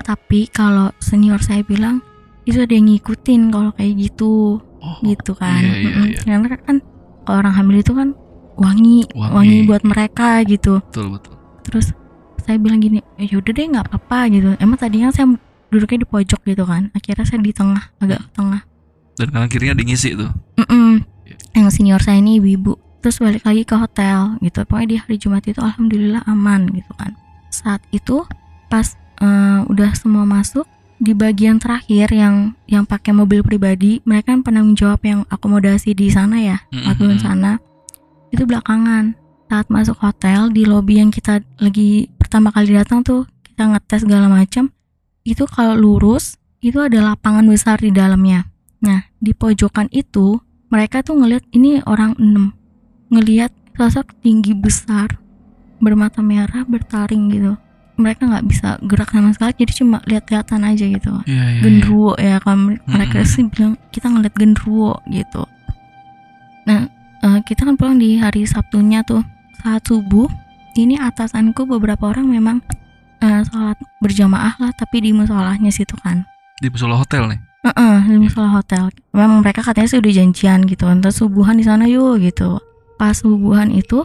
Tapi 0.00 0.48
kalau 0.48 0.88
senior 1.04 1.44
saya 1.44 1.60
bilang 1.60 2.00
itu 2.48 2.64
ada 2.64 2.72
yang 2.72 2.88
ngikutin 2.88 3.52
kalau 3.52 3.76
kayak 3.76 3.92
gitu 4.00 4.56
Oh, 4.78 4.94
gitu 5.02 5.34
kan. 5.34 5.58
Iya 5.58 5.74
iya 5.74 5.90
iya. 6.06 6.20
karena 6.22 6.54
kan 6.62 6.78
orang 7.26 7.50
hamil 7.50 7.82
itu 7.82 7.90
kan 7.92 8.14
wangi 8.54 9.02
Wangi. 9.10 9.34
wangi, 9.34 9.58
buat 9.66 9.82
mereka 9.82 10.38
gitu. 10.46 10.78
Betul 10.90 11.18
betul. 11.18 11.34
Terus 11.68 11.92
saya 12.40 12.56
bilang 12.56 12.80
gini 12.80 13.04
"Eh, 13.20 13.28
yaudah 13.28 13.52
deh 13.52 13.66
nggak 13.68 13.84
apa-apa 13.86 14.32
gitu 14.32 14.56
emang 14.56 14.80
tadinya 14.80 15.12
saya 15.12 15.28
duduknya 15.68 16.02
di 16.02 16.08
pojok 16.08 16.40
gitu 16.42 16.64
kan 16.64 16.88
akhirnya 16.96 17.24
saya 17.24 17.38
di 17.38 17.52
tengah 17.52 17.92
agak 18.00 18.24
tengah 18.32 18.64
Dan 19.18 19.34
kanan 19.34 19.50
kirinya 19.50 19.74
ada 19.74 19.82
ngisi 19.82 20.14
tuh. 20.14 20.30
Mm-mm. 20.56 21.02
Iya. 21.28 21.36
yang 21.60 21.68
senior 21.68 22.00
saya 22.00 22.16
ini 22.18 22.40
ibu-ibu 22.40 22.78
terus 22.98 23.20
balik 23.20 23.44
lagi 23.44 23.62
ke 23.62 23.76
hotel 23.76 24.40
gitu 24.40 24.64
pokoknya 24.64 24.88
di 24.88 24.96
hari 24.96 25.16
Jumat 25.20 25.44
itu 25.44 25.60
alhamdulillah 25.60 26.24
aman 26.24 26.72
gitu 26.72 26.88
kan 26.96 27.12
saat 27.52 27.84
itu 27.92 28.24
pas 28.66 28.96
eh, 29.20 29.60
udah 29.68 29.92
semua 29.92 30.24
masuk 30.24 30.64
di 30.98 31.12
bagian 31.14 31.60
terakhir 31.60 32.10
yang 32.10 32.58
yang 32.66 32.82
pakai 32.82 33.14
mobil 33.14 33.44
pribadi 33.44 34.02
mereka 34.02 34.34
kan 34.34 34.42
penanggung 34.42 34.74
jawab 34.74 34.98
yang 35.04 35.22
akomodasi 35.28 35.94
di 35.94 36.08
sana 36.08 36.40
ya 36.40 36.58
Mm-mm. 36.72 36.90
aturan 36.90 37.18
sana 37.18 37.52
itu 38.32 38.42
belakangan 38.42 39.14
saat 39.48 39.66
masuk 39.72 39.96
hotel 40.04 40.52
di 40.52 40.68
lobi 40.68 41.00
yang 41.00 41.08
kita 41.08 41.40
lagi 41.56 42.12
pertama 42.20 42.52
kali 42.52 42.76
datang 42.76 43.00
tuh 43.00 43.24
kita 43.40 43.64
ngetes 43.64 44.04
segala 44.04 44.28
macam 44.28 44.68
itu 45.24 45.48
kalau 45.48 45.72
lurus 45.72 46.36
itu 46.60 46.76
ada 46.84 47.00
lapangan 47.00 47.48
besar 47.48 47.80
di 47.80 47.88
dalamnya. 47.88 48.44
Nah 48.84 49.08
di 49.16 49.32
pojokan 49.32 49.88
itu 49.88 50.36
mereka 50.68 51.00
tuh 51.00 51.16
ngelihat 51.16 51.48
ini 51.56 51.80
orang 51.88 52.12
enam. 52.20 52.52
Ngelihat 53.08 53.48
sosok 53.72 54.12
tinggi 54.20 54.52
besar 54.52 55.16
bermata 55.80 56.20
merah 56.20 56.68
bertaring 56.68 57.32
gitu. 57.32 57.56
Mereka 57.98 58.28
nggak 58.28 58.46
bisa 58.46 58.78
gerak 58.84 59.10
sama 59.10 59.32
sekali 59.34 59.52
jadi 59.58 59.72
cuma 59.74 59.98
lihat-lihatan 60.04 60.60
aja 60.62 60.84
gitu. 60.86 61.12
Iya, 61.24 61.44
iya. 61.56 61.60
genderuwo 61.64 62.12
ya 62.20 62.36
kalau 62.44 62.76
mereka 62.84 63.18
Mm-mm. 63.24 63.32
sih 63.32 63.42
bilang 63.48 63.74
kita 63.90 64.06
ngeliat 64.12 64.34
genderuwo 64.36 65.00
gitu. 65.08 65.42
Nah 66.68 66.84
eh, 67.24 67.38
kita 67.48 67.64
kan 67.64 67.74
pulang 67.80 67.96
di 67.96 68.20
hari 68.20 68.44
Sabtunya 68.44 69.00
tuh 69.02 69.24
saat 69.68 69.84
subuh 69.84 70.32
ini 70.80 70.96
atasanku 70.96 71.68
beberapa 71.68 72.08
orang 72.08 72.24
memang 72.24 72.64
eh, 73.20 73.44
sholat 73.44 73.76
berjamaah 74.00 74.56
lah 74.56 74.72
tapi 74.72 75.04
di 75.04 75.12
musolahnya 75.12 75.68
situ 75.68 75.92
kan 76.00 76.24
Di 76.58 76.72
musola 76.72 76.98
hotel 76.98 77.30
nih. 77.30 77.40
Heeh, 77.70 77.98
di 78.10 78.18
musola 78.18 78.50
hotel. 78.50 78.90
Memang 79.14 79.46
mereka 79.46 79.62
katanya 79.62 79.94
sih 79.94 80.02
udah 80.02 80.10
janjian 80.10 80.66
gitu. 80.66 80.90
Entar 80.90 81.14
subuhan 81.14 81.54
di 81.54 81.62
sana 81.62 81.86
yuk 81.86 82.18
gitu. 82.18 82.58
Pas 82.98 83.14
subuhan 83.14 83.70
itu 83.70 84.02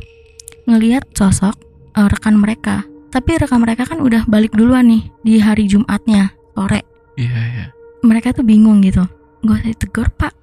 ngelihat 0.70 1.02
sosok 1.18 1.58
eh, 1.98 2.08
rekan 2.12 2.38
mereka. 2.38 2.86
Tapi 3.10 3.42
rekan 3.42 3.58
mereka 3.58 3.90
kan 3.90 4.06
udah 4.06 4.30
balik 4.30 4.54
duluan 4.54 4.86
nih 4.86 5.02
di 5.26 5.42
hari 5.42 5.66
Jumatnya 5.66 6.30
sore. 6.54 6.86
Iya, 7.18 7.42
iya. 7.42 7.66
Mereka 8.06 8.38
tuh 8.38 8.46
bingung 8.46 8.86
gitu. 8.86 9.02
Gak 9.42 9.64
usah 9.64 9.70
ditegur 9.74 10.08
pak. 10.14 10.34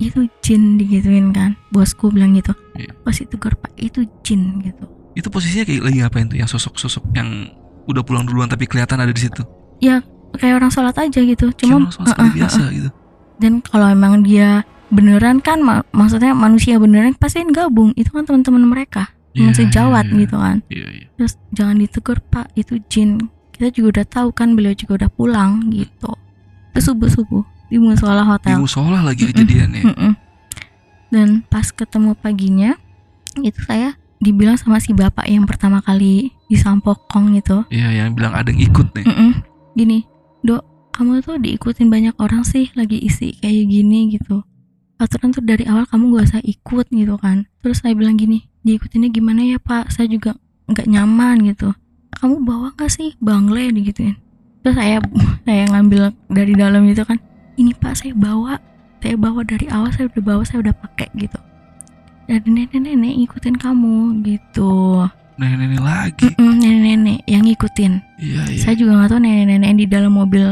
Itu 0.00 0.20
jin 0.40 0.74
digituin 0.74 1.30
kan. 1.30 1.60
Bosku 1.68 2.08
bilang 2.08 2.32
gitu. 2.32 2.56
Gak 2.74 3.04
usah 3.04 3.24
ditegur 3.24 3.52
pak. 3.54 3.70
Itu 3.76 4.02
jin 4.20 4.58
gitu. 4.60 4.88
Itu 5.12 5.28
posisinya 5.28 5.62
kayak 5.62 5.82
lagi 5.84 5.96
ngapain 6.00 6.26
tuh 6.26 6.36
yang 6.36 6.48
sosok-sosok 6.48 7.04
yang 7.12 7.52
udah 7.84 8.00
pulang 8.00 8.24
duluan 8.24 8.46
tapi 8.46 8.64
kelihatan 8.64 8.98
ada 8.98 9.10
di 9.10 9.20
situ. 9.20 9.44
Kayak 10.30 10.54
orang 10.56 10.70
sholat 10.70 10.94
aja 10.94 11.20
gitu. 11.20 11.50
Cuma 11.54 11.84
langsung 11.84 12.06
sekali 12.06 12.28
uh-uh, 12.28 12.38
biasa 12.38 12.62
gitu. 12.70 12.90
dan 13.36 13.58
kalau 13.60 13.88
emang 13.88 14.20
dia 14.20 14.62
beneran 14.88 15.40
kan 15.40 15.58
ma- 15.58 15.82
maksudnya 15.90 16.30
manusia 16.30 16.76
beneran 16.76 17.14
pasti 17.14 17.40
gabung 17.48 17.90
itu 17.94 18.12
kan 18.12 18.22
teman-teman 18.22 18.68
mereka 18.68 19.08
teman 19.32 19.50
Iya, 19.50 19.56
sejawat 19.56 20.04
iya, 20.04 20.12
iya. 20.12 20.20
gitu 20.20 20.36
kan 20.36 20.56
Iya, 20.68 20.86
iya. 20.92 21.06
terus 21.16 21.32
jangan 21.50 21.76
ditegur 21.78 22.18
pak 22.20 22.52
itu 22.52 22.76
jin 22.86 23.16
kita 23.50 23.72
juga 23.72 23.86
udah 23.96 24.06
tahu 24.06 24.28
kan 24.30 24.52
beliau 24.52 24.76
juga 24.76 25.00
udah 25.00 25.10
pulang 25.10 25.72
gitu 25.72 26.12
terus 26.70 26.84
subuh 26.84 27.08
subuh 27.08 27.40
di 27.70 27.78
musola 27.78 28.20
Di 28.20 28.28
hotel 28.28 28.56
musola 28.58 28.98
lagi 29.00 29.24
Mm-mm. 29.24 29.32
kejadiannya. 29.32 29.82
Mm-mm. 29.86 30.12
dan 31.10 31.28
pas 31.46 31.70
ketemu 31.70 32.12
paginya 32.14 32.74
itu 33.40 33.58
saya 33.62 33.94
dibilang 34.18 34.58
sama 34.58 34.76
si 34.78 34.92
bapak 34.92 35.24
yang 35.24 35.48
pertama 35.48 35.80
kali 35.80 36.34
disampokong 36.46 37.38
gitu 37.38 37.64
Iya, 37.70 38.04
yang 38.04 38.12
bilang 38.12 38.34
ada 38.34 38.50
yang 38.50 38.60
ikut 38.60 38.92
nih. 38.92 39.06
Mm-mm. 39.06 39.30
gini 39.72 40.04
dok 40.42 40.62
kamu 40.90 41.22
tuh 41.22 41.38
diikutin 41.38 41.88
banyak 41.88 42.14
orang 42.18 42.42
sih 42.42 42.68
lagi 42.74 42.98
isi 42.98 43.38
kayak 43.38 43.64
gini 43.64 44.12
gitu 44.12 44.42
aturan 44.98 45.32
tuh 45.32 45.40
dari 45.40 45.64
awal 45.64 45.88
kamu 45.88 46.12
gak 46.12 46.26
usah 46.28 46.42
ikut 46.44 46.86
gitu 46.90 47.14
kan 47.16 47.48
terus 47.62 47.80
saya 47.80 47.96
bilang 47.96 48.20
gini 48.20 48.50
diikutinnya 48.60 49.08
gimana 49.08 49.40
ya 49.40 49.56
pak 49.56 49.88
saya 49.88 50.04
juga 50.04 50.36
nggak 50.68 50.84
nyaman 50.84 51.48
gitu 51.48 51.72
kamu 52.12 52.44
bawa 52.44 52.76
nggak 52.76 52.92
sih 52.92 53.16
bangle 53.16 53.72
digituin 53.72 54.20
terus 54.60 54.76
saya 54.76 55.00
saya 55.48 55.64
ngambil 55.72 56.12
dari 56.28 56.52
dalam 56.52 56.84
itu 56.84 57.00
kan 57.00 57.16
ini 57.60 57.76
pak 57.76 58.00
saya 58.00 58.16
bawa. 58.16 58.56
Saya 59.00 59.16
bawa 59.16 59.44
dari 59.44 59.68
awal 59.68 59.92
saya 59.92 60.08
udah 60.08 60.22
bawa 60.24 60.42
saya 60.44 60.64
udah 60.64 60.74
pakai 60.76 61.08
gitu. 61.16 61.40
Dan 62.24 62.40
nenek-nenek 62.48 63.20
ngikutin 63.20 63.56
kamu 63.60 64.24
gitu. 64.24 65.04
Nenek-nenek 65.36 65.80
lagi. 65.84 66.28
Nenek-nenek 66.36 67.18
yang 67.28 67.44
ngikutin. 67.44 67.92
Iya, 68.20 68.40
iya. 68.48 68.60
saya 68.60 68.74
juga 68.76 69.00
nggak 69.00 69.10
tahu 69.12 69.20
nenek-nenek 69.20 69.68
yang 69.72 69.80
di 69.80 69.88
dalam 69.88 70.12
mobil 70.16 70.46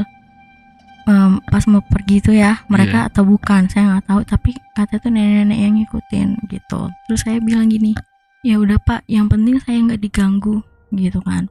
em, 1.08 1.32
pas 1.48 1.64
mau 1.68 1.80
pergi 1.84 2.20
itu 2.20 2.32
ya 2.36 2.60
mereka 2.68 3.04
Iya. 3.04 3.08
atau 3.12 3.22
bukan 3.24 3.68
saya 3.68 3.96
nggak 3.96 4.04
tahu. 4.08 4.20
Tapi 4.24 4.50
kata 4.76 5.00
tuh 5.00 5.12
nenek-nenek 5.12 5.58
yang 5.60 5.74
ngikutin 5.76 6.28
gitu. 6.48 6.80
Terus 7.08 7.20
saya 7.24 7.38
bilang 7.40 7.68
gini 7.68 7.92
ya 8.46 8.54
udah 8.58 8.78
pak 8.78 9.02
yang 9.10 9.26
penting 9.26 9.58
saya 9.58 9.82
nggak 9.82 9.98
diganggu 9.98 10.62
gitu 10.94 11.18
kan 11.26 11.50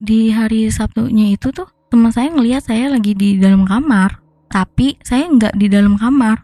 di 0.00 0.32
hari 0.32 0.66
Sabtunya 0.66 1.30
itu 1.30 1.52
tuh 1.52 1.68
teman 1.86 2.08
saya 2.08 2.28
ngelihat 2.28 2.64
saya 2.64 2.88
lagi 2.88 3.12
di 3.12 3.36
dalam 3.36 3.62
kamar 3.62 4.16
tapi 4.48 4.96
saya 5.00 5.28
nggak 5.28 5.54
di 5.54 5.68
dalam 5.68 5.94
kamar 5.94 6.42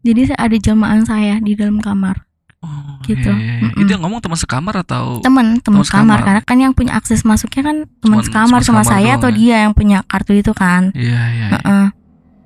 jadi 0.00 0.30
saya 0.30 0.38
ada 0.40 0.56
jelmaan 0.56 1.02
saya 1.02 1.38
di 1.38 1.52
dalam 1.52 1.78
kamar 1.78 2.22
Oh, 2.62 3.02
gitu. 3.02 3.26
iya. 3.26 3.58
Mm-mm. 3.58 3.74
Itu 3.74 3.90
yang 3.90 4.06
ngomong 4.06 4.22
teman 4.22 4.38
sekamar 4.38 4.86
atau 4.86 5.18
teman 5.18 5.58
teman 5.58 5.82
sekamar 5.82 5.90
sekamar. 6.14 6.18
karena 6.22 6.40
kan 6.46 6.58
yang 6.62 6.70
punya 6.70 6.94
akses 6.94 7.26
masuknya 7.26 7.62
kan 7.64 7.76
teman 7.98 8.22
sekamar 8.22 8.62
cuma 8.62 8.86
sekamar 8.86 8.86
saya 8.86 9.18
atau 9.18 9.30
ya? 9.30 9.34
dia 9.34 9.56
yang 9.66 9.74
punya 9.74 9.98
kartu 10.06 10.38
itu 10.38 10.54
kan 10.54 10.94
Iya. 10.94 11.58
Heeh. 11.58 11.86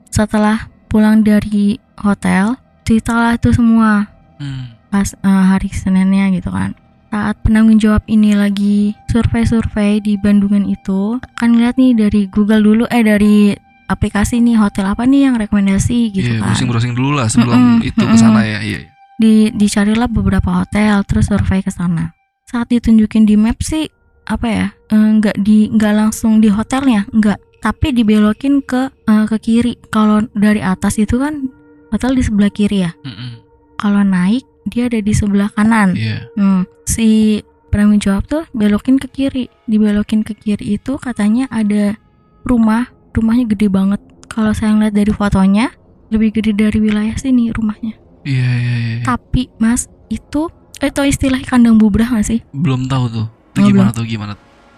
setelah 0.08 0.72
pulang 0.88 1.20
dari 1.20 1.76
hotel 2.00 2.56
ceritalah 2.82 3.36
itu 3.36 3.52
semua 3.52 4.08
Hmm. 4.40 4.72
pas 4.88 5.12
eh, 5.12 5.44
hari 5.52 5.68
Seninnya 5.68 6.32
gitu 6.32 6.48
kan 6.48 6.72
saat 7.16 7.40
penanggung 7.40 7.80
jawab 7.80 8.04
ini 8.12 8.36
lagi 8.36 8.92
survei-survei 9.08 10.04
di 10.04 10.20
Bandungan 10.20 10.68
itu 10.68 11.16
kan 11.40 11.56
ngeliat 11.56 11.80
nih 11.80 11.96
dari 11.96 12.28
Google 12.28 12.60
dulu 12.60 12.84
eh 12.92 13.00
dari 13.00 13.56
aplikasi 13.88 14.44
nih 14.44 14.60
hotel 14.60 14.92
apa 14.92 15.08
nih 15.08 15.32
yang 15.32 15.40
rekomendasi 15.40 16.12
gitu 16.12 16.28
Iya, 16.28 16.44
kan 16.44 16.52
browsing-browsing 16.52 16.92
dulu 16.92 17.16
lah 17.16 17.32
sebelum 17.32 17.56
Mm-mm, 17.56 17.88
itu 17.88 17.96
ke 17.96 18.04
mm-mm. 18.04 18.20
sana 18.20 18.44
ya. 18.44 18.60
Iya, 18.60 18.84
iya. 18.84 18.90
di 19.16 19.48
dicarilah 19.48 20.12
beberapa 20.12 20.60
hotel 20.60 21.00
terus 21.08 21.32
survei 21.32 21.64
ke 21.64 21.72
sana 21.72 22.12
saat 22.44 22.68
ditunjukin 22.68 23.24
di 23.24 23.32
map 23.40 23.56
sih 23.64 23.88
apa 24.28 24.44
ya 24.44 24.66
eh, 24.92 25.08
nggak 25.16 25.40
di 25.40 25.72
nggak 25.72 25.94
langsung 25.96 26.44
di 26.44 26.52
hotelnya 26.52 27.08
nggak 27.16 27.64
tapi 27.64 27.96
dibelokin 27.96 28.60
ke 28.60 28.92
eh, 28.92 29.24
ke 29.24 29.36
kiri 29.40 29.80
kalau 29.88 30.20
dari 30.36 30.60
atas 30.60 31.00
itu 31.00 31.16
kan 31.16 31.48
hotel 31.88 32.12
di 32.12 32.20
sebelah 32.20 32.52
kiri 32.52 32.84
ya 32.84 32.92
Mm-mm. 33.08 33.40
kalau 33.80 34.04
naik 34.04 34.44
dia 34.66 34.86
ada 34.86 34.98
di 34.98 35.12
sebelah 35.12 35.48
kanan 35.50 35.94
Iya. 35.94 36.26
Hmm, 36.34 36.66
si 36.84 37.40
penanggung 37.68 37.98
jawab 37.98 38.26
tuh 38.26 38.44
belokin 38.50 38.96
ke 38.96 39.06
kiri. 39.06 39.46
Dibelokin 39.64 40.20
ke 40.20 40.32
kiri 40.32 40.76
itu 40.76 40.96
katanya 40.96 41.46
ada 41.48 41.94
rumah, 42.42 42.86
rumahnya 43.12 43.46
gede 43.46 43.66
banget. 43.66 43.98
Kalau 44.26 44.50
saya 44.50 44.72
ngeliat 44.72 44.92
dari 44.92 45.10
fotonya, 45.10 45.70
lebih 46.08 46.34
gede 46.34 46.52
dari 46.52 46.78
wilayah 46.78 47.14
sini 47.14 47.50
rumahnya. 47.50 47.94
Iya, 48.22 48.50
iya, 48.52 48.74
iya. 48.76 48.96
Tapi 49.02 49.50
Mas, 49.56 49.86
itu 50.06 50.50
itu 50.76 51.00
istilah 51.02 51.40
kandang 51.40 51.76
bubrah 51.76 52.10
gak 52.10 52.26
sih? 52.26 52.40
Belum 52.50 52.84
tahu 52.84 53.06
tuh. 53.08 53.26
Itu 53.54 53.58
Oh, 53.58 53.66
gimana 53.66 53.90
tuh 53.90 54.04
gimana? 54.04 54.34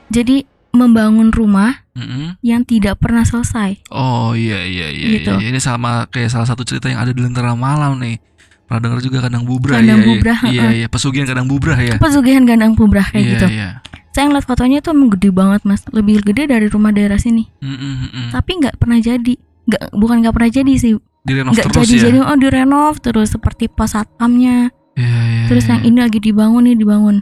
Jadi 0.09 0.47
membangun 0.71 1.33
rumah 1.33 1.83
Mm-mm. 1.93 2.39
yang 2.41 2.63
tidak 2.63 3.01
pernah 3.01 3.25
selesai. 3.25 3.83
Oh 3.89 4.31
iya 4.33 4.63
iya 4.63 4.89
iya, 4.89 5.07
Gitu. 5.19 5.33
iya. 5.33 5.49
Ini 5.49 5.59
sama 5.59 6.07
kayak 6.07 6.31
salah 6.31 6.47
satu 6.47 6.63
cerita 6.63 6.87
yang 6.87 7.01
ada 7.01 7.11
di 7.11 7.19
Lentera 7.19 7.53
Malam 7.53 7.99
nih. 7.99 8.21
Pernah 8.69 8.81
dengar 8.85 9.01
juga 9.01 9.19
kandang 9.25 9.45
bubrah 9.49 9.81
Kandang 9.81 10.01
iya. 10.05 10.09
bubrah, 10.13 10.39
Iya 10.45 10.63
heeh. 10.63 10.73
iya, 10.85 10.87
pesugihan 10.93 11.25
kandang 11.25 11.49
bubrah 11.49 11.79
ya. 11.81 11.95
Pesugihan 11.97 12.45
kandang 12.45 12.73
bubrah 12.77 13.07
kayak 13.09 13.25
iya, 13.25 13.33
gitu. 13.33 13.47
Iya. 13.49 13.69
Saya 14.13 14.25
ngeliat 14.29 14.45
fotonya 14.45 14.79
tuh 14.85 14.93
emang 14.93 15.09
gede 15.17 15.31
banget 15.33 15.65
Mas, 15.65 15.81
lebih 15.89 16.21
gede 16.21 16.45
dari 16.53 16.69
rumah 16.69 16.93
daerah 16.93 17.17
sini. 17.17 17.49
Mm-mm, 17.65 17.79
mm-mm. 17.81 18.27
Tapi 18.37 18.51
nggak 18.61 18.77
pernah 18.77 19.01
jadi. 19.01 19.35
Nggak 19.69 19.83
bukan 19.97 20.17
nggak 20.21 20.35
pernah 20.37 20.51
jadi 20.53 20.73
sih, 20.81 20.93
Direnov 21.29 21.53
nggak 21.53 21.67
terus 21.69 21.89
jadi 21.89 21.97
ya. 21.97 22.03
jadi 22.09 22.19
oh 22.25 22.37
direnov 22.41 22.95
terus 23.05 23.29
seperti 23.37 23.69
pos 23.69 23.93
satpamnya 23.93 24.73
Iya, 24.99 25.07
iya, 25.07 25.45
terus 25.47 25.69
iya. 25.69 25.79
yang 25.79 25.83
ini 25.87 25.99
lagi 26.03 26.19
dibangun 26.19 26.67
nih 26.67 26.75
dibangun 26.75 27.17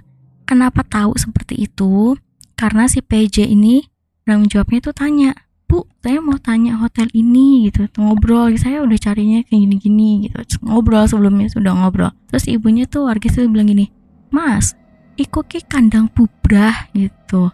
kenapa 0.49 0.81
tahu 0.87 1.13
seperti 1.19 1.69
itu 1.69 2.17
karena 2.57 2.89
si 2.89 3.05
PJ 3.05 3.45
ini 3.45 3.85
penanggung 4.25 4.49
jawabnya 4.49 4.81
tuh 4.81 4.95
tanya 4.97 5.37
bu 5.67 5.83
saya 5.99 6.23
mau 6.23 6.39
tanya 6.39 6.79
hotel 6.79 7.11
ini 7.11 7.67
gitu. 7.67 7.91
Ngobrol 7.99 8.55
saya 8.57 8.83
udah 8.83 8.95
carinya 8.97 9.43
kayak 9.43 9.61
gini-gini 9.67 10.31
gitu. 10.31 10.39
Terus 10.43 10.59
ngobrol 10.63 11.05
sebelumnya 11.05 11.51
sudah 11.51 11.75
ngobrol. 11.75 12.15
Terus 12.31 12.47
ibunya 12.47 12.87
tuh 12.87 13.07
warga 13.07 13.27
itu 13.27 13.47
bilang 13.47 13.67
gini 13.67 13.91
mas 14.27 14.75
iku 15.17 15.43
ki 15.43 15.65
kandang 15.65 16.07
bubrah 16.11 16.91
gitu. 16.93 17.51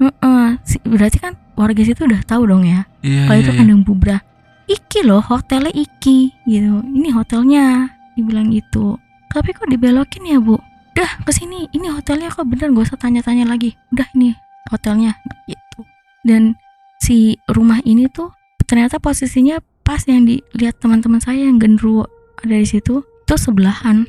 Heeh, 0.00 0.48
si- 0.64 0.82
berarti 0.82 1.20
kan 1.20 1.36
warga 1.54 1.80
situ 1.84 2.08
udah 2.08 2.24
tahu 2.24 2.48
dong 2.48 2.64
ya 2.64 2.88
Iya 3.04 3.28
kalau 3.28 3.36
iya. 3.36 3.44
itu 3.44 3.52
iya. 3.52 3.58
kandang 3.60 3.82
bubrah. 3.84 4.20
Iki 4.66 5.00
loh 5.02 5.20
hotelnya 5.20 5.72
iki 5.72 6.30
gitu. 6.46 6.80
Ini 6.82 7.08
hotelnya 7.12 7.90
dibilang 8.14 8.48
gitu. 8.50 8.96
Tapi 9.30 9.54
kok 9.54 9.68
dibelokin 9.68 10.26
ya 10.26 10.38
bu? 10.38 10.58
Udah 10.92 11.10
ke 11.22 11.30
sini 11.30 11.70
ini 11.70 11.86
hotelnya 11.88 12.28
kok 12.28 12.44
bener 12.44 12.70
gak 12.70 12.86
usah 12.90 12.98
tanya-tanya 12.98 13.46
lagi. 13.46 13.74
Udah 13.94 14.06
ini 14.14 14.34
hotelnya 14.68 15.14
gitu. 15.46 15.86
Dan 16.22 16.54
si 17.00 17.40
rumah 17.50 17.80
ini 17.82 18.06
tuh 18.12 18.30
ternyata 18.68 19.02
posisinya 19.02 19.58
pas 19.82 20.06
yang 20.06 20.22
dilihat 20.28 20.78
teman-teman 20.78 21.18
saya 21.18 21.42
yang 21.50 21.58
gendruwo 21.58 22.06
ada 22.38 22.54
di 22.54 22.68
situ 22.68 23.02
tuh 23.02 23.38
sebelahan. 23.40 24.06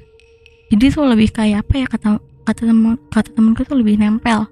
Jadi 0.70 0.86
tuh 0.94 1.10
lebih 1.10 1.34
kayak 1.34 1.68
apa 1.68 1.74
ya 1.84 1.88
kata 1.90 2.10
kata 2.46 2.62
temen 2.70 2.96
kata 3.10 3.30
temenku 3.34 3.66
tuh 3.66 3.80
lebih 3.80 3.98
nempel. 3.98 4.46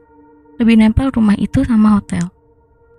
Lebih 0.58 0.76
nempel 0.82 1.14
rumah 1.14 1.38
itu 1.40 1.64
sama 1.64 2.02
hotel. 2.02 2.28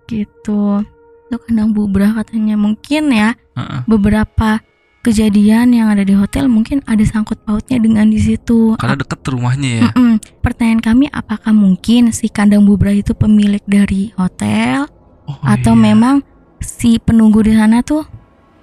Gitu. 0.07 0.87
Itu 1.29 1.37
kandang 1.47 1.75
bubrah 1.77 2.17
katanya. 2.17 2.57
Mungkin 2.57 3.13
ya 3.13 3.37
Heeh. 3.59 3.85
beberapa 3.85 4.63
kejadian 5.01 5.73
yang 5.73 5.89
ada 5.89 6.05
di 6.05 6.13
hotel 6.13 6.45
mungkin 6.49 6.85
ada 6.85 7.01
sangkut 7.03 7.41
pautnya 7.45 7.81
dengan 7.81 8.09
di 8.09 8.21
situ. 8.21 8.77
Karena 8.79 8.97
deket 8.97 9.21
rumahnya 9.27 9.69
ya. 9.69 9.83
Mm-mm. 9.91 10.21
pertanyaan 10.45 10.81
kami 10.81 11.07
apakah 11.13 11.53
mungkin 11.57 12.13
si 12.13 12.29
kandang 12.29 12.69
bubrah 12.69 12.93
itu 12.93 13.17
pemilik 13.17 13.65
dari 13.65 14.13
hotel 14.17 14.89
Oh, 15.31 15.47
atau 15.47 15.75
iya. 15.79 15.83
memang 15.93 16.27
si 16.59 16.99
penunggu 16.99 17.47
di 17.47 17.55
sana 17.55 17.81
tuh 17.87 18.03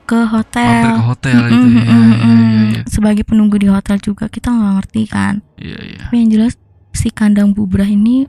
ke 0.03 0.24
hotel. 0.28 0.84
Ke 0.84 1.03
hotel 1.03 1.36
Mm-mm, 1.36 1.51
gitu 1.51 1.68
ya. 1.84 1.84
mm-mm, 1.84 2.11
Iya, 2.11 2.15
iya, 2.20 2.63
iya. 2.72 2.82
Sebagai 2.88 3.24
penunggu 3.24 3.55
di 3.59 3.68
hotel 3.68 3.99
juga 3.99 4.28
kita 4.28 4.51
nggak 4.51 4.74
ngerti 4.84 5.01
kan. 5.07 5.39
Iya, 5.59 5.80
iya. 5.84 5.97
Tapi 6.07 6.15
yang 6.20 6.30
jelas 6.32 6.53
si 6.91 7.07
kandang 7.13 7.53
bubrah 7.53 7.86
ini 7.86 8.26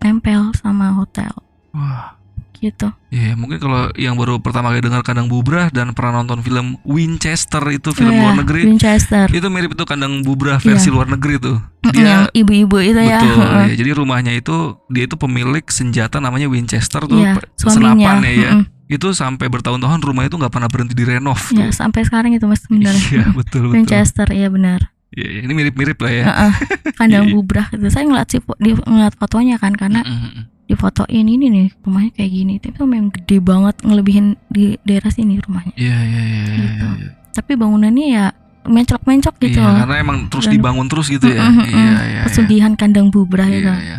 nempel 0.00 0.52
sama 0.56 0.92
hotel 0.96 1.32
Wah. 1.72 2.19
Gitu. 2.60 2.92
Iya, 3.08 3.34
mungkin 3.34 3.56
kalau 3.56 3.88
yang 3.94 4.14
baru 4.14 4.38
pertama 4.38 4.68
kali 4.68 4.80
dengar 4.80 5.00
kandang 5.00 5.26
bubrah 5.26 5.68
dan 5.68 5.90
pernah 5.90 6.20
nonton 6.20 6.40
film 6.40 6.76
Winchester 6.84 7.64
itu 7.68 7.90
film 7.90 8.12
Iya, 8.12 8.20
luar 8.22 8.34
negeri, 8.36 8.62
Winchester. 8.66 9.26
itu 9.28 9.46
mirip 9.46 9.72
itu 9.72 9.82
kandang 9.82 10.20
bubrah 10.20 10.56
versi 10.56 10.86
Iya. 10.86 10.94
luar 10.94 11.08
negeri 11.08 11.34
tuh. 11.36 11.56
Dia 11.90 12.04
yang 12.04 12.24
ibu-ibu 12.30 12.76
itu 12.78 12.96
ya. 12.98 13.18
betul. 13.18 13.40
Ya. 13.42 13.74
Jadi 13.74 13.90
rumahnya 13.92 14.32
itu 14.32 14.56
dia 14.86 15.04
itu 15.04 15.16
pemilik 15.16 15.64
senjata 15.66 16.16
namanya 16.16 16.46
Winchester 16.46 17.02
tuh 17.02 17.18
Iya, 17.18 17.34
pe- 17.34 17.48
suaminya. 17.54 17.96
senapannya 17.96 18.30
ya. 18.30 18.50
Mm-mm. 18.54 18.64
Itu 18.86 19.10
sampai 19.10 19.46
bertahun-tahun 19.46 20.00
rumah 20.00 20.24
itu 20.24 20.34
nggak 20.34 20.50
pernah 20.50 20.66
berhenti 20.66 20.92
direnov 20.92 21.38
tuh. 21.46 21.56
Ya, 21.56 21.70
sampai 21.70 22.02
sekarang 22.02 22.30
itu 22.30 22.44
Mas 22.44 22.60
benar. 22.66 22.92
Iya, 22.92 23.30
betul 23.32 23.66
betul. 23.66 23.74
Winchester, 23.74 24.28
iya 24.28 24.46
benar. 24.46 24.92
Iya, 25.10 25.26
iya. 25.28 25.40
ini 25.42 25.52
mirip-mirip 25.52 25.94
lah 25.96 26.12
ya. 26.12 26.24
Heeh. 26.24 26.52
Kandang 26.94 27.24
Iya, 27.24 27.30
iya. 27.30 27.34
bubrah 27.34 27.66
gitu. 27.68 27.86
Saya 27.86 28.04
ngeliat 28.04 28.28
sih 28.28 28.38
di 28.58 28.70
ngeliat 28.76 29.14
fotonya 29.14 29.56
kan 29.56 29.74
karena 29.74 30.02
Mm, 30.02 30.14
mm, 30.14 30.42
mm. 30.70 30.72
di 30.72 30.78
fotoin 30.78 31.26
ini 31.26 31.46
nih 31.50 31.66
rumahnya 31.82 32.10
kayak 32.14 32.30
gini. 32.30 32.54
Tapi 32.62 32.78
memang 32.86 33.10
gede 33.10 33.42
banget 33.42 33.74
ngelebihin 33.82 34.26
di 34.46 34.78
daerah 34.86 35.10
sini 35.10 35.42
rumahnya. 35.42 35.74
Iya, 35.74 35.98
iya, 35.98 36.22
iya, 36.22 36.40
iya, 36.46 36.54
Gitu. 36.62 36.86
iya. 37.02 37.10
Tapi 37.34 37.52
bangunannya 37.58 38.06
ya 38.06 38.24
mencok-mencok 38.60 39.34
gitu. 39.42 39.58
Iya, 39.58 39.82
karena 39.82 39.96
emang 39.98 40.30
terus 40.30 40.46
Dan- 40.46 40.54
dibangun 40.54 40.86
terus 40.86 41.10
gitu 41.10 41.26
ya. 41.26 41.42
Mm-mm, 41.42 41.58
mm-mm. 41.58 41.74
Iya, 41.74 41.90
iya. 41.90 42.02
iya. 42.06 42.22
Pesugihan 42.30 42.72
kandang 42.78 43.10
bubrah 43.10 43.50
Iya, 43.50 43.74
iya. 43.82 43.98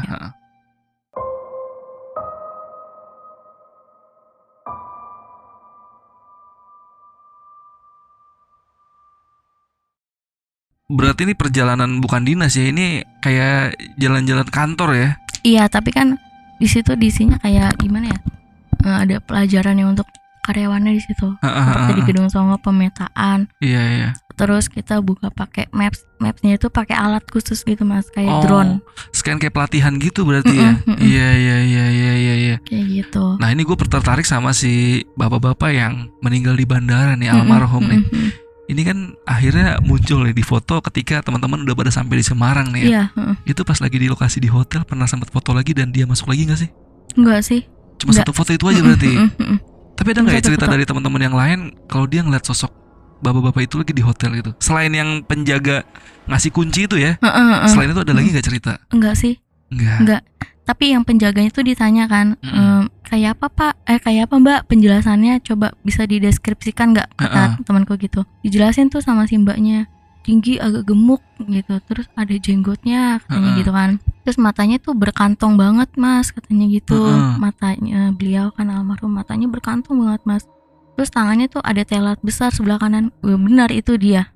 Berarti 10.92 11.24
ini 11.24 11.36
perjalanan 11.40 12.04
bukan 12.04 12.28
dinas 12.28 12.52
ya, 12.60 12.68
ini 12.68 13.00
kayak 13.24 13.80
jalan-jalan 13.96 14.44
kantor 14.52 14.90
ya? 14.92 15.10
Iya, 15.42 15.64
tapi 15.72 15.96
kan 15.96 16.20
di 16.62 16.68
situ 16.70 16.94
diisinya 16.94 17.42
kayak 17.42 17.82
gimana 17.82 18.14
ya? 18.14 18.20
Eh, 18.86 18.98
ada 19.10 19.16
pelajaran 19.18 19.82
yang 19.82 19.98
untuk 19.98 20.06
karyawannya 20.46 20.94
di 20.94 21.02
situ. 21.02 21.38
Seperti 21.42 21.92
di 21.98 22.04
gedung 22.06 22.30
Songo 22.30 22.58
pemetaan. 22.62 23.50
Iya, 23.62 23.82
iya. 23.82 24.10
Terus 24.38 24.74
kita 24.74 24.98
buka 25.06 25.30
pakai 25.30 25.70
maps. 25.70 26.02
Mapsnya 26.18 26.58
itu 26.58 26.70
pakai 26.70 26.98
alat 26.98 27.26
khusus 27.30 27.62
gitu 27.66 27.82
mas, 27.82 28.10
kayak 28.14 28.30
Oh, 28.30 28.42
drone 28.46 28.82
Scan 29.10 29.42
kayak 29.42 29.58
pelatihan 29.58 29.98
gitu 29.98 30.22
berarti 30.22 30.54
ya? 30.54 30.78
Iya, 31.02 31.28
iya, 31.34 31.58
iya, 31.66 31.86
iya, 31.90 32.14
iya, 32.14 32.34
iya. 32.38 32.56
kayak 32.62 32.86
gitu. 32.90 33.38
Nah 33.42 33.50
ini 33.50 33.66
gue 33.66 33.74
tertarik 33.74 34.26
sama 34.26 34.54
si 34.54 35.02
bapak-bapak 35.18 35.72
yang 35.74 36.10
meninggal 36.22 36.54
di 36.54 36.66
bandara 36.66 37.18
nih, 37.18 37.34
almarhum 37.34 37.86
nih. 37.90 38.02
Ini 38.70 38.82
kan 38.88 38.98
akhirnya 39.26 39.82
muncul 39.84 40.24
nih 40.24 40.38
di 40.38 40.46
foto 40.46 40.80
ketika 40.86 41.20
teman-teman 41.26 41.66
udah 41.66 41.76
pada 41.76 41.92
sampai 41.92 42.22
di 42.22 42.26
Semarang 42.26 42.72
nih 42.72 42.82
ya. 42.88 42.90
Iya. 42.90 43.04
Itu 43.44 43.66
pas 43.68 43.82
lagi 43.82 43.98
di 44.00 44.08
lokasi 44.08 44.40
di 44.40 44.48
hotel 44.48 44.86
pernah 44.88 45.10
sempat 45.10 45.28
foto 45.34 45.52
lagi 45.52 45.74
dan 45.76 45.92
dia 45.92 46.06
masuk 46.08 46.32
lagi 46.32 46.46
nggak 46.48 46.60
sih? 46.62 46.70
enggak 47.20 47.44
sih? 47.44 47.68
Cuma 48.00 48.16
Nggak. 48.16 48.24
satu 48.24 48.32
foto 48.32 48.52
itu 48.56 48.66
aja 48.72 48.80
berarti. 48.80 49.12
Tapi 50.00 50.08
ada 50.16 50.20
nggak 50.24 50.36
ya 50.40 50.42
cerita 50.42 50.66
foto. 50.66 50.74
dari 50.74 50.84
teman-teman 50.88 51.22
yang 51.22 51.36
lain 51.36 51.60
kalau 51.92 52.08
dia 52.08 52.24
ngeliat 52.24 52.42
sosok 52.48 52.72
bapak-bapak 53.22 53.68
itu 53.68 53.76
lagi 53.78 53.94
di 53.94 54.02
hotel 54.02 54.32
gitu? 54.40 54.52
Selain 54.58 54.90
yang 54.90 55.22
penjaga 55.28 55.84
ngasih 56.26 56.50
kunci 56.56 56.88
itu 56.88 56.96
ya, 56.98 57.20
selain 57.70 57.92
itu 57.92 58.02
ada 58.02 58.14
lagi 58.16 58.32
nggak 58.32 58.46
cerita? 58.48 58.80
Enggak 58.90 59.20
sih. 59.20 59.38
Enggak. 59.70 60.00
Enggak. 60.02 60.22
Tapi 60.72 60.96
yang 60.96 61.04
penjaganya 61.04 61.52
tuh 61.52 61.68
ditanya 61.68 62.08
kan, 62.08 62.40
Mm-mm. 62.40 62.56
"Em, 62.56 62.84
kayak 63.04 63.36
apa 63.36 63.48
pak? 63.52 63.74
Eh 63.84 64.00
kayak 64.00 64.32
apa 64.32 64.40
mbak? 64.40 64.60
Penjelasannya 64.72 65.44
coba 65.44 65.76
bisa 65.84 66.08
dideskripsikan 66.08 66.96
nggak? 66.96 67.12
Kata 67.20 67.60
Heeh. 67.60 67.68
temanku 67.68 68.00
gitu. 68.00 68.24
Dijelasin 68.40 68.88
tuh 68.88 69.04
sama 69.04 69.28
si 69.28 69.36
mbaknya. 69.36 69.92
Tinggi 70.24 70.56
agak 70.56 70.88
gemuk 70.88 71.20
gitu. 71.44 71.76
Terus 71.84 72.08
ada 72.16 72.32
jenggotnya 72.32 73.20
katanya 73.20 73.52
Heeh. 73.52 73.60
gitu 73.60 73.72
kan. 73.76 73.90
Terus 74.24 74.38
matanya 74.40 74.80
tuh 74.80 74.96
berkantong 74.96 75.60
banget 75.60 75.92
mas 76.00 76.32
katanya 76.32 76.72
gitu. 76.72 76.96
Heeh. 76.96 77.36
Matanya 77.36 78.16
beliau 78.16 78.56
kan 78.56 78.72
almarhum 78.72 79.12
matanya 79.12 79.52
berkantong 79.52 80.00
banget 80.00 80.24
mas. 80.24 80.48
Terus 80.96 81.12
tangannya 81.12 81.52
tuh 81.52 81.60
ada 81.60 81.84
telat 81.84 82.22
besar 82.24 82.56
sebelah 82.56 82.80
kanan. 82.80 83.12
Benar 83.20 83.76
itu 83.76 84.00
dia. 84.00 84.32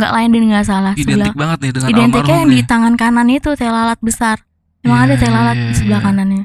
Nggak 0.00 0.12
lain 0.16 0.28
dan 0.32 0.42
nggak 0.48 0.64
salah. 0.64 0.94
Sebelah 0.96 1.28
Identik 1.28 1.36
banget 1.36 1.58
nih 1.60 1.70
dengan 1.72 1.88
identiknya 1.92 2.36
yang 2.40 2.48
di 2.48 2.56
nih. 2.56 2.64
tangan 2.64 2.94
kanan 2.96 3.28
itu 3.28 3.50
telalat 3.52 4.00
besar 4.00 4.40
emang 4.84 4.96
Iya, 4.96 5.04
ada 5.04 5.14
iya, 5.14 5.20
telalat 5.20 5.56
iya, 5.56 5.64
di 5.64 5.74
sebelah 5.74 5.98
iya. 5.98 6.06
kanannya 6.06 6.44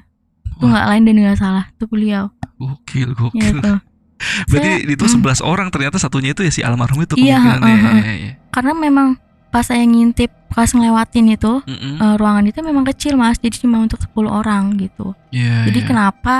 itu 0.49 0.63
nggak 0.65 0.85
lain 0.87 1.03
dan 1.03 1.15
nggak 1.17 1.37
salah 1.37 1.65
itu 1.69 1.85
beliau 1.85 2.25
Gokil, 2.55 3.09
gokil. 3.13 3.39
gitu 3.53 3.73
Berarti 4.51 4.71
Saya- 4.75 4.91
itu 4.91 5.05
mm. 5.05 5.13
11 5.23 5.39
orang 5.41 5.67
ternyata 5.69 5.95
satunya 5.95 6.31
itu 6.31 6.43
ya 6.43 6.51
si 6.51 6.59
almarhum 6.59 6.99
itu 6.99 7.15
Iya, 7.15 7.39
iya, 7.57 7.91
iya. 8.11 8.31
karena 8.49 8.73
memang 8.73 9.15
pas 9.47 9.63
saya 9.63 9.79
ngintip 9.81 10.27
pas 10.49 10.67
ngelewatin 10.67 11.31
itu 11.31 11.63
Mm-mm. 11.63 11.95
eh, 11.97 12.15
ruangan 12.15 12.43
itu 12.43 12.59
memang 12.59 12.83
kecil 12.85 13.15
mas 13.15 13.37
jadi 13.37 13.55
cuma 13.57 13.79
untuk 13.79 13.97
10 13.97 14.27
orang 14.29 14.75
gitu 14.75 15.15
Iya, 15.29 15.65
jadi 15.65 15.79
iya. 15.79 15.87
kenapa 15.87 16.35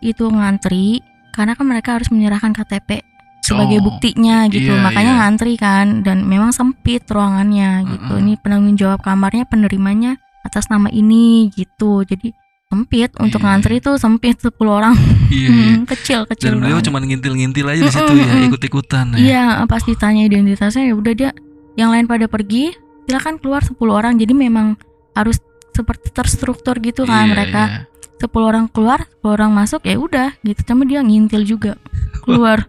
itu 0.00 0.26
ngantri 0.26 1.00
karena 1.30 1.54
kan 1.54 1.64
mereka 1.64 1.94
harus 1.94 2.10
menyerahkan 2.10 2.50
KTP 2.50 3.06
sebagai 3.40 3.78
Oh, 3.78 3.84
buktinya 3.86 4.44
gitu 4.46 4.70
iya, 4.70 4.82
makanya 4.82 5.12
iya. 5.12 5.20
ngantri 5.22 5.54
kan 5.54 6.02
dan 6.02 6.24
memang 6.24 6.50
sempit 6.50 7.06
ruangannya 7.06 7.86
gitu 7.86 8.12
Mm-mm. 8.12 8.22
ini 8.22 8.32
penanggung 8.36 8.74
jawab 8.74 9.00
kamarnya 9.00 9.46
penerimanya 9.46 10.18
atas 10.42 10.68
nama 10.68 10.88
ini 10.88 11.50
gitu. 11.52 12.02
Jadi 12.02 12.32
sempit 12.70 13.10
untuk 13.18 13.42
Iya, 13.42 13.46
ngantri 13.50 13.82
itu 13.82 13.92
sempit 13.98 14.38
10 14.38 14.54
orang. 14.70 14.94
Iya, 15.26 15.48
iya. 15.50 15.50
Hmm, 15.50 15.82
kecil 15.84 16.20
kecil 16.26 16.54
Dan 16.54 16.62
beliau 16.62 16.78
cuma 16.78 17.02
ngintil-ngintil 17.02 17.66
aja 17.66 17.82
di 17.82 17.90
situ 17.90 18.12
ya, 18.14 18.46
ikut-ikutan 18.46 19.06
ya. 19.14 19.18
iya 19.18 19.44
pas 19.66 19.82
ditanya 19.82 20.22
identitasnya 20.24 20.86
ya 20.86 20.94
udah 20.94 21.12
dia 21.12 21.30
yang 21.74 21.90
lain 21.90 22.06
pada 22.06 22.30
pergi 22.30 22.70
silakan 23.10 23.42
keluar 23.42 23.66
10 23.66 23.74
orang. 23.90 24.14
Jadi 24.16 24.32
memang 24.38 24.78
harus 25.18 25.42
seperti 25.74 26.14
terstruktur 26.14 26.78
gitu 26.78 27.02
kan 27.04 27.26
Iya, 27.26 27.32
mereka. 27.34 27.62
iya. 27.66 27.78
10 28.22 28.30
orang 28.44 28.64
keluar 28.70 29.02
10 29.18 29.34
orang 29.34 29.50
masuk 29.50 29.80
ya 29.82 29.96
udah 29.98 30.36
gitu. 30.46 30.60
Cuma 30.62 30.86
dia 30.86 31.02
ngintil 31.02 31.42
juga. 31.42 31.74
Keluar. 32.24 32.68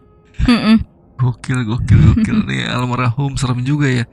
Gokil, 1.21 1.59
gokil, 1.63 1.99
gokil 2.01 2.37
nih 2.49 2.65
almarhum 2.65 3.37
serem 3.37 3.61
juga 3.61 3.85
ya. 3.85 4.09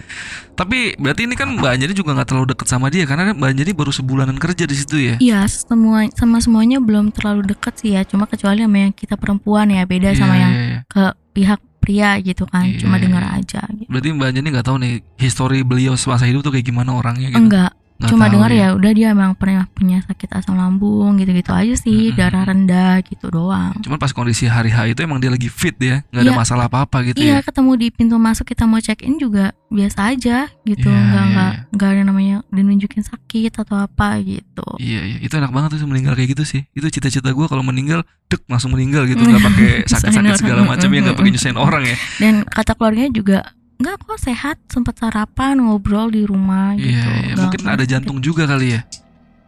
Tapi 0.52 0.92
berarti 1.00 1.24
ini 1.24 1.32
kan 1.32 1.56
Mbak 1.56 1.70
Anjani 1.72 1.94
juga 1.96 2.12
nggak 2.12 2.28
terlalu 2.28 2.46
deket 2.52 2.66
sama 2.68 2.92
dia 2.92 3.08
karena 3.08 3.32
Mbak 3.32 3.48
Anjani 3.48 3.72
baru 3.72 3.88
sebulanan 3.88 4.36
kerja 4.36 4.68
di 4.68 4.76
situ 4.76 4.96
ya. 5.00 5.14
Iya 5.16 5.48
semua 5.48 6.04
sama 6.12 6.36
semuanya 6.38 6.76
belum 6.78 7.08
terlalu 7.16 7.48
dekat 7.48 7.80
sih 7.80 7.96
ya 7.96 8.04
cuma 8.04 8.28
kecuali 8.28 8.60
sama 8.60 8.78
yang 8.78 8.92
kita 8.92 9.16
perempuan 9.16 9.72
ya 9.72 9.88
beda 9.88 10.12
Iya, 10.12 10.18
sama 10.20 10.34
yang 10.36 10.52
iya, 10.52 10.64
iya. 10.68 10.78
ke 10.84 11.04
pihak 11.32 11.60
pria 11.78 12.10
gitu 12.20 12.44
kan 12.44 12.66
Iya, 12.68 12.84
cuma 12.84 12.98
iya, 12.98 13.02
dengar 13.08 13.22
iya. 13.24 13.32
aja 13.40 13.60
gitu. 13.72 13.88
Berarti 13.88 14.08
Mbak 14.12 14.26
Anjani 14.28 14.48
nggak 14.52 14.66
tahu 14.66 14.76
nih 14.82 14.92
histori 15.16 15.58
beliau 15.64 15.94
semasa 15.96 16.28
hidup 16.28 16.44
tuh 16.44 16.52
kayak 16.52 16.66
gimana 16.66 16.92
orangnya 16.92 17.32
gitu. 17.32 17.40
enggak 17.40 17.70
Nggak 17.98 18.08
cuma 18.08 18.30
dengar 18.30 18.50
ya 18.50 18.68
udah 18.72 18.92
dia 18.92 19.10
emang 19.10 19.34
pernah 19.34 19.66
punya 19.68 19.98
sakit 20.00 20.30
asam 20.32 20.54
lambung 20.54 21.18
gitu-gitu 21.18 21.50
aja 21.50 21.74
sih 21.74 22.08
Mm-mm. 22.08 22.14
darah 22.14 22.46
rendah 22.46 23.02
gitu 23.02 23.26
doang 23.26 23.74
Cuman 23.78 23.98
pas 23.98 24.10
kondisi 24.10 24.46
hari 24.46 24.70
H 24.70 24.86
itu 24.88 25.02
emang 25.02 25.18
dia 25.18 25.28
lagi 25.28 25.46
fit 25.46 25.74
ya, 25.74 26.06
nggak 26.06 26.22
ada 26.22 26.30
Iya. 26.30 26.38
masalah 26.38 26.64
apa-apa 26.66 27.02
gitu 27.04 27.18
ya. 27.18 27.24
iya 27.24 27.36
ketemu 27.40 27.74
di 27.74 27.86
pintu 27.90 28.14
masuk 28.14 28.46
kita 28.46 28.64
mau 28.64 28.78
check 28.78 29.02
in 29.02 29.16
juga 29.16 29.50
biasa 29.66 30.14
aja 30.14 30.46
gitu 30.62 30.86
Iya, 30.86 30.94
nggak 30.96 31.10
iya, 31.20 31.32
nggak 31.34 31.50
iya. 31.52 31.66
nggak 31.68 31.88
ada 31.90 32.02
namanya 32.02 32.36
dinunjukin 32.48 33.02
sakit 33.02 33.52
atau 33.56 33.76
apa 33.76 34.08
gitu 34.20 34.66
Iya, 34.78 35.00
iya, 35.04 35.16
itu 35.18 35.34
enak 35.34 35.50
banget 35.50 35.74
tuh 35.74 35.84
meninggal 35.84 36.14
kayak 36.14 36.32
gitu 36.32 36.44
sih. 36.44 36.62
Itu 36.70 36.86
cita-cita 36.88 37.28
gue 37.28 37.46
kalau 37.46 37.60
meninggal, 37.60 38.06
dek 38.26 38.46
langsung 38.46 38.70
meninggal 38.70 39.04
gitu, 39.04 39.18
nggak 39.18 39.42
pakai 39.50 39.70
sakit-sakit 39.84 40.38
segala 40.38 40.62
macam 40.62 40.86
ya, 40.86 40.98
nggak 41.02 41.16
pakai 41.16 41.30
nyusahin 41.30 41.58
orang 41.58 41.82
ya. 41.84 41.96
dan 42.16 42.34
kata 42.44 42.72
keluarganya 42.72 43.10
juga 43.10 43.38
nggak 43.78 43.94
kok 44.00 44.18
sehat 44.18 44.56
sempat 44.66 44.98
sarapan 44.98 45.54
ngobrol 45.56 46.10
di 46.10 46.22
rumah 46.22 46.74
Iya, 46.74 46.82
gitu. 46.82 47.08
Nggak- 47.08 47.38
mungkin 47.38 47.62
ada 47.64 47.84
jantung 47.86 48.18
juga 48.18 48.42
kali 48.44 48.74
ya. 48.74 48.82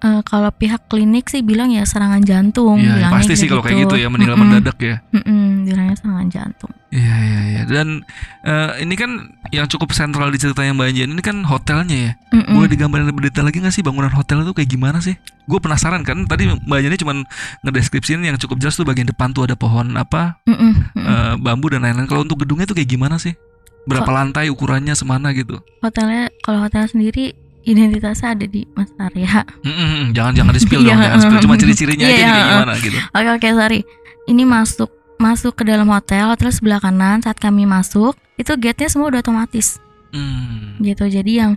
Eh, 0.00 0.22
kalau 0.24 0.48
pihak 0.48 0.88
klinik 0.88 1.28
sih 1.28 1.44
bilang 1.44 1.68
ya 1.68 1.84
serangan 1.84 2.24
jantung 2.24 2.80
Iya, 2.80 2.96
bilangnya 2.96 3.20
pasti 3.20 3.36
sih 3.36 3.44
kalau 3.44 3.60
kayak 3.60 3.84
gitu 3.84 4.00
ya 4.00 4.08
meninggal 4.08 4.32
Mm-mm. 4.32 4.48
mendadak 4.48 4.78
ya. 4.80 4.96
Mm-mm, 5.12 5.68
bilangnya 5.68 5.92
serangan 5.92 6.28
jantung 6.30 6.72
Iya, 6.88 7.16
iya, 7.20 7.40
iya. 7.44 7.62
Dan 7.68 8.00
eh, 8.40 8.80
ini 8.80 8.94
kan 8.94 9.10
yang 9.50 9.68
cukup 9.68 9.92
sentral 9.92 10.26
di 10.26 10.40
ceritanya 10.40 10.72
Mbak 10.72 10.88
Anjan 10.88 11.10
ini 11.10 11.20
kan 11.20 11.36
hotelnya 11.44 11.96
ya. 12.00 12.12
Mm-mm. 12.32 12.48
Boleh 12.50 12.66
digambarin 12.66 13.06
lebih 13.06 13.28
detail 13.28 13.44
lagi 13.44 13.60
nggak 13.60 13.70
sih 13.72 13.84
bangunan 13.84 14.08
hotel 14.08 14.40
itu 14.40 14.56
kayak 14.56 14.70
gimana 14.70 14.98
sih? 14.98 15.14
Gue 15.44 15.60
penasaran 15.60 16.00
kan. 16.00 16.24
Tadi 16.24 16.48
Mbak 16.48 16.76
Anjan 16.80 16.96
cuma 16.96 17.12
ngedeskripsiin 17.60 18.24
yang 18.24 18.38
cukup 18.38 18.56
jelas 18.56 18.74
tuh 18.74 18.82
bagian 18.82 19.04
depan 19.04 19.30
tuh 19.30 19.44
ada 19.44 19.52
pohon 19.52 19.92
apa 19.94 20.40
Mm-mm, 20.48 20.72
mm-mm. 20.88 20.96
eh, 20.96 21.34
bambu 21.36 21.68
dan 21.68 21.84
lain-lain. 21.84 22.08
Kalau 22.08 22.24
untuk 22.24 22.40
gedungnya 22.40 22.64
tuh 22.64 22.72
kayak 22.72 22.88
gimana 22.88 23.20
sih? 23.20 23.36
Berapa 23.84 24.10
lantai 24.10 24.48
ukurannya 24.48 24.92
semana 24.92 25.32
gitu? 25.32 25.58
hotelnya 25.80 26.28
kalau 26.40 26.62
hotel 26.62 26.84
sendiri 26.84 27.32
identitasnya 27.60 28.32
ada 28.32 28.46
di 28.46 28.64
Mas 28.72 28.88
Arya 28.96 29.44
Mm, 29.60 29.68
mm, 29.68 29.88
mm. 29.88 30.04
Jangan 30.16 30.32
jangan 30.32 30.52
di 30.52 30.60
spill 30.60 30.80
Iya, 30.84 30.88
dong, 30.88 31.00
jangan 31.00 31.18
spill. 31.20 31.40
Cuma 31.40 31.54
mm. 31.54 31.60
ciri-cirinya 31.60 32.06
Iya, 32.06 32.12
aja 32.12 32.20
nih 32.20 32.24
kayak 32.24 32.40
iya, 32.40 32.52
gimana 32.56 32.72
gitu. 32.76 32.98
Oke 33.12 33.28
oke 33.36 33.48
sorry. 33.52 33.80
Ini 34.24 34.42
masuk 34.44 34.90
masuk 35.16 35.52
ke 35.52 35.62
dalam 35.64 35.88
hotel, 35.88 36.24
hotel 36.28 36.48
sebelah 36.48 36.80
kanan. 36.80 37.20
Saat 37.20 37.36
kami 37.36 37.68
masuk, 37.68 38.16
itu 38.36 38.52
gate-nya 38.56 38.88
semua 38.88 39.12
udah 39.12 39.20
otomatis 39.20 39.76
Hmm. 40.10 40.80
gitu. 40.80 41.04
Jadi 41.06 41.38
yang 41.38 41.52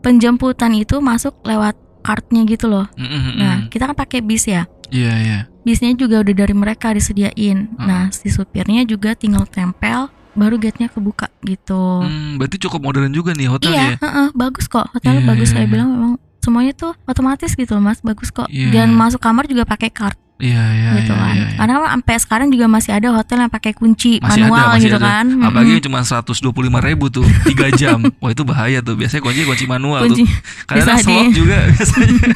penjemputan 0.00 0.72
itu 0.72 1.02
masuk 1.02 1.34
lewat 1.42 1.74
kartnya 2.00 2.46
gitu 2.46 2.70
loh. 2.70 2.86
Mm, 2.94 3.04
mm, 3.04 3.20
mm, 3.20 3.34
Nah 3.36 3.54
mm. 3.58 3.68
kita 3.68 3.84
kan 3.84 3.96
pakai 3.96 4.22
bis 4.22 4.46
ya. 4.46 4.64
Iya, 4.88 5.12
iya. 5.20 5.38
bisnya 5.60 5.92
juga 5.92 6.24
udah 6.24 6.32
dari 6.32 6.54
mereka 6.56 6.96
disediain. 6.96 7.68
Hmm. 7.76 7.84
Nah, 7.84 8.02
si 8.08 8.32
supirnya 8.32 8.88
juga 8.88 9.12
tinggal 9.12 9.44
tempel, 9.44 10.08
baru 10.38 10.54
gate-nya 10.56 10.86
kebuka 10.86 11.26
gitu. 11.42 12.06
Hmm, 12.06 12.38
berarti 12.38 12.56
cukup 12.58 12.78
modern 12.80 13.10
juga 13.10 13.34
nih 13.34 13.44
Iya, 13.44 13.52
hotelnya. 13.52 13.88
ya? 13.90 13.96
heeh, 13.98 14.28
bagus 14.32 14.66
kok. 14.66 14.86
Hotelnya 14.88 15.20
Iya, 15.20 15.28
bagus. 15.28 15.48
iya, 15.48 15.54
Saya 15.54 15.66
iya. 15.66 15.72
bilang 15.74 15.88
memang 15.90 16.12
semuanya 16.38 16.72
tuh 16.72 16.92
otomatis 17.04 17.50
gitu 17.52 17.74
loh, 17.74 17.82
Mas. 17.82 17.98
Bagus 18.00 18.30
kok. 18.30 18.46
Iya. 18.46 18.70
Dan 18.70 18.94
masuk 18.94 19.18
kamar 19.18 19.44
juga 19.44 19.66
pakai 19.66 19.90
card 19.90 20.14
Iya, 20.38 20.62
iya, 20.70 20.90
gitu 20.96 21.10
iya, 21.10 21.18
kan. 21.18 21.28
iya, 21.28 21.44
iya. 21.44 21.56
Karena 21.58 21.72
kan 21.74 21.90
sampai 21.92 22.16
sekarang 22.16 22.48
juga 22.48 22.66
masih 22.66 22.92
ada 22.92 23.08
hotel 23.10 23.38
yang 23.40 23.50
pakai 23.50 23.72
kunci 23.72 24.18
Masih 24.18 24.38
ada, 24.38 24.46
manual 24.46 24.66
masih 24.70 24.82
gitu 24.84 24.96
ada. 24.96 25.08
kan. 25.10 25.26
Apalagi 25.40 25.70
yang 25.72 25.82
cuma 25.82 25.98
125 26.00 26.38
ribu 26.80 27.04
tuh 27.08 27.26
3 27.44 27.58
jam 27.80 27.98
Wah 28.16 28.30
itu 28.30 28.42
bahaya 28.42 28.78
tuh 28.78 28.94
Biasanya 28.94 29.18
kunci 29.20 29.42
kunci 29.42 29.64
manual 29.66 30.00
kunci 30.04 30.22
tuh 30.22 30.30
Karena 30.64 30.78
bisa 30.80 30.94
slot 31.02 31.24
di- 31.24 31.34
juga 31.34 31.58
biasanya 31.68 32.26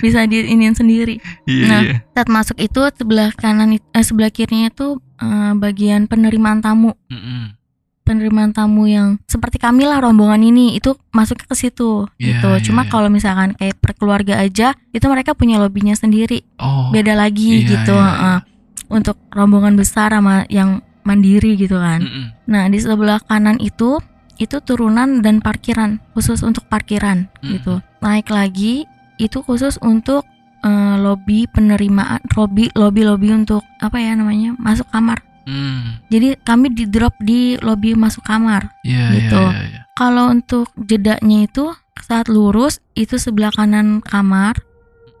bisa 0.00 0.20
diinin 0.24 0.72
sendiri. 0.72 1.18
Iya 1.44 1.64
Nah. 1.66 1.80
iya 1.82 1.96
Saat 2.10 2.28
masuk 2.28 2.56
itu 2.56 2.80
sebelah 2.92 3.30
kanan 3.32 3.74
eh, 3.74 3.80
sebelah 4.00 4.28
kirinya 4.28 4.68
itu 4.68 4.88
eh, 5.16 5.52
bagian 5.54 6.06
penerimaan 6.06 6.60
tamu. 6.60 6.94
Mm-mm. 7.06 7.58
Penerimaan 8.02 8.50
tamu 8.50 8.84
yang 8.84 9.20
seperti 9.24 9.56
kami 9.56 9.84
lah 9.84 10.00
rombongan 10.00 10.42
ini 10.42 10.74
itu 10.74 10.96
masuknya 11.10 11.46
ke 11.46 11.54
situ 11.54 12.06
Iya, 12.16 12.40
gitu. 12.40 12.48
iya, 12.50 12.62
Cuma 12.62 12.82
iya. 12.84 12.90
kalau 12.90 13.08
misalkan 13.08 13.54
kayak 13.54 13.78
per 13.78 13.92
keluarga 13.94 14.36
aja 14.36 14.74
itu 14.90 15.06
mereka 15.06 15.32
punya 15.32 15.56
lobbynya 15.56 15.94
sendiri, 15.94 16.42
Oh 16.58 16.90
beda 16.90 17.14
lagi 17.14 17.62
iya, 17.62 17.68
gitu. 17.70 17.94
iya, 17.94 18.10
heeh. 18.10 18.38
Untuk 18.90 19.14
rombongan 19.30 19.78
besar 19.78 20.10
sama 20.10 20.42
yang 20.50 20.82
mandiri 21.00 21.54
gitu 21.54 21.78
kan. 21.78 22.02
Mm-mm. 22.02 22.24
Nah 22.44 22.66
di 22.66 22.76
sebelah 22.76 23.22
kanan 23.22 23.56
itu 23.56 24.02
itu 24.36 24.56
turunan 24.58 25.20
dan 25.20 25.38
parkiran 25.38 26.02
khusus 26.10 26.42
untuk 26.42 26.66
parkiran 26.66 27.30
Hmm. 27.38 27.54
gitu. 27.54 27.74
Naik 28.00 28.28
lagi 28.28 28.88
itu 29.16 29.38
khusus 29.40 29.78
untuk 29.78 30.26
eh, 30.60 30.96
lobby 30.98 31.46
penerimaan 31.46 32.20
lobby 32.34 32.68
lobby 32.74 33.00
lobby 33.00 33.30
untuk 33.30 33.62
apa 33.78 33.96
ya 33.96 34.12
namanya 34.12 34.52
masuk 34.58 34.84
kamar. 34.88 35.22
Hmm. 35.44 36.00
Jadi 36.08 36.36
kami 36.40 36.72
di 36.72 36.84
drop 36.84 37.14
di 37.20 37.56
lobby 37.60 37.92
masuk 37.94 38.24
kamar. 38.24 38.70
Iya 38.82 39.04
Gitu. 39.14 39.40
iya 39.40 39.50
iya 39.50 39.62
iya. 39.66 39.80
Kalau 39.94 40.32
untuk 40.32 40.68
jedanya 40.76 41.44
itu 41.44 41.70
saat 42.00 42.26
lurus 42.26 42.80
itu 42.96 43.20
sebelah 43.20 43.52
kanan 43.52 44.00
kamar, 44.00 44.56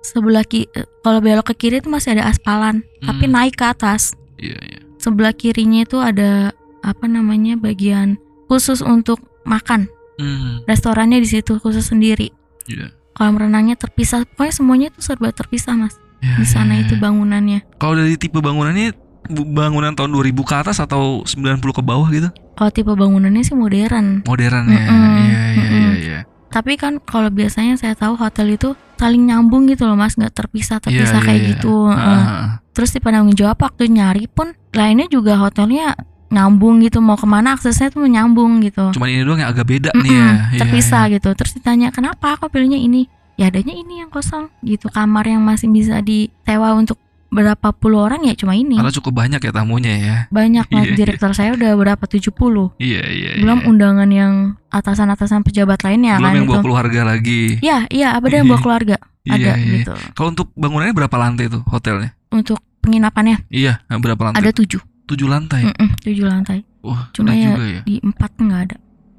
sebelah 0.00 0.40
ki 0.42 0.64
eh, 0.72 0.88
kalau 1.04 1.20
belok 1.20 1.52
ke 1.52 1.66
kiri 1.66 1.80
itu 1.80 1.92
masih 1.92 2.16
ada 2.16 2.28
aspalan, 2.28 2.80
tapi 3.00 3.28
Hmm. 3.28 3.34
naik 3.36 3.56
ke 3.56 3.64
atas. 3.64 4.16
Iya 4.40 4.56
iya 4.60 4.80
Sebelah 4.96 5.32
kirinya 5.32 5.84
itu 5.84 5.96
ada 5.96 6.52
apa 6.80 7.04
namanya 7.04 7.56
bagian 7.56 8.16
khusus 8.48 8.80
untuk 8.80 9.20
makan. 9.44 9.88
Hmm. 10.16 10.60
Restorannya 10.64 11.20
di 11.20 11.28
situ 11.28 11.56
khusus 11.56 11.88
sendiri. 11.88 12.28
Iya 12.68 12.92
Kolam 13.10 13.36
renangnya 13.36 13.76
terpisah. 13.76 14.24
Pokoknya 14.24 14.54
semuanya 14.54 14.86
itu 14.88 15.00
serba 15.04 15.28
terpisah, 15.28 15.76
Mas. 15.76 15.96
Iya, 16.20 16.40
Di 16.40 16.46
sana 16.46 16.76
iya, 16.76 16.88
itu 16.88 16.96
iya. 16.96 17.00
bangunannya. 17.00 17.60
Kalau 17.76 17.96
dari 17.96 18.16
tipe 18.16 18.40
bangunannya 18.40 18.92
Bangunan 19.28 19.92
tahun 19.92 20.10
2000 20.10 20.32
ke 20.42 20.54
atas 20.56 20.80
Atau 20.80 21.22
90 21.22 21.60
ke 21.60 21.82
bawah 21.84 22.08
gitu 22.08 22.32
Kalau 22.56 22.70
tipe 22.72 22.88
bangunannya 22.88 23.44
sih 23.44 23.54
modern. 23.54 24.24
Modern 24.24 24.64
ya 24.68 24.80
Mm-mm, 24.80 25.16
Iya 25.20 25.20
iya 25.20 25.42
iya 25.44 25.68
mm-mm. 25.68 25.92
iya 26.00 26.18
Tapi 26.50 26.74
kan 26.74 26.98
kalau 26.98 27.30
biasanya 27.30 27.76
saya 27.76 27.94
tahu 27.94 28.18
hotel 28.18 28.58
itu 28.58 28.72
saling 28.98 29.30
nyambung 29.30 29.64
gitu 29.64 29.86
loh 29.86 29.94
mas, 29.94 30.12
nggak 30.12 30.34
terpisah 30.34 30.76
terpisah 30.76 31.22
Iya, 31.22 31.24
kayak 31.24 31.40
iya, 31.40 31.46
iya. 31.46 31.50
gitu. 31.56 31.74
Ah, 31.88 31.96
ah. 31.96 32.48
Terus 32.74 32.90
di 32.90 32.98
penanggung 32.98 33.32
jawab 33.32 33.54
waktu 33.62 33.86
nyari 33.86 34.26
pun 34.26 34.52
lainnya 34.74 35.06
juga 35.06 35.38
hotelnya 35.38 35.94
nyambung 36.28 36.82
gitu 36.82 36.98
mau 36.98 37.14
ke 37.14 37.24
mana 37.24 37.54
aksesnya 37.54 37.88
tuh 37.88 38.02
nyambung 38.04 38.60
gitu. 38.60 38.90
Cuman 38.92 39.08
ini 39.08 39.22
doang 39.22 39.40
yang 39.40 39.50
agak 39.50 39.66
beda 39.66 39.90
nih 39.94 40.10
Mm-mm, 40.10 40.18
ya 40.18 40.34
Iya, 40.52 40.58
terpisah 40.58 41.04
iya. 41.06 41.14
gitu. 41.16 41.28
Terus 41.32 41.52
ditanya 41.54 41.88
kenapa 41.90 42.34
kok 42.34 42.50
pilihnya 42.50 42.76
ini? 42.76 43.06
Ya 43.38 43.48
adanya 43.48 43.72
ini 43.72 44.02
yang 44.02 44.10
kosong 44.10 44.50
gitu. 44.60 44.90
Kamar 44.90 45.24
yang 45.24 45.40
masih 45.40 45.70
bisa 45.70 46.02
disewa 46.02 46.74
untuk 46.74 46.98
berapa 47.30 47.70
puluh 47.70 48.02
orang 48.02 48.26
ya 48.26 48.34
cuma 48.34 48.52
ini. 48.52 48.74
Karena 48.74 48.90
cukup 48.90 49.12
banyak 49.16 49.38
ya 49.38 49.52
tamunya 49.54 49.94
ya 49.94 50.16
Banyak 50.28 50.66
mas 50.68 50.82
Iya, 50.84 50.94
direktur 50.98 51.30
saya 51.30 51.54
udah 51.54 51.72
berapa 51.74 52.02
70 52.02 52.34
Iya 52.76 53.02
iya 53.06 53.30
Belum 53.38 53.62
iya. 53.62 53.68
undangan 53.70 54.10
yang 54.10 54.32
atasan-atasan 54.68 55.46
pejabat 55.46 55.78
lainnya 55.80 56.18
Belum 56.18 56.26
kan 56.26 56.34
yang 56.34 56.44
itu. 56.44 56.52
bawa 56.52 56.62
keluarga 56.66 57.00
lagi 57.06 57.42
Iya, 57.62 57.86
iya, 57.86 58.08
ada 58.14 58.34
yang 58.34 58.50
bawa 58.50 58.58
Iya. 58.58 58.64
keluarga. 58.66 58.96
Iya, 59.20 59.34
ada 59.36 59.52
iya. 59.56 59.72
gitu. 59.78 59.92
Kalau 60.12 60.28
untuk 60.30 60.50
bangunannya 60.54 60.90
berapa 60.90 61.16
lantai 61.16 61.46
tuh 61.46 61.62
hotelnya? 61.70 62.10
Untuk 62.28 62.58
penginapannya 62.80 63.46
Iya, 63.46 63.78
berapa 63.86 64.22
lantai? 64.26 64.40
ada 64.42 64.50
tujuh, 64.50 64.82
Tujuh 65.06 65.26
lantai. 65.26 65.66
Mm-mm, 65.66 65.88
tujuh 66.02 66.26
lantai. 66.26 66.62
Wah, 66.80 67.10
Cuma 67.12 67.34
ya 67.34 67.52
juga 67.52 67.64
ya. 67.68 67.80
di 67.84 67.98
empat 68.00 68.30
nggak 68.32 68.60
ada. 68.64 68.76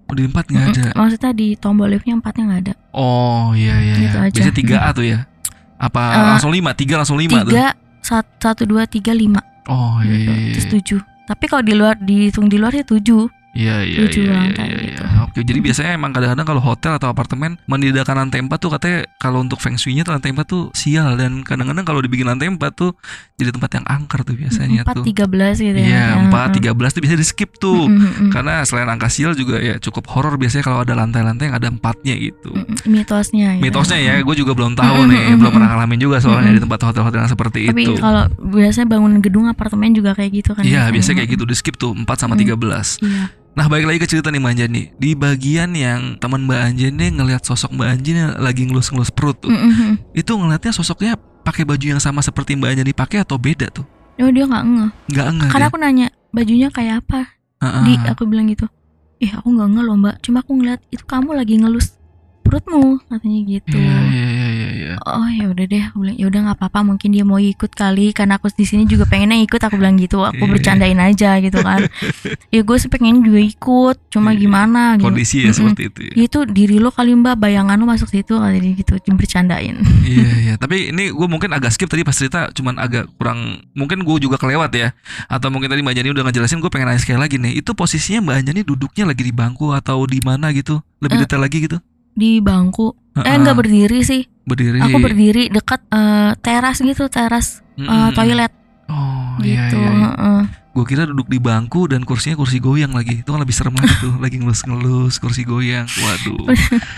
Oh, 0.08 0.16
di 0.16 0.24
empat 0.28 0.46
nggak 0.48 0.66
ada. 0.68 0.84
Maksudnya 0.98 1.32
di 1.32 1.48
tombol 1.56 1.88
liftnya 1.88 2.16
empatnya 2.16 2.44
nggak 2.48 2.62
ada. 2.68 2.74
Oh 2.92 3.52
iya 3.54 3.76
iya. 3.80 3.96
Gitu 3.96 4.18
iya. 4.18 4.28
aja. 4.28 4.36
Biasanya 4.36 4.56
tiga 4.56 4.78
A 4.84 4.90
tuh 4.92 5.06
ya. 5.06 5.20
Apa 5.78 6.02
Eh, 6.12 6.24
langsung 6.36 6.52
lima? 6.52 6.72
Tiga 6.74 6.96
langsung 7.00 7.18
lima 7.18 7.42
tuh. 7.42 7.54
Tiga, 7.54 7.72
sat- 7.72 7.78
satu, 8.02 8.66
dua, 8.66 8.90
tiga, 8.90 9.14
lima. 9.14 9.40
Oh 9.70 10.02
iya 10.02 10.14
gitu. 10.18 10.32
iya. 10.32 10.34
iya. 10.36 10.54
Terus 10.58 10.68
tujuh. 10.74 11.02
Tapi 11.30 11.46
kalau 11.48 11.64
di 11.64 11.74
luar 11.78 11.96
dihitung 12.02 12.52
di 12.52 12.58
luar 12.60 12.74
ya 12.76 12.84
tujuh. 12.84 13.30
Iya 13.52 13.84
iya 13.84 14.08
iya, 14.08 14.16
iya, 14.16 14.32
lantai 14.32 14.68
iya, 14.72 14.80
gitu. 14.80 15.04
iya. 15.04 15.28
Oke, 15.28 15.44
jadi 15.44 15.60
biasanya 15.60 15.92
emang 16.00 16.16
kadang-kadang 16.16 16.48
kalau 16.48 16.64
hotel 16.64 16.96
atau 16.96 17.12
apartemen 17.12 17.60
menyediakan 17.68 18.16
lantai 18.24 18.40
4 18.40 18.48
tuh 18.56 18.72
katanya 18.72 19.04
kalau 19.20 19.44
untuk 19.44 19.60
feng 19.60 19.76
shui-nya 19.76 20.08
lantai 20.08 20.32
4 20.32 20.40
tuh 20.48 20.72
sial 20.72 21.20
dan 21.20 21.44
kadang-kadang 21.44 21.84
kalau 21.84 22.00
dibikin 22.00 22.32
lantai 22.32 22.48
4 22.48 22.56
tuh 22.72 22.96
jadi 23.42 23.52
tempat 23.52 23.72
yang 23.74 23.86
angker 23.86 24.22
tuh 24.22 24.34
biasanya 24.34 24.82
Empat 24.82 24.96
tuh. 24.96 25.04
tiga 25.04 25.26
belas 25.26 25.58
gitu 25.58 25.74
ya. 25.74 25.82
Iya, 25.82 26.06
Ya, 26.22 26.30
4 26.30 26.54
mm. 26.54 26.78
13 26.78 26.94
tuh 26.94 27.02
bisa 27.02 27.16
di 27.16 27.26
skip 27.26 27.52
tuh. 27.56 27.82
Mm-mm, 27.84 27.98
mm-mm. 28.00 28.30
Karena 28.30 28.62
selain 28.62 28.86
angka 28.86 29.08
sial 29.08 29.34
juga 29.34 29.58
ya 29.58 29.76
cukup 29.78 30.06
horor 30.08 30.36
biasanya 30.36 30.64
kalau 30.64 30.80
ada 30.80 30.94
lantai-lantai 30.94 31.50
yang 31.50 31.56
ada 31.56 31.68
empatnya 31.68 32.14
gitu. 32.16 32.54
Mm-mm, 32.54 32.86
Mitosnya. 32.86 33.58
gitu. 33.58 33.64
Mitosnya 33.64 33.98
ya, 33.98 34.14
Mm-mm. 34.16 34.28
gue 34.28 34.36
juga 34.38 34.52
belum 34.52 34.74
tahu 34.74 34.96
Mm-mm, 35.00 35.10
nih, 35.10 35.22
mm-mm, 35.26 35.40
belum 35.40 35.52
pernah 35.52 35.70
ngalamin 35.72 36.00
juga 36.00 36.18
soalnya 36.18 36.42
Mm-mm. 36.48 36.56
di 36.56 36.62
tempat 36.62 36.80
hotel-hotel 36.84 37.20
yang 37.20 37.32
seperti 37.32 37.60
Tapi 37.66 37.84
itu. 37.84 37.94
kalau 37.98 38.24
biasanya 38.38 38.88
bangun 38.88 39.14
gedung 39.20 39.46
apartemen 39.46 39.90
juga 39.92 40.14
kayak 40.14 40.32
gitu 40.36 40.52
kan. 40.52 40.62
Iya, 40.62 40.86
biasanya. 40.86 40.94
biasanya 40.94 41.16
kayak 41.18 41.30
gitu 41.32 41.44
di 41.44 41.56
skip 41.56 41.76
tuh 41.76 41.92
4 41.92 42.06
sama 42.16 42.34
Mm. 42.34 42.42
13. 42.46 43.02
Iya. 43.02 43.26
Nah, 43.52 43.68
balik 43.68 43.84
lagi 43.84 44.00
ke 44.00 44.08
cerita 44.08 44.28
nih 44.28 44.40
Mbak 44.40 44.52
Anjan 44.54 44.72
nih. 44.72 44.86
Di 44.96 45.12
bagian 45.12 45.70
yang 45.72 46.16
teman 46.18 46.48
Mbak 46.48 46.60
Anjan 46.64 46.94
nih 46.94 47.10
ngelihat 47.12 47.44
sosok 47.44 47.76
Mbak 47.76 47.88
Anjan 47.90 48.16
yang 48.18 48.32
lagi 48.38 48.64
ngelus-ngelus 48.64 49.12
perut 49.12 49.36
tuh. 49.38 49.52
Mm-mm. 49.52 50.00
Itu 50.14 50.34
ngelihatnya 50.34 50.72
sosoknya 50.72 51.20
pakai 51.42 51.64
baju 51.66 51.86
yang 51.98 52.02
sama 52.02 52.22
seperti 52.22 52.56
Mbak 52.56 52.70
Anjan 52.74 52.88
dipakai 52.88 53.18
atau 53.22 53.38
beda 53.38 53.68
tuh? 53.70 53.86
Oh 54.22 54.30
dia 54.30 54.46
nggak 54.46 54.64
ngeh. 54.64 54.90
Enggak 55.12 55.28
enggak. 55.34 55.50
Karena 55.50 55.66
aku 55.68 55.78
nanya 55.82 56.08
bajunya 56.30 56.70
kayak 56.70 57.06
apa. 57.06 57.22
Heeh. 57.62 57.84
Di 57.86 57.94
aku 58.10 58.24
bilang 58.30 58.48
gitu. 58.50 58.70
Ih 59.22 59.32
aku 59.34 59.50
nggak 59.54 59.70
ngeh 59.74 59.84
loh 59.86 59.96
mbak. 59.98 60.16
Cuma 60.22 60.46
aku 60.46 60.58
ngeliat 60.58 60.82
itu 60.94 61.04
kamu 61.06 61.38
lagi 61.38 61.58
ngelus 61.58 61.98
perutmu 62.42 63.02
katanya 63.10 63.40
gitu. 63.46 63.78
Iya, 63.78 63.86
iya, 63.86 64.02
iya, 64.10 64.28
iya, 64.30 64.41
iya. 64.82 64.96
Oh 65.04 65.28
ya 65.28 65.46
udah 65.48 65.66
deh, 65.66 65.82
aku 65.84 66.02
bilang 66.02 66.18
ya 66.18 66.26
udah 66.26 66.40
nggak 66.42 66.58
apa-apa. 66.58 66.80
Mungkin 66.84 67.10
dia 67.10 67.22
mau 67.22 67.38
ikut 67.38 67.72
kali 67.72 68.12
karena 68.12 68.36
aku 68.36 68.50
di 68.50 68.66
sini 68.66 68.84
juga 68.84 69.06
pengennya 69.06 69.38
ikut. 69.40 69.62
Aku 69.62 69.76
bilang 69.76 69.96
gitu. 69.96 70.22
Aku 70.22 70.42
Iya. 70.42 70.52
bercandain 70.52 70.98
aja 70.98 71.38
gitu 71.38 71.60
kan. 71.60 71.86
ya 72.56 72.62
gue 72.62 72.78
sih 72.78 72.88
pengen 72.88 73.22
juga 73.22 73.38
ikut. 73.38 73.98
Cuma 74.10 74.32
Iya. 74.32 74.40
gimana 74.42 74.82
gitu. 74.96 75.06
Kondisi 75.06 75.38
ya 75.40 75.44
Mm-mm. 75.48 75.58
seperti 75.72 75.84
itu 75.86 76.00
ya. 76.02 76.14
Itu 76.26 76.40
diri 76.44 76.78
lo 76.78 76.90
kali 76.90 77.14
mbak 77.14 77.38
bayangan 77.38 77.76
lo 77.76 77.86
masuk 77.86 78.08
situ 78.08 78.34
kali 78.34 78.74
gitu 78.74 78.98
bercandain. 79.12 79.78
iya 80.02 80.32
iya 80.42 80.54
tapi 80.56 80.90
ini 80.90 81.12
gue 81.12 81.28
mungkin 81.28 81.52
agak 81.52 81.72
skip 81.72 81.86
tadi 81.86 82.02
pas 82.02 82.16
cerita 82.16 82.50
cuman 82.52 82.78
agak 82.78 83.06
kurang 83.16 83.60
mungkin 83.72 84.02
gue 84.02 84.16
juga 84.20 84.36
kelewat 84.36 84.72
ya 84.72 84.96
atau 85.28 85.48
mungkin 85.48 85.68
tadi 85.68 85.82
Mbak 85.82 85.94
Jani 85.94 86.10
udah 86.10 86.24
ngejelasin 86.26 86.58
gue 86.58 86.72
pengen 86.72 86.90
nanya 86.90 87.00
sekali 87.00 87.20
lagi 87.20 87.36
nih 87.38 87.60
itu 87.60 87.72
posisinya 87.72 88.24
Mbak 88.24 88.38
Jani 88.44 88.62
duduknya 88.64 89.04
lagi 89.06 89.22
di 89.22 89.32
bangku 89.32 89.70
atau 89.72 90.04
di 90.06 90.18
mana 90.22 90.50
gitu 90.52 90.80
lebih 91.00 91.18
Eh, 91.18 91.22
detail 91.24 91.42
lagi 91.42 91.58
gitu 91.62 91.78
Di 92.12 92.40
bangku. 92.40 92.94
Eh 93.14 93.24
Heeh, 93.24 93.38
nggak 93.38 93.58
berdiri 93.58 94.00
sih. 94.02 94.24
berdiri 94.42 94.80
Aku 94.82 94.98
berdiri 94.98 95.44
dekat 95.48 95.84
eh, 95.90 96.32
teras 96.40 96.80
gitu 96.80 97.06
teras 97.08 97.60
eh, 97.76 97.84
Mm-mm. 97.84 98.12
toilet 98.12 98.52
oh 98.90 99.38
iya 99.40 99.70
gitu. 99.70 99.78
iya, 99.80 99.92
iya. 99.94 100.10
heeh. 100.12 100.42
gue 100.72 100.86
kira 100.88 101.04
duduk 101.06 101.28
di 101.28 101.38
bangku 101.38 101.86
dan 101.86 102.02
kursinya 102.02 102.36
kursi 102.36 102.58
goyang 102.58 102.92
lagi 102.92 103.22
itu 103.22 103.30
kan 103.30 103.40
lebih 103.40 103.52
serem 103.52 103.76
lagi 103.76 103.92
tuh 104.00 104.16
lagi 104.18 104.40
ngelus-ngelus 104.40 105.20
kursi 105.20 105.44
goyang 105.44 105.86
waduh 105.86 106.52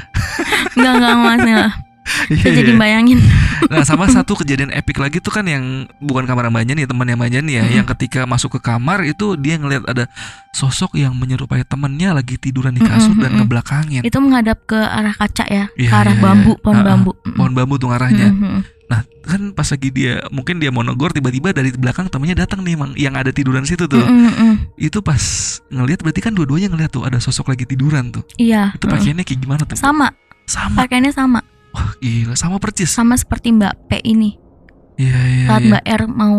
Enggak 0.77 0.93
enggak 0.97 1.15
mas. 1.19 1.73
Saya 2.03 2.51
jadi 2.51 2.71
iya. 2.75 2.79
bayangin. 2.79 3.19
Nah 3.63 3.87
sama 3.87 4.11
satu 4.15 4.35
kejadian 4.35 4.75
epic 4.75 4.99
lagi 4.99 5.23
tuh 5.23 5.31
kan 5.31 5.47
yang 5.47 5.87
bukan 6.03 6.27
kamar 6.27 6.51
Mbak 6.51 6.63
Jani 6.67 6.81
temannya 6.83 7.15
Mbak 7.15 7.31
Jani 7.31 7.51
ya 7.55 7.63
Mm-mm. 7.63 7.77
yang 7.79 7.87
ketika 7.95 8.27
masuk 8.27 8.59
ke 8.59 8.59
kamar 8.59 9.07
itu 9.07 9.39
dia 9.39 9.55
ngelihat 9.55 9.87
ada 9.87 10.11
sosok 10.51 10.99
yang 10.99 11.15
menyerupai 11.15 11.63
temannya 11.63 12.11
lagi 12.11 12.35
tiduran 12.35 12.75
di 12.75 12.83
kasur 12.83 13.15
dan 13.15 13.15
Mm-mm, 13.15 13.23
mm-mm. 13.23 13.39
ngebelakangin 13.47 14.01
Itu 14.03 14.19
menghadap 14.19 14.67
ke 14.67 14.75
arah 14.75 15.15
kaca 15.15 15.47
ya, 15.47 15.65
Iya, 15.79 15.89
ke 15.89 15.95
arah 15.95 16.15
iya, 16.15 16.21
bambu, 16.21 16.53
iya. 16.59 16.61
pohon 16.61 16.75
Ah, 16.75 16.83
ah. 16.83 16.87
bambu. 16.91 17.11
Pohon 17.23 17.53
bambu 17.55 17.75
tuh 17.79 17.87
ngarahnya. 17.95 18.29
Mm-mm. 18.35 18.59
Nah 18.91 18.99
kan 19.23 19.41
pas 19.55 19.67
lagi 19.71 19.89
dia 19.89 20.19
mungkin 20.27 20.59
dia 20.59 20.69
mau 20.75 20.83
negor 20.83 21.15
tiba-tiba 21.15 21.55
dari 21.55 21.71
belakang 21.71 22.11
temannya 22.11 22.35
datang 22.35 22.67
nih 22.67 22.75
emang 22.75 22.91
yang 22.99 23.15
ada 23.15 23.31
tiduran 23.31 23.63
situ 23.63 23.87
tuh. 23.87 24.03
Mm-mm, 24.03 24.27
mm-mm. 24.27 24.53
Itu 24.75 24.99
pas 24.99 25.23
ngelihat 25.71 26.03
berarti 26.03 26.19
kan 26.19 26.35
dua-duanya 26.35 26.67
ngeliat 26.67 26.91
tuh 26.91 27.07
ada 27.07 27.15
sosok 27.23 27.55
lagi 27.55 27.63
tiduran 27.63 28.11
tuh. 28.11 28.27
Iya. 28.35 28.75
Itu 28.75 28.91
pakaiannya 28.91 29.23
kayak 29.23 29.39
gimana 29.39 29.63
tuh? 29.63 29.79
Sama, 29.79 30.11
Sama. 30.43 30.83
pakaiannya 30.83 31.15
sama, 31.15 31.39
Wah 31.73 31.91
gila 31.97 32.33
sama 32.33 32.57
percis. 32.57 32.87
sama 32.87 33.13
seperti 33.13 33.49
Mbak 33.51 33.73
P 33.85 33.91
ini. 34.03 34.37
Iya 34.95 35.17
iya. 35.17 35.45
Saat 35.47 35.61
iya. 35.61 35.69
Mbak 35.69 35.83
R 35.83 36.01
mau 36.05 36.37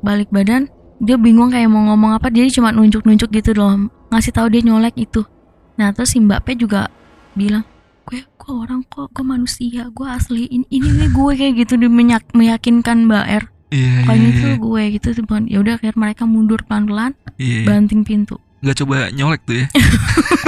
balik 0.00 0.30
badan, 0.30 0.70
dia 0.98 1.16
bingung 1.16 1.50
kayak 1.50 1.66
mau 1.66 1.82
ngomong 1.84 2.14
apa, 2.14 2.28
dia 2.28 2.46
cuma 2.48 2.70
nunjuk-nunjuk 2.70 3.28
gitu 3.28 3.50
doang, 3.52 3.90
ngasih 4.08 4.30
tahu 4.30 4.46
dia 4.48 4.62
nyolek 4.62 4.94
itu. 4.96 5.26
Nah 5.74 5.90
terus 5.90 6.14
si 6.14 6.22
Mbak 6.22 6.40
P 6.40 6.54
juga 6.56 6.86
bilang, 7.34 7.66
gue 8.04 8.22
gue 8.22 8.52
orang 8.54 8.86
kok 8.86 9.10
gue 9.10 9.24
manusia, 9.24 9.90
gue 9.90 10.06
asli 10.06 10.46
ini 10.46 10.66
ini 10.70 10.86
nih 10.92 11.10
gue 11.10 11.30
kayak 11.34 11.54
gitu 11.58 11.74
dia 11.74 11.90
menyak- 11.90 12.30
meyakinkan 12.30 13.10
Mbak 13.10 13.26
R. 13.26 13.44
Iya, 13.74 14.06
pokoknya 14.06 14.22
iya, 14.22 14.30
itu 14.30 14.46
iya. 14.46 14.56
gue 14.60 14.82
gitu 14.94 15.06
tuh 15.10 15.22
bukan 15.26 15.44
ya 15.50 15.58
udah 15.58 15.74
akhirnya 15.74 15.98
mereka 15.98 16.22
mundur 16.24 16.62
pelan 16.62 16.86
pelan 16.86 17.12
Iya, 17.42 17.56
iya. 17.58 17.66
banting 17.66 18.06
pintu 18.06 18.38
Nggak 18.62 18.76
coba 18.78 18.96
nyolek 19.10 19.42
tuh 19.42 19.56
ya. 19.58 19.66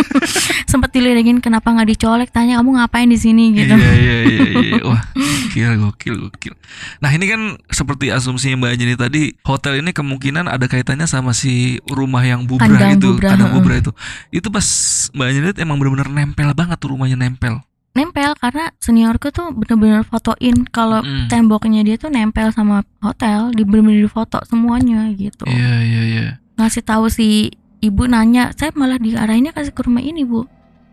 sempat 0.77 0.91
diledengin 0.91 1.41
kenapa 1.41 1.69
nggak 1.69 1.89
dicolek 1.91 2.29
tanya 2.29 2.61
kamu 2.61 2.77
ngapain 2.77 3.07
di 3.07 3.17
sini 3.17 3.51
gitu 3.53 3.73
Iya 3.73 3.93
iya 3.95 4.17
iya 4.23 4.41
iya. 4.63 4.81
Wah, 4.89 5.03
gokil 5.11 5.73
gokil 5.79 6.15
gokil. 6.23 6.55
Nah, 6.99 7.11
ini 7.11 7.25
kan 7.25 7.41
seperti 7.67 8.09
asumsi 8.09 8.53
Mbak 8.53 8.73
Jenny 8.75 8.95
tadi, 8.95 9.23
hotel 9.43 9.81
ini 9.81 9.91
kemungkinan 9.91 10.47
ada 10.47 10.67
kaitannya 10.67 11.05
sama 11.05 11.33
si 11.33 11.81
rumah 11.87 12.21
yang 12.21 12.45
bubrah 12.45 12.69
Kandang 12.69 12.95
itu, 12.95 13.09
bubrah, 13.11 13.31
kandang 13.33 13.51
bubrah 13.53 13.79
itu. 13.79 13.93
Itu 14.31 14.49
pas 14.49 14.67
Mbak 15.11 15.27
Jenny 15.27 15.45
lihat 15.47 15.59
emang 15.59 15.77
benar-benar 15.77 16.09
nempel 16.09 16.53
banget 16.53 16.77
tuh 16.77 16.93
rumahnya 16.93 17.17
nempel. 17.17 17.65
nempel 17.93 18.37
karena 18.37 18.69
seniorku 18.77 19.33
tuh 19.33 19.57
bener-bener 19.57 20.05
fotoin 20.05 20.69
kalau 20.69 21.01
Mm. 21.01 21.33
temboknya 21.33 21.81
dia 21.81 21.97
tuh 21.97 22.13
nempel 22.13 22.53
sama 22.53 22.85
hotel 23.01 23.49
di 23.51 23.65
bener-bener 23.65 24.05
foto 24.07 24.37
semuanya 24.45 25.09
gitu 25.17 25.49
Iya 25.49 25.75
iya 25.81 26.03
iya. 26.05 26.27
ngasih 26.61 26.85
tahu 26.85 27.09
si 27.09 27.57
ibu 27.81 28.05
nanya 28.05 28.53
saya 28.53 28.69
malah 28.77 29.01
diarahinnya 29.01 29.57
kasih 29.57 29.73
ke 29.73 29.81
rumah 29.81 30.05
ini 30.05 30.29
bu 30.29 30.45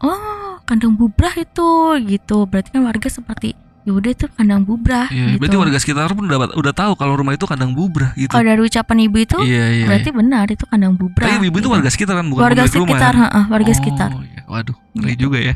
oh 0.03 0.19
kandang 0.61 0.93
bubrah 0.93 1.33
itu 1.33 1.69
gitu 2.05 2.43
berarti 2.43 2.69
kan 2.69 2.83
warga 2.83 3.07
seperti 3.07 3.55
ya 3.83 3.91
udah 3.91 4.09
itu 4.09 4.25
kandang 4.29 4.63
bubrah 4.63 5.07
Iya, 5.07 5.27
gitu 5.29 5.39
berarti 5.39 5.57
warga 5.59 5.77
sekitar 5.77 6.07
pun 6.09 6.23
udah 6.23 6.55
udah 6.55 6.73
tahu 6.73 6.95
kalau 6.95 7.13
rumah 7.13 7.33
itu 7.33 7.43
kandang 7.43 7.71
bubrah 7.71 8.11
gitu. 8.13 8.29
kalau 8.29 8.45
dari 8.45 8.61
ucapan 8.61 8.97
ibu 9.01 9.17
itu 9.17 9.37
Iya 9.37 9.65
iya. 9.73 9.85
berarti 9.85 10.09
benar 10.09 10.45
itu 10.47 10.63
kandang 10.65 10.93
bubrah 10.93 11.27
Tapi 11.29 11.43
ibu 11.43 11.51
itu 11.53 11.61
gitu. 11.61 11.67
warga 11.69 11.89
sekitar 11.89 12.13
kan 12.15 12.25
bukan 12.25 12.41
warga 12.41 12.61
pemilik 12.61 12.71
rumah. 12.73 12.87
sekitar 12.87 13.11
kan? 13.11 13.23
heeh, 13.25 13.43
warga 13.49 13.67
Oh, 13.67 13.75
sekitar 13.75 14.09
iya. 14.21 14.41
Waduh, 14.45 14.77
ngeri 14.93 15.07
Gitu. 15.09 15.21
juga 15.21 15.37
ya. 15.41 15.53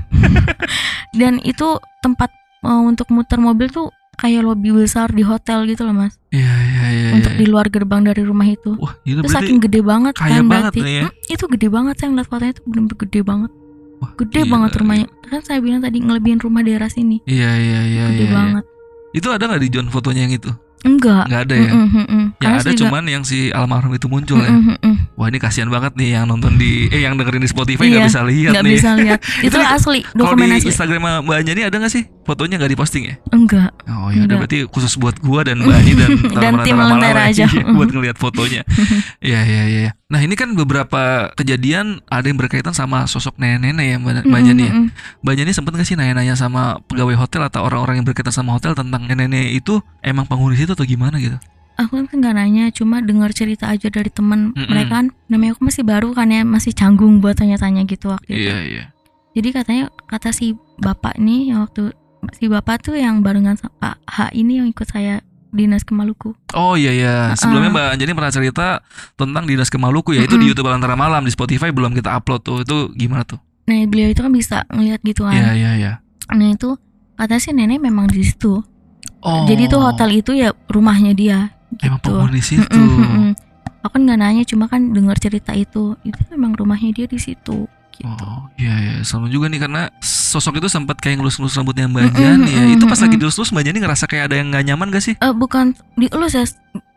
dan 1.19 1.33
itu 1.41 1.67
tempat 2.01 2.29
eh, 2.61 2.81
untuk 2.83 3.07
muter 3.09 3.37
mobil 3.37 3.67
tuh 3.69 3.87
kayak 4.13 4.41
lobi 4.41 4.73
besar 4.73 5.07
di 5.09 5.21
hotel 5.21 5.63
gitu 5.65 5.85
loh 5.85 5.93
mas 5.95 6.17
Iya 6.29 6.49
iya 6.49 6.85
iya. 6.89 7.09
untuk 7.13 7.31
iya. 7.31 7.39
di 7.39 7.45
luar 7.45 7.69
gerbang 7.69 8.01
dari 8.01 8.25
rumah 8.25 8.43
itu 8.45 8.73
Wah, 8.75 8.91
itu 9.03 9.21
saking 9.23 9.61
gede 9.61 9.79
banget 9.79 10.17
kaya 10.17 10.41
kan 10.41 10.49
banget 10.49 10.73
berarti 10.73 10.81
ya. 10.83 11.03
Hmm, 11.05 11.13
itu 11.29 11.43
gede 11.47 11.67
banget 11.69 11.93
saya 11.95 12.07
ngeliat 12.09 12.27
fotonya 12.27 12.51
itu 12.51 12.61
bener-bener 12.65 12.97
gede 12.99 13.21
banget 13.21 13.51
Wah, 13.97 14.11
gede 14.15 14.41
gila, 14.41 14.51
banget 14.53 14.71
rumahnya 14.77 15.05
kan 15.23 15.41
saya 15.41 15.57
bilang 15.57 15.79
tadi 15.79 15.97
ngelebihin 15.99 16.37
rumah 16.37 16.61
daerah 16.61 16.87
sini 16.87 17.19
Iya 17.23 17.51
iya 17.51 17.79
iya 17.83 18.03
gede 18.07 18.17
iya. 18.19 18.25
iya. 18.25 18.33
banget 18.33 18.63
Itu 19.09 19.27
ada 19.27 19.43
nggak 19.43 19.59
di 19.59 19.69
John 19.69 19.87
fotonya 19.87 20.23
yang 20.23 20.33
itu? 20.33 20.51
enggak 20.79 21.25
Nggak 21.25 21.41
ada 21.41 21.55
ya. 21.57 21.71
Mm-mm, 21.73 21.89
mm-mm. 21.89 22.23
Yang 22.29 22.37
Karena 22.37 22.53
ada 22.53 22.61
saya 22.61 22.71
juga- 22.71 22.81
cuman 22.85 23.03
yang 23.07 23.23
si 23.23 23.49
almarhum 23.49 23.91
itu 23.91 24.05
muncul 24.05 24.37
ya. 24.37 24.47
Mm-mm, 24.47 24.77
mm-mm. 24.77 24.95
Wah 25.15 25.25
ini 25.25 25.37
kasihan 25.37 25.67
banget 25.67 25.97
nih 25.97 26.13
yang 26.13 26.25
nonton 26.25 26.53
di 26.55 26.85
eh 26.87 27.01
yang 27.01 27.17
dengerin 27.17 27.41
di 27.41 27.49
Spotify 27.49 27.89
nggak 27.89 27.97
Iya, 27.97 28.07
bisa 28.07 28.21
lihat 28.21 28.51
nggak 28.53 28.63
nih. 28.63 28.75
bisa 28.77 28.89
lihat 28.93 29.19
Itu 29.41 29.49
itu 29.49 29.57
asli 29.59 29.99
Kalau 30.05 30.13
di 30.13 30.19
dokumen 30.37 30.47
asli 30.53 30.69
Instagram 30.69 31.01
Mbak 31.25 31.35
Anjani 31.35 31.61
ada 31.63 31.75
nggak 31.75 31.91
sih 31.91 32.03
fotonya 32.21 32.55
nggak 32.55 32.71
diposting 32.71 33.03
ya? 33.03 33.15
enggak 33.31 33.71
Oh 33.89 34.07
ya 34.07 34.21
udah 34.23 34.35
berarti 34.37 34.57
khusus 34.67 34.93
buat 34.95 35.17
gua 35.17 35.41
dan 35.41 35.57
Mbak 35.59 35.75
Ani 35.75 35.91
dan 35.93 36.09
Dan 36.45 36.53
tim 36.61 36.77
Lentera 36.77 37.25
ya, 37.25 37.33
aja. 37.33 37.45
buat 37.75 37.89
ngelihat 37.89 38.15
fotonya. 38.15 38.61
Iya 39.17 39.39
iya 39.43 39.63
iya. 39.67 39.91
Nah 40.07 40.23
ini 40.23 40.39
kan 40.39 40.55
beberapa 40.55 41.35
kejadian 41.35 41.99
ada 42.07 42.23
yang 42.31 42.39
berkaitan 42.39 42.71
sama 42.71 43.03
sosok 43.11 43.35
nenek-nenek 43.35 43.85
ya 43.91 43.95
Mbak 43.99 44.13
Mm-mm, 44.23 44.37
Anjani 44.39 44.63
ya. 44.63 44.73
Mbak 45.19 45.33
Jenny 45.35 45.51
sempat 45.51 45.75
nggak 45.75 45.83
sih 45.83 45.99
nanya-nanya 45.99 46.39
sama 46.39 46.79
pegawai 46.87 47.19
hotel 47.19 47.43
atau 47.43 47.67
orang-orang 47.67 47.99
yang 47.99 48.07
berkaitan 48.07 48.31
sama 48.31 48.55
hotel 48.55 48.71
tentang 48.71 49.03
nenek-nenek 49.03 49.51
itu 49.51 49.83
emang 49.99 50.23
penghuni 50.23 50.55
situ 50.55 50.71
atau 50.71 50.87
gimana 50.87 51.19
gitu? 51.19 51.35
aku 51.77 51.93
kan 51.93 52.09
nggak 52.09 52.33
nanya 52.33 52.73
cuma 52.73 53.05
dengar 53.05 53.29
cerita 53.37 53.69
aja 53.69 53.85
dari 53.93 54.09
temen 54.09 54.49
Mm-mm. 54.55 54.65
mereka 54.65 54.97
kan 54.97 55.13
namanya 55.29 55.53
aku 55.53 55.69
masih 55.69 55.83
baru 55.85 56.09
kan 56.09 56.25
ya 56.33 56.41
masih 56.41 56.73
canggung 56.73 57.21
buat 57.21 57.37
tanya-tanya 57.37 57.85
gitu 57.85 58.09
waktu 58.09 58.31
itu 58.33 58.49
Iya 58.49 58.57
iya. 58.65 58.83
Jadi 59.37 59.49
katanya 59.53 59.85
kata 60.09 60.33
si 60.33 60.57
bapak 60.81 61.21
nih 61.21 61.53
yang 61.53 61.69
waktu 61.69 61.93
si 62.33 62.49
bapak 62.49 62.81
tuh 62.81 62.97
yang 62.97 63.21
barengan 63.21 63.53
sama 63.61 63.75
Pak 63.77 63.95
H 64.09 64.17
ini 64.33 64.57
yang 64.57 64.65
ikut 64.71 64.89
saya 64.89 65.21
dinas 65.57 65.81
ke 65.81 65.97
Maluku. 65.97 66.37
Oh 66.53 66.77
iya 66.77 66.93
iya. 66.93 67.15
Sebelumnya 67.33 67.73
Uh-uh. 67.73 67.81
Mbak 67.81 67.93
Anjani 67.97 68.11
pernah 68.13 68.33
cerita 68.33 68.65
tentang 69.17 69.43
dinas 69.49 69.73
ke 69.73 69.81
Maluku 69.81 70.13
ya. 70.13 70.21
Itu 70.21 70.37
di 70.37 70.45
Mm-mm. 70.45 70.53
YouTube 70.53 70.69
Antara 70.69 70.93
Malam 70.93 71.25
di 71.25 71.33
Spotify 71.33 71.73
belum 71.73 71.97
kita 71.97 72.13
upload 72.13 72.41
tuh. 72.45 72.61
Itu 72.61 72.93
gimana 72.93 73.25
tuh? 73.25 73.41
Nah 73.65 73.83
beliau 73.89 74.13
itu 74.13 74.21
kan 74.21 74.29
bisa 74.29 74.63
ngeliat 74.69 75.01
gitu 75.01 75.25
kan. 75.25 75.33
Iya 75.33 75.49
iya 75.57 75.71
iya. 75.75 75.93
Nah 76.31 76.53
itu 76.53 76.77
katanya 77.17 77.41
sih 77.41 77.53
nenek 77.57 77.81
memang 77.81 78.05
di 78.07 78.21
situ. 78.21 78.61
Oh. 79.25 79.43
Jadi 79.49 79.65
tuh 79.65 79.81
hotel 79.81 80.21
itu 80.21 80.31
ya 80.37 80.53
rumahnya 80.69 81.17
dia. 81.17 81.51
emang 81.83 81.99
gitu. 81.99 82.15
penghuni 82.15 82.41
situ. 82.41 82.79
Mm-mm, 82.79 83.03
mm-mm. 83.03 83.31
Aku 83.83 83.99
kan 83.99 84.01
nggak 84.07 84.19
nanya 84.19 84.43
cuma 84.47 84.65
kan 84.71 84.93
dengar 84.95 85.17
cerita 85.19 85.51
itu. 85.51 85.95
Itu 86.03 86.19
memang 86.31 86.55
rumahnya 86.55 86.95
dia 86.95 87.07
di 87.09 87.19
situ. 87.19 87.67
Gitu. 87.97 88.05
Oh 88.07 88.45
iya 88.61 88.73
iya 88.77 88.95
sama 89.01 89.25
juga 89.27 89.49
nih 89.49 89.57
karena 89.57 89.89
sosok 89.99 90.61
itu 90.61 90.69
sempat 90.69 91.01
kayak 91.01 91.17
ngelus-ngelus 91.17 91.57
rambutnya 91.57 91.89
Mbak 91.89 92.03
Mm-mm, 92.13 92.17
Jani 92.17 92.51
ya. 92.53 92.63
Itu 92.77 92.85
pas 92.85 92.93
mm-mm. 92.95 93.03
lagi 93.09 93.15
dilus-lus 93.17 93.49
Mbak 93.49 93.63
Jani 93.65 93.77
ngerasa 93.81 94.05
kayak 94.05 94.23
ada 94.29 94.35
yang 94.37 94.47
nggak 94.53 94.65
nyaman 94.69 94.87
gak 94.93 95.03
sih? 95.03 95.13
Eh 95.17 95.33
bukan 95.33 95.73
dielus 95.97 96.33
ya 96.37 96.45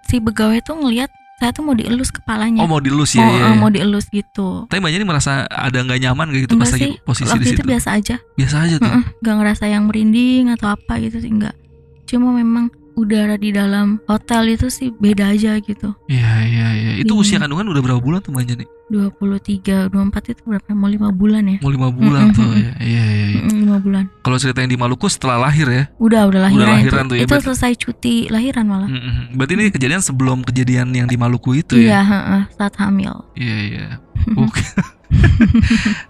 si 0.04 0.16
pegawai 0.20 0.60
tuh 0.60 0.76
ngelihat 0.76 1.08
saya 1.40 1.56
tuh 1.56 1.64
mau 1.64 1.72
dielus 1.72 2.12
kepalanya. 2.12 2.60
Oh 2.60 2.68
mau 2.68 2.84
dilus 2.84 3.16
ya 3.16 3.24
mau, 3.24 3.32
ya. 3.32 3.48
eh, 3.48 3.56
mau 3.56 3.70
dielus 3.72 4.12
gitu. 4.12 4.68
Tapi 4.68 4.76
Mbak 4.76 4.92
Jani 4.92 5.04
merasa 5.08 5.32
ada 5.48 5.78
nggak 5.80 6.00
nyaman 6.04 6.26
gak 6.36 6.42
gitu 6.44 6.54
pas 6.60 6.68
Enggak 6.68 6.74
lagi 6.76 6.84
sih, 6.84 6.92
posisi 7.00 7.28
waktu 7.32 7.40
di 7.40 7.46
itu 7.48 7.52
situ? 7.56 7.64
biasa 7.64 7.88
aja. 7.96 8.16
Biasa 8.36 8.56
aja 8.60 8.74
tuh. 8.76 8.90
Heeh, 8.92 9.02
nggak 9.24 9.34
ngerasa 9.40 9.64
yang 9.72 9.82
merinding 9.88 10.44
atau 10.52 10.68
apa 10.76 10.92
gitu 11.00 11.16
sih 11.16 11.32
enggak. 11.32 11.56
Cuma 12.04 12.28
memang 12.36 12.68
udara 12.94 13.34
di 13.34 13.50
dalam 13.50 13.98
hotel 14.04 14.50
itu 14.50 14.66
sih 14.66 14.90
beda 14.92 15.30
aja 15.30 15.58
gitu. 15.58 15.94
Iya 16.06 16.32
iya 16.42 16.66
iya. 16.72 16.90
Itu 16.96 17.12
Iya. 17.12 17.20
usia 17.20 17.36
kandungan 17.38 17.68
udah 17.68 17.80
berapa 17.80 17.98
bulan 17.98 18.20
tuh 18.20 18.30
Mbak 18.30 18.44
Jani? 18.46 18.66
23, 18.90 19.86
24 19.86 19.94
itu 20.28 20.42
berapa? 20.44 20.66
Mau 20.70 20.86
5 20.86 21.10
bulan 21.10 21.46
ya? 21.46 21.58
Mau 21.58 21.70
lima 21.70 21.88
bulan 21.88 22.22
Mm-mm, 22.26 22.34
tuh 22.34 22.42
mm-mm. 22.44 22.58
ya. 22.60 22.72
Iya 22.80 23.04
iya. 23.06 23.26
iya. 23.30 23.42
Mm, 23.44 23.58
5 23.70 23.78
bulan. 23.80 24.04
Kalau 24.20 24.36
cerita 24.36 24.58
yang 24.58 24.68
di 24.68 24.76
Maluku 24.76 25.06
setelah 25.06 25.38
lahir 25.40 25.66
ya. 25.66 25.84
Udah, 25.96 26.26
udah 26.26 26.40
lahiran, 26.44 26.66
lahiran 26.76 27.04
itu. 27.04 27.08
tuh 27.08 27.16
ya, 27.16 27.22
itu 27.22 27.30
berarti- 27.30 27.46
selesai 27.46 27.72
cuti 27.76 28.14
lahiran 28.26 28.64
malah. 28.66 28.88
Mm-mm. 28.88 29.30
Berarti 29.32 29.52
ini 29.54 29.64
kejadian 29.68 30.00
sebelum 30.00 30.42
kejadian 30.42 30.90
yang 30.90 31.06
di 31.06 31.14
Maluku 31.14 31.54
itu 31.54 31.78
ya? 31.78 31.86
Iya, 31.86 32.00
heeh, 32.02 32.42
saat 32.52 32.74
hamil. 32.76 33.14
Iya 33.34 33.56
iya. 33.64 33.86
Oke. 34.34 34.58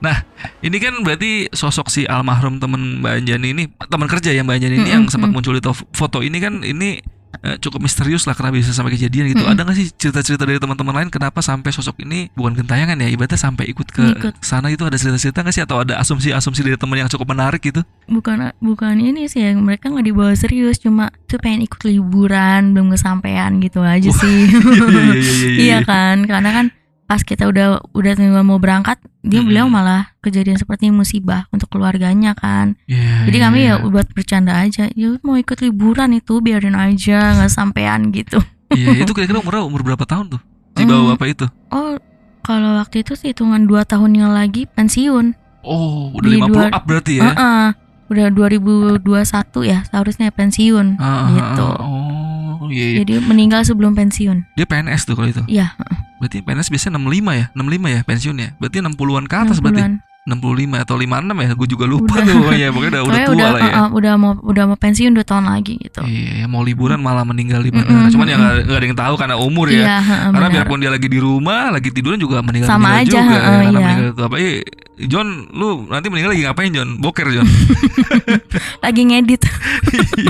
nah, 0.05 0.23
ini 0.61 0.77
kan 0.77 0.95
berarti 1.01 1.49
sosok 1.51 1.89
si 1.89 2.05
almarhum 2.05 2.61
temen 2.61 3.01
Mbak 3.01 3.13
Anjani 3.25 3.49
ini 3.53 3.65
teman 3.89 4.09
kerja 4.09 4.31
ya 4.31 4.45
Mbak 4.45 4.57
Anjani 4.61 4.75
ini 4.77 4.83
Mm-mm, 4.85 4.95
yang 4.95 5.05
sempat 5.09 5.33
mm. 5.33 5.35
muncul 5.35 5.57
di 5.57 5.63
to- 5.65 5.89
foto 5.93 6.21
ini 6.21 6.39
kan 6.39 6.61
ini 6.61 7.01
eh, 7.41 7.57
cukup 7.57 7.81
misterius 7.81 8.27
lah 8.27 8.35
karena 8.35 8.53
bisa 8.53 8.75
sampai 8.75 8.93
kejadian 8.99 9.33
gitu. 9.33 9.43
Mm-mm. 9.47 9.55
Ada 9.55 9.63
nggak 9.65 9.77
sih 9.79 9.87
cerita-cerita 9.95 10.45
dari 10.45 10.59
teman-teman 10.61 10.93
lain 10.93 11.09
kenapa 11.09 11.41
sampai 11.41 11.71
sosok 11.73 12.03
ini 12.05 12.29
bukan 12.35 12.59
gentayangan 12.59 12.99
ya 13.01 13.09
ibaratnya 13.09 13.39
sampai 13.41 13.71
ikut 13.71 13.89
ke 13.89 14.03
Ngikut. 14.03 14.35
sana 14.45 14.69
itu 14.69 14.83
ada 14.85 14.99
cerita-cerita 14.99 15.41
nggak 15.41 15.55
sih 15.55 15.65
atau 15.65 15.81
ada 15.81 15.97
asumsi-asumsi 16.03 16.61
dari 16.67 16.77
teman 16.77 17.01
yang 17.01 17.09
cukup 17.09 17.33
menarik 17.33 17.63
gitu? 17.65 17.81
Bukan 18.11 18.51
bukan 18.61 18.99
ini 18.99 19.31
sih 19.31 19.41
ya, 19.47 19.55
mereka 19.55 19.89
nggak 19.89 20.07
dibawa 20.11 20.35
serius, 20.35 20.83
cuma 20.83 21.15
tuh 21.31 21.39
pengen 21.39 21.65
ikut 21.65 21.81
liburan 21.87 22.75
belum 22.75 22.91
kesampaian 22.93 23.63
gitu 23.63 23.81
aja 23.81 24.11
Wah, 24.11 24.19
sih. 24.19 24.41
iya 24.51 25.15
iya 25.15 25.15
iya 25.15 25.33
iya. 25.49 25.61
Iya 25.61 25.79
kan, 25.87 26.27
karena 26.27 26.51
kan 26.51 26.67
pas 27.11 27.19
kita 27.21 27.43
udah 27.45 27.83
udah 27.91 28.13
mau 28.41 28.57
berangkat, 28.57 29.03
dia 29.21 29.43
Mm-mm. 29.43 29.51
beliau 29.51 29.67
malah 29.67 30.15
kejadian 30.21 30.55
seperti 30.55 30.95
musibah 30.95 31.51
untuk 31.51 31.67
keluarganya 31.67 32.33
kan. 32.33 32.79
Iya, 32.87 33.27
Jadi 33.27 33.35
iya, 33.35 33.45
kami 33.45 33.59
iya. 33.61 33.75
ya 33.75 33.85
buat 33.85 34.07
bercanda 34.09 34.55
aja, 34.55 34.87
ya 34.87 35.19
mau 35.21 35.35
ikut 35.35 35.59
liburan 35.59 36.15
itu 36.15 36.39
biarin 36.39 36.79
aja 36.79 37.35
nggak 37.35 37.51
sampean 37.51 38.15
gitu. 38.15 38.39
Iya, 38.71 39.03
itu 39.03 39.11
kira-kira 39.11 39.43
umurnya 39.43 39.67
umur 39.67 39.83
berapa 39.83 40.07
tahun 40.07 40.31
tuh? 40.31 40.41
Si 40.71 40.87
Hmm. 40.87 40.91
bawa 40.95 41.03
bapak 41.13 41.29
itu? 41.29 41.47
Oh, 41.69 41.99
kalau 42.41 42.79
waktu 42.79 43.03
itu 43.03 43.19
sih 43.19 43.35
hitungan 43.35 43.67
2 43.67 43.83
tahun 43.83 44.15
yang 44.15 44.31
lagi 44.31 44.71
pensiun. 44.71 45.35
Oh, 45.61 46.15
udah 46.15 46.25
Di 46.25 46.39
50 46.39 46.55
dua- 46.55 46.71
up 46.71 46.85
berarti 46.87 47.13
ya? 47.19 47.27
Heeh. 47.27 47.67
Udah 48.07 48.27
2021 48.27 48.99
ya 49.63 49.83
seharusnya 49.85 50.31
pensiun 50.31 50.97
Ah, 50.97 51.05
ah, 51.05 51.27
gitu. 51.31 51.67
Oh, 51.79 52.20
iya, 52.71 52.87
iya. 52.97 52.99
Jadi 53.05 53.15
meninggal 53.27 53.63
sebelum 53.67 53.93
pensiun. 53.93 54.55
Dia 54.57 54.67
PNS 54.67 55.07
tuh 55.07 55.15
kalau 55.19 55.29
itu. 55.29 55.43
Iya, 55.51 55.75
Berarti 56.21 56.45
PNS 56.45 56.69
biasanya 56.69 57.01
65 57.01 57.33
ya? 57.33 57.45
65 57.57 57.97
ya 57.97 58.01
pensiunnya. 58.05 58.49
Berarti 58.61 58.77
60-an 58.85 59.25
ke 59.27 59.37
atas 59.37 59.59
berarti. 59.59 59.83
60-an. 60.31 60.79
65 60.79 60.85
atau 60.87 60.95
56 60.95 61.43
ya? 61.43 61.51
Gue 61.59 61.69
juga 61.69 61.85
lupa 61.91 62.15
Udah. 62.15 62.25
tuh 62.25 62.35
pokoknya. 62.39 62.69
Pokoknya 62.71 62.91
udah, 62.91 63.03
udah 63.03 63.21
tua 63.27 63.35
udah, 63.35 63.49
lah 63.51 63.61
ya. 63.61 63.71
uh, 63.71 63.79
uh, 63.81 63.89
udah 63.99 64.13
mau 64.15 64.33
udah 64.41 64.65
mau 64.71 64.79
pensiun 64.79 65.13
2 65.13 65.27
tahun 65.27 65.45
lagi 65.51 65.75
gitu. 65.81 66.01
Iya, 66.07 66.47
mau 66.47 66.63
liburan 66.63 67.03
malah 67.03 67.27
meninggal 67.27 67.61
di 67.61 67.71
Mm-mm, 67.71 67.83
bandara. 67.83 68.09
Cuman 68.15 68.27
ya 68.27 68.37
nggak 68.39 68.55
nggak 68.67 68.79
ada 68.79 68.87
yang 68.87 68.99
tahu 68.99 69.15
karena 69.19 69.37
umur 69.37 69.67
ya. 69.69 69.83
Iya, 69.83 69.97
Karena 70.31 70.31
benar. 70.39 70.51
biarpun 70.55 70.79
dia 70.79 70.91
lagi 70.91 71.09
di 71.11 71.19
rumah, 71.19 71.63
lagi 71.75 71.89
tiduran 71.91 72.19
juga 72.21 72.39
meninggal 72.41 72.69
Sama 72.71 73.03
aja, 73.03 73.11
juga. 73.11 73.25
heeh, 73.27 73.41
ya. 73.41 73.51
Karena 73.51 73.71
iya. 73.71 73.81
meninggal 73.83 74.07
itu 74.13 74.23
apa? 74.23 74.37
Eh, 74.39 74.55
John, 75.09 75.29
lu 75.57 75.89
nanti 75.89 76.07
meninggal 76.13 76.37
lagi 76.37 76.43
ngapain 76.45 76.71
John? 76.77 76.91
Boker 77.01 77.27
John. 77.33 77.49
lagi 78.85 79.03
ngedit. 79.09 79.43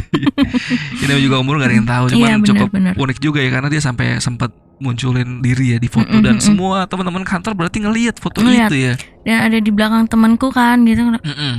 Ini 1.03 1.13
juga 1.21 1.43
umur 1.43 1.59
gak 1.59 1.69
ada 1.69 1.75
yang 1.75 1.89
tahu. 1.89 2.05
Cuman 2.15 2.21
Iya, 2.21 2.35
benar, 2.39 2.47
cukup 2.47 2.69
benar. 2.71 2.93
unik 2.95 3.19
juga 3.19 3.39
ya 3.43 3.51
karena 3.51 3.69
dia 3.69 3.83
sampai 3.83 4.23
sempat 4.23 4.51
munculin 4.81 5.45
diri 5.45 5.73
ya 5.73 5.79
di 5.79 5.87
foto 5.87 6.09
Mm-mm, 6.09 6.25
dan 6.25 6.37
mm-mm. 6.37 6.45
semua 6.45 6.89
teman-teman 6.89 7.23
kantor 7.23 7.53
berarti 7.55 7.85
ngelihat 7.85 8.17
foto 8.17 8.41
Ngeliat. 8.41 8.73
itu 8.73 8.77
ya. 8.81 8.95
Dan 9.23 9.37
ada 9.47 9.59
di 9.61 9.71
belakang 9.71 10.09
temanku 10.09 10.49
kan 10.49 10.83
gitu. 10.83 11.05
Mm-mm. 11.05 11.55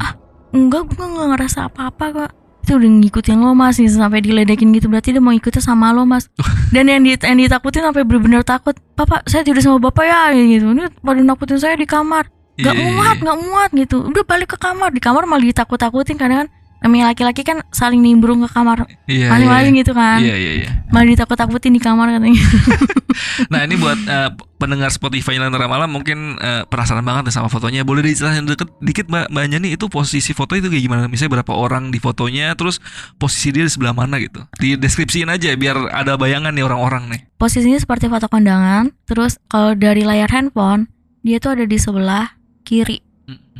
Enggak, 0.51 0.89
gue 0.89 1.05
nggak 1.05 1.27
ngerasa 1.31 1.69
apa-apa 1.69 2.05
kok. 2.11 2.31
Itu 2.61 2.77
udah 2.77 2.89
ngikutin 2.91 3.41
lo 3.41 3.53
mas 3.53 3.77
gitu, 3.77 3.97
sampai 3.97 4.21
diledekin 4.21 4.69
gitu 4.69 4.85
berarti 4.85 5.13
dia 5.13 5.23
mau 5.23 5.31
ikutnya 5.31 5.61
sama 5.61 5.93
lo 5.93 6.03
mas. 6.03 6.27
Dan 6.75 6.89
yang, 6.89 7.01
di, 7.01 7.15
yang 7.15 7.37
ditakutin 7.39 7.85
sampai 7.85 8.03
bener-bener 8.03 8.41
takut. 8.41 8.75
Papa, 8.93 9.21
saya 9.25 9.41
tidur 9.41 9.61
sama 9.61 9.77
bapak 9.79 10.05
ya 10.05 10.33
gitu. 10.33 10.73
Ini 10.73 10.89
pada 10.99 11.21
nakutin 11.21 11.57
saya 11.57 11.77
di 11.77 11.85
kamar. 11.85 12.27
Gak 12.59 12.75
Iya, 12.75 12.83
iya, 12.83 12.89
muat, 12.93 13.15
iya. 13.17 13.25
gak 13.25 13.37
muat 13.41 13.69
gitu. 13.73 13.97
Udah 14.05 14.23
balik 14.27 14.53
ke 14.53 14.57
kamar. 14.59 14.91
Di 14.91 15.01
kamar 15.01 15.23
malah 15.25 15.41
ditakut-takutin 15.41 16.19
karena 16.19 16.45
kan 16.45 16.47
namanya 16.81 17.13
laki-laki 17.13 17.45
kan 17.45 17.61
saling 17.69 18.01
nimbrung 18.01 18.41
ke 18.41 18.49
kamar 18.49 18.89
Iya. 19.05 19.29
masing-masing 19.29 19.73
iya. 19.77 19.81
gitu 19.85 19.91
kan 19.93 20.17
Iya 20.17 20.35
iya 20.35 20.51
iya. 20.65 20.69
malah 20.89 21.05
ditakut-takutin 21.07 21.77
di 21.77 21.81
kamar 21.81 22.09
katanya 22.17 22.41
Nah 23.51 23.67
ini 23.67 23.75
buat 23.75 23.99
eh, 24.07 24.29
pendengar 24.55 24.87
Spotify 24.87 25.35
Lentera 25.35 25.67
Malam 25.67 25.91
mungkin 25.91 26.39
eh, 26.39 26.63
penasaran 26.65 27.03
banget 27.03 27.27
nih 27.27 27.35
sama 27.35 27.51
fotonya. 27.51 27.83
Boleh 27.83 27.99
diceritain 28.05 28.47
deket 28.47 28.71
dikit 28.79 29.11
Mbak 29.11 29.27
Mbak 29.33 29.43
Anjani 29.51 29.67
itu 29.75 29.85
posisi 29.91 30.31
foto 30.31 30.55
itu 30.55 30.71
kayak 30.71 30.83
gimana? 30.87 31.01
Misalnya 31.11 31.41
berapa 31.41 31.53
orang 31.53 31.91
di 31.91 31.99
fotonya, 31.99 32.55
terus 32.55 32.79
posisi 33.19 33.51
dia 33.51 33.67
di 33.67 33.71
sebelah 33.71 33.91
mana 33.91 34.15
gitu? 34.17 34.39
Di 34.57 34.79
deskripsiin 34.79 35.27
aja 35.27 35.51
biar 35.59 35.91
ada 35.91 36.15
bayangan 36.15 36.55
nih 36.55 36.63
orang-orang 36.65 37.11
nih. 37.11 37.21
posisinya 37.35 37.81
seperti 37.81 38.05
foto 38.05 38.29
kondangan 38.29 38.93
terus 39.09 39.41
kalau 39.49 39.73
dari 39.73 40.05
layar 40.05 40.29
handphone 40.29 40.85
dia 41.25 41.41
tuh 41.41 41.57
ada 41.57 41.65
di 41.65 41.75
sebelah 41.75 42.37
kiri. 42.63 43.01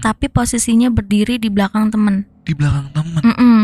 Tapi 0.01 0.27
posisinya 0.27 0.89
berdiri 0.89 1.37
di 1.37 1.47
belakang 1.47 1.87
temen 1.87 2.25
Di 2.41 2.51
belakang 2.51 2.89
teman. 2.91 3.21
Mm-mm. 3.21 3.59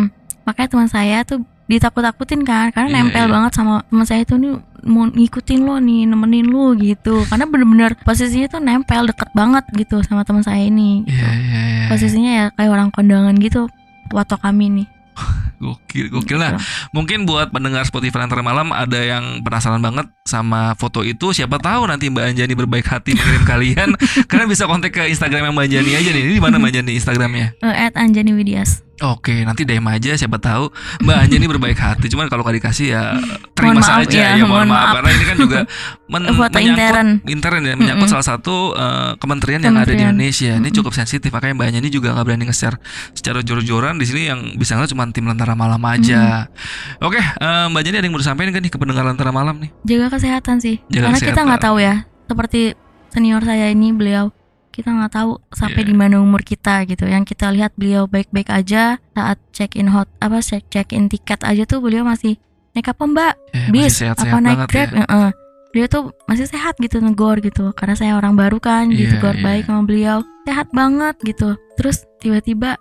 makanya 0.45 0.69
teman 0.71 0.88
saya 0.88 1.25
tuh 1.25 1.41
ditakut-takutin 1.67 2.47
kan 2.47 2.71
karena 2.71 2.88
Iya, 2.88 2.97
nempel 3.03 3.25
iya. 3.27 3.33
banget 3.33 3.51
sama 3.51 3.83
teman 3.83 4.05
saya 4.07 4.23
tuh 4.23 4.39
nih 4.39 4.55
mau 4.88 5.03
ngikutin 5.03 5.59
lo 5.59 5.75
nih 5.77 6.07
nemenin 6.07 6.47
lo 6.47 6.71
gitu 6.79 7.27
karena 7.27 7.43
bener-bener 7.43 7.91
posisinya 8.07 8.47
tuh 8.47 8.61
nempel 8.63 9.03
deket 9.03 9.27
banget 9.35 9.67
gitu 9.75 9.99
sama 10.07 10.23
teman 10.23 10.47
saya 10.47 10.63
ini 10.63 11.03
gitu. 11.03 11.19
Iya 11.19 11.27
iya 11.35 11.59
iya. 11.59 11.85
posisinya 11.91 12.31
ya 12.31 12.45
kayak 12.55 12.71
orang 12.71 12.89
kondangan 12.95 13.35
gitu 13.35 13.67
foto 14.07 14.39
kami 14.39 14.65
nih 14.71 14.88
Gokil, 15.58 16.14
gokil 16.14 16.38
nah. 16.38 16.62
Mungkin 16.93 17.26
buat 17.26 17.49
pendengar 17.49 17.82
Spotify 17.84 18.22
Lentera 18.22 18.45
Malam 18.45 18.70
ada 18.70 19.01
yang 19.01 19.41
penasaran 19.41 19.82
banget 19.82 20.05
sama 20.24 20.78
foto 20.78 21.01
itu. 21.01 21.34
Siapa 21.34 21.58
tahu 21.58 21.89
nanti 21.89 22.14
Mbak 22.14 22.26
Anjani 22.34 22.53
berbaik 22.53 22.86
hati 22.86 23.18
mengirim 23.18 23.43
kalian. 23.51 23.89
Kalian 24.30 24.47
bisa 24.47 24.70
kontak 24.70 24.93
ke 24.93 25.10
Instagram 25.10 25.58
Mbak 25.58 25.66
Anjani 25.66 25.91
aja 25.97 26.10
nih. 26.14 26.22
Ini 26.30 26.34
di 26.38 26.41
mana 26.41 26.62
Mbak 26.62 26.70
Anjani 26.78 26.91
Instagramnya? 26.93 27.47
Eh, 27.66 27.76
at 27.89 27.97
Anjani 27.97 28.38
Widias 28.38 28.86
Oke, 29.00 29.45
nanti 29.45 29.62
DM 29.62 29.86
aja 29.86 30.14
siapa 30.14 30.36
tahu 30.36 30.74
Mbak 31.00 31.18
Anjani 31.20 31.45
berbaik 31.48 31.78
hati. 31.78 32.08
Cuman 32.08 32.26
kalau 32.26 32.41
dikasih 32.43 32.88
ya 32.89 33.14
terima 33.52 33.72
Mohon 33.72 33.78
maaf 33.78 33.89
saja 34.02 34.18
ya, 34.18 34.30
ya, 34.32 34.41
mohon 34.41 34.50
mohon 34.50 34.68
maaf. 34.68 34.78
maaf. 34.80 34.93
karena 34.95 35.10
ini 35.12 35.24
kan 35.24 35.38
juga 35.38 35.60
men- 36.12 36.26
menyangkut 36.26 36.58
intern. 36.60 37.08
intern 37.24 37.62
ya, 37.62 37.74
menyangkut 37.76 38.04
Mm-mm. 38.04 38.14
salah 38.16 38.28
satu 38.28 38.56
eh, 38.74 39.12
kementerian 39.16 39.60
yang 39.60 39.76
ada 39.76 39.86
di 39.86 39.93
Kementerian. 39.93 40.12
Indonesia. 40.12 40.52
Ini 40.52 40.60
Mm-mm. 40.60 40.74
cukup 40.74 40.91
sensitif 40.91 41.30
makanya 41.30 41.54
Mbak 41.54 41.68
Anjani 41.70 41.89
juga 41.89 42.08
nggak 42.12 42.26
berani 42.26 42.43
nge-share 42.45 42.78
secara 43.12 43.39
jor-joran 43.39 43.95
di 43.95 44.06
sini 44.06 44.22
yang 44.26 44.39
bisa 44.54 44.74
ngeliat 44.74 44.89
cuma 44.89 45.06
tim 45.08 45.24
Lentera 45.24 45.54
Malam 45.54 45.82
aja. 45.84 46.50
Oke, 46.98 47.18
eh, 47.18 47.66
Mbak 47.70 47.78
Anjani 47.78 47.95
ada 47.95 48.04
yang 48.04 48.14
mau 48.14 48.20
disampaikan 48.20 48.50
kan 48.50 48.62
nih 48.62 48.72
ke 48.72 48.78
pendengar 48.78 49.04
Lentera 49.04 49.30
Malam 49.30 49.56
nih? 49.58 49.70
jaga 49.84 50.08
kesehatan 50.12 50.58
sih 50.58 50.82
Jaga 50.88 51.04
karena 51.06 51.18
kita 51.18 51.26
kesehatan. 51.32 51.45
nggak 51.45 51.62
tahu 51.62 51.78
ya 51.78 51.95
seperti 52.26 52.62
senior 53.10 53.39
saya 53.39 53.70
ini 53.70 53.89
beliau 53.89 54.34
kita 54.78 54.89
nggak 54.89 55.09
tahu 55.11 55.41
sampai 55.49 55.82
Iya. 55.82 55.89
di 55.89 55.95
mana 55.95 56.15
umur 56.17 56.39
kita 56.39 56.86
gitu 56.86 57.03
yang 57.03 57.25
kita 57.25 57.49
lihat 57.49 57.73
beliau 57.73 58.05
baik-baik 58.05 58.47
aja 58.47 59.01
saat 59.11 59.41
check 59.49 59.73
in 59.73 59.89
hot 59.89 60.05
apa 60.19 60.38
check 60.39 60.69
check 60.69 60.89
in 60.91 61.09
tiket 61.09 61.41
aja 61.41 61.65
tuh 61.65 61.82
beliau 61.82 62.05
masih 62.05 62.38
naik 62.71 62.88
apa 62.88 63.03
mbak 63.03 63.34
masih 63.34 63.71
bis 63.73 63.93
sehat-sehat 63.97 64.30
apa 64.30 64.38
naik 64.39 64.59
grab 64.67 64.89
ya. 64.89 65.01
Heeh. 65.01 65.30
dia 65.67 65.86
tuh 65.86 66.03
masih 66.25 66.45
sehat 66.45 66.78
gitu 66.78 66.97
negor 66.97 67.38
gitu 67.39 67.73
karena 67.73 67.93
saya 67.93 68.13
orang 68.13 68.34
baru 68.34 68.57
kan 68.57 68.88
Iya, 68.88 69.11
ditegur 69.11 69.34
iya. 69.34 69.43
baik 69.43 69.63
sama 69.65 69.82
beliau 69.84 70.17
sehat 70.43 70.67
banget 70.71 71.15
gitu 71.21 71.49
terus 71.73 72.05
tiba-tiba 72.17 72.78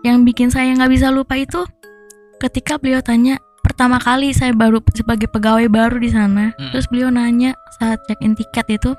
yang 0.00 0.22
bikin 0.22 0.48
saya 0.48 0.72
nggak 0.72 0.88
bisa 0.90 1.08
lupa 1.08 1.34
itu 1.34 1.64
ketika 2.38 2.76
beliau 2.76 3.00
tanya 3.00 3.36
pertama 3.60 3.96
kali 3.96 4.32
saya 4.32 4.52
baru 4.52 4.80
sebagai 4.90 5.28
pegawai 5.28 5.68
baru 5.68 5.96
di 5.96 6.08
sana 6.08 6.52
Mm. 6.54 6.72
terus 6.72 6.86
beliau 6.86 7.08
nanya 7.08 7.52
saat 7.76 8.00
check 8.04 8.20
in 8.20 8.32
tiket 8.32 8.66
itu 8.70 8.92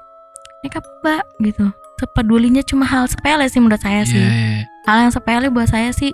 naik 0.62 0.76
apa 0.76 0.90
mbak 1.02 1.24
gitu 1.42 1.66
sepedulinya 2.02 2.62
cuma 2.62 2.84
hal 2.84 3.06
sepele 3.06 3.46
sih 3.46 3.62
menurut 3.62 3.78
saya 3.78 4.02
sih 4.04 4.18
Iya, 4.18 4.28
iya. 4.28 4.62
hal 4.84 4.98
yang 5.00 5.12
sepele 5.12 5.48
buat 5.48 5.70
saya 5.70 5.94
sih 5.94 6.12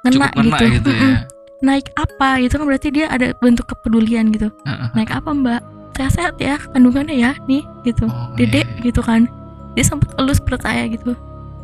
ngena 0.00 0.30
Cukup 0.30 0.38
ngena 0.38 0.56
gitu, 0.56 0.64
gitu 0.72 0.90
Mm-mm. 0.92 1.10
ya. 1.10 1.18
naik 1.66 1.86
apa 1.94 2.28
itu 2.38 2.52
kan 2.52 2.64
berarti 2.64 2.88
dia 2.90 3.06
ada 3.08 3.32
bentuk 3.34 3.66
kepedulian 3.66 4.28
gitu 4.28 4.52
Heeh. 4.62 4.88
naik 4.92 5.10
apa 5.10 5.32
mbak 5.32 5.60
sehat-sehat 5.92 6.36
ya 6.36 6.60
kandungannya 6.70 7.16
ya 7.16 7.32
nih 7.44 7.64
gitu 7.82 8.06
Oh, 8.06 8.28
dedek 8.34 8.68
iya. 8.70 8.82
gitu 8.84 9.00
kan 9.00 9.24
dia 9.72 9.82
sempat 9.82 10.12
elus 10.16 10.38
perut 10.38 10.60
saya 10.60 10.84
gitu 10.86 11.16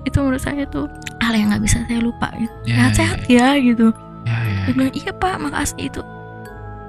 itu 0.02 0.16
menurut 0.18 0.40
saya 0.40 0.64
tuh 0.66 0.88
hal 1.20 1.32
yang 1.32 1.48
nggak 1.48 1.62
bisa 1.62 1.78
saya 1.86 2.00
lupa 2.00 2.28
gitu 2.34 2.52
Iya, 2.64 2.74
sehat-sehat 2.90 3.18
ya 3.28 3.48
gitu 3.56 3.92
Iya, 4.24 4.36
iya. 4.42 4.60
dia 4.64 4.72
bilang 4.72 4.92
iya 4.92 5.10
pak 5.12 5.34
makasih 5.38 5.80
itu 5.84 6.02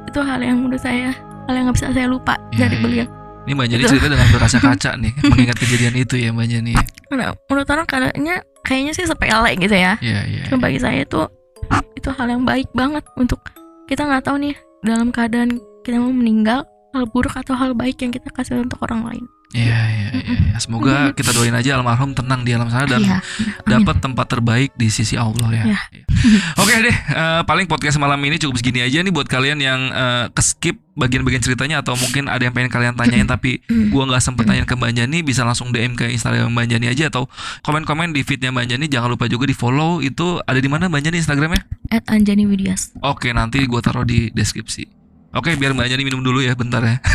itu 0.03 0.19
hal 0.19 0.39
yang 0.39 0.57
menurut 0.59 0.79
saya 0.79 1.11
hal 1.43 1.53
yang 1.53 1.65
nggak 1.67 1.77
bisa 1.77 1.91
saya 1.91 2.07
lupa 2.07 2.33
Iya, 2.49 2.57
dari 2.61 2.75
iya. 2.75 2.81
beliau 2.81 3.07
Ini 3.43 3.51
Mbak 3.59 3.67
Jani 3.67 3.83
cerita 3.91 4.07
dengan 4.07 4.27
berkaca-kaca 4.31 4.91
nih 4.95 5.11
Mengingat 5.35 5.57
kejadian 5.59 5.93
itu 5.99 6.15
ya 6.15 6.29
Mbak 6.31 6.47
Jani 6.47 6.73
menurut 7.13 7.69
orang 7.69 7.85
kayaknya 7.85 8.35
kayaknya 8.65 8.93
sih 8.95 9.05
sepele 9.05 9.51
gitu 9.59 9.75
ya. 9.75 9.99
Iya 10.01 10.21
iya 10.25 10.43
Cuma 10.49 10.65
bagi 10.65 10.79
saya 10.81 11.05
itu 11.05 11.21
itu 11.93 12.09
hal 12.11 12.27
yang 12.27 12.43
baik 12.43 12.67
banget 12.73 13.05
untuk 13.15 13.39
kita 13.87 14.03
nggak 14.03 14.25
tahu 14.25 14.41
nih 14.41 14.55
dalam 14.83 15.13
keadaan 15.13 15.61
kita 15.83 15.99
mau 15.99 16.11
meninggal 16.11 16.67
hal 16.95 17.03
buruk 17.11 17.35
atau 17.35 17.55
hal 17.55 17.75
baik 17.75 17.99
yang 18.03 18.11
kita 18.11 18.27
kasih 18.31 18.59
untuk 18.63 18.79
orang 18.83 19.07
lain. 19.07 19.25
Iya 19.53 19.79
iya 19.85 20.07
iya 20.17 20.33
iya. 20.49 20.57
Semoga 20.57 21.13
kita 21.13 21.29
doain 21.29 21.53
aja 21.53 21.77
almarhum 21.77 22.17
tenang 22.17 22.41
di 22.41 22.57
alam 22.57 22.73
sana 22.73 22.89
Dan 22.89 23.05
Iya. 23.05 23.21
dapat 23.69 24.01
tempat 24.01 24.25
terbaik 24.25 24.73
di 24.73 24.89
sisi 24.89 25.13
Allah 25.13 25.45
ya. 25.53 25.63
Iya. 25.69 25.79
Oke 26.57 26.73
deh, 26.81 26.89
eh, 26.95 27.41
paling 27.45 27.69
podcast 27.69 28.01
malam 28.01 28.17
ini 28.25 28.41
cukup 28.41 28.57
segini 28.57 28.81
aja 28.81 28.97
nih 28.99 29.13
buat 29.13 29.29
kalian 29.29 29.61
yang 29.61 29.93
eh, 29.93 30.25
keskip 30.33 30.81
bagian-bagian 30.93 31.41
ceritanya 31.41 31.81
atau 31.81 31.93
mungkin 31.93 32.29
ada 32.29 32.41
yang 32.41 32.53
pengen 32.53 32.69
kalian 32.69 32.93
tanyain 32.93 33.25
tapi 33.25 33.61
gua 33.89 34.05
nggak 34.05 34.21
sempet 34.21 34.45
tanyain 34.45 34.65
ke 34.65 34.73
Mbak 34.73 34.93
Jani 34.93 35.21
bisa 35.21 35.41
langsung 35.41 35.69
DM 35.69 35.93
ke 35.93 36.05
Instagram 36.07 36.53
Mbak 36.53 36.65
Jani 36.69 36.85
aja 36.89 37.09
atau 37.09 37.25
komen-komen 37.61 38.13
di 38.13 38.21
feednya 38.21 38.53
Mbak 38.53 38.65
Jani 38.69 38.85
jangan 38.89 39.13
lupa 39.13 39.25
juga 39.25 39.45
di 39.45 39.53
follow 39.53 40.01
itu 40.01 40.37
ada 40.45 40.57
di 40.57 40.69
mana 40.69 40.89
Mbak 40.89 41.01
Jani 41.01 41.17
Instagramnya? 41.17 41.65
At 41.89 42.05
Anjani 42.09 42.45
Widias. 42.45 42.93
Oke 43.01 43.33
nanti 43.33 43.65
gua 43.65 43.81
taruh 43.81 44.05
di 44.05 44.29
deskripsi. 44.33 44.85
Oke 45.33 45.57
biar 45.57 45.73
Mbak 45.73 45.89
Jani 45.89 46.03
minum 46.05 46.21
dulu 46.21 46.45
ya 46.45 46.53
bentar 46.53 46.85
ya. 46.85 47.01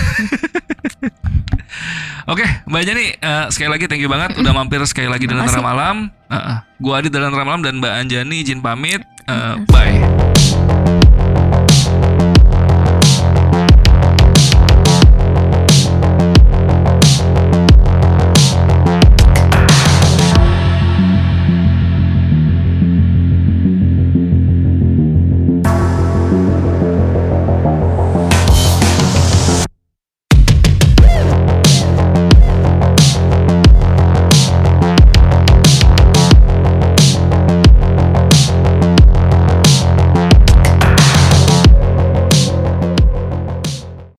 Oke 2.28 2.44
Mbak 2.68 2.82
Jani 2.84 3.06
eh, 3.16 3.46
sekali 3.48 3.70
lagi 3.72 3.84
thank 3.88 4.04
you 4.04 4.10
banget 4.12 4.36
udah 4.36 4.52
mampir 4.52 4.84
sekali 4.84 5.08
lagi 5.08 5.24
di 5.24 5.32
Lentera. 5.32 5.64
Malam. 5.64 6.12
Uh, 6.28 6.36
uh. 6.36 6.58
Gua 6.76 7.00
Adit 7.00 7.08
dari 7.08 7.24
Lentera 7.24 7.48
Malam 7.48 7.64
dan 7.64 7.80
Mbak 7.80 7.92
Anjani 8.04 8.36
izin 8.44 8.60
pamit. 8.60 9.00
Makasih. 9.24 9.64
bye. 9.72 10.96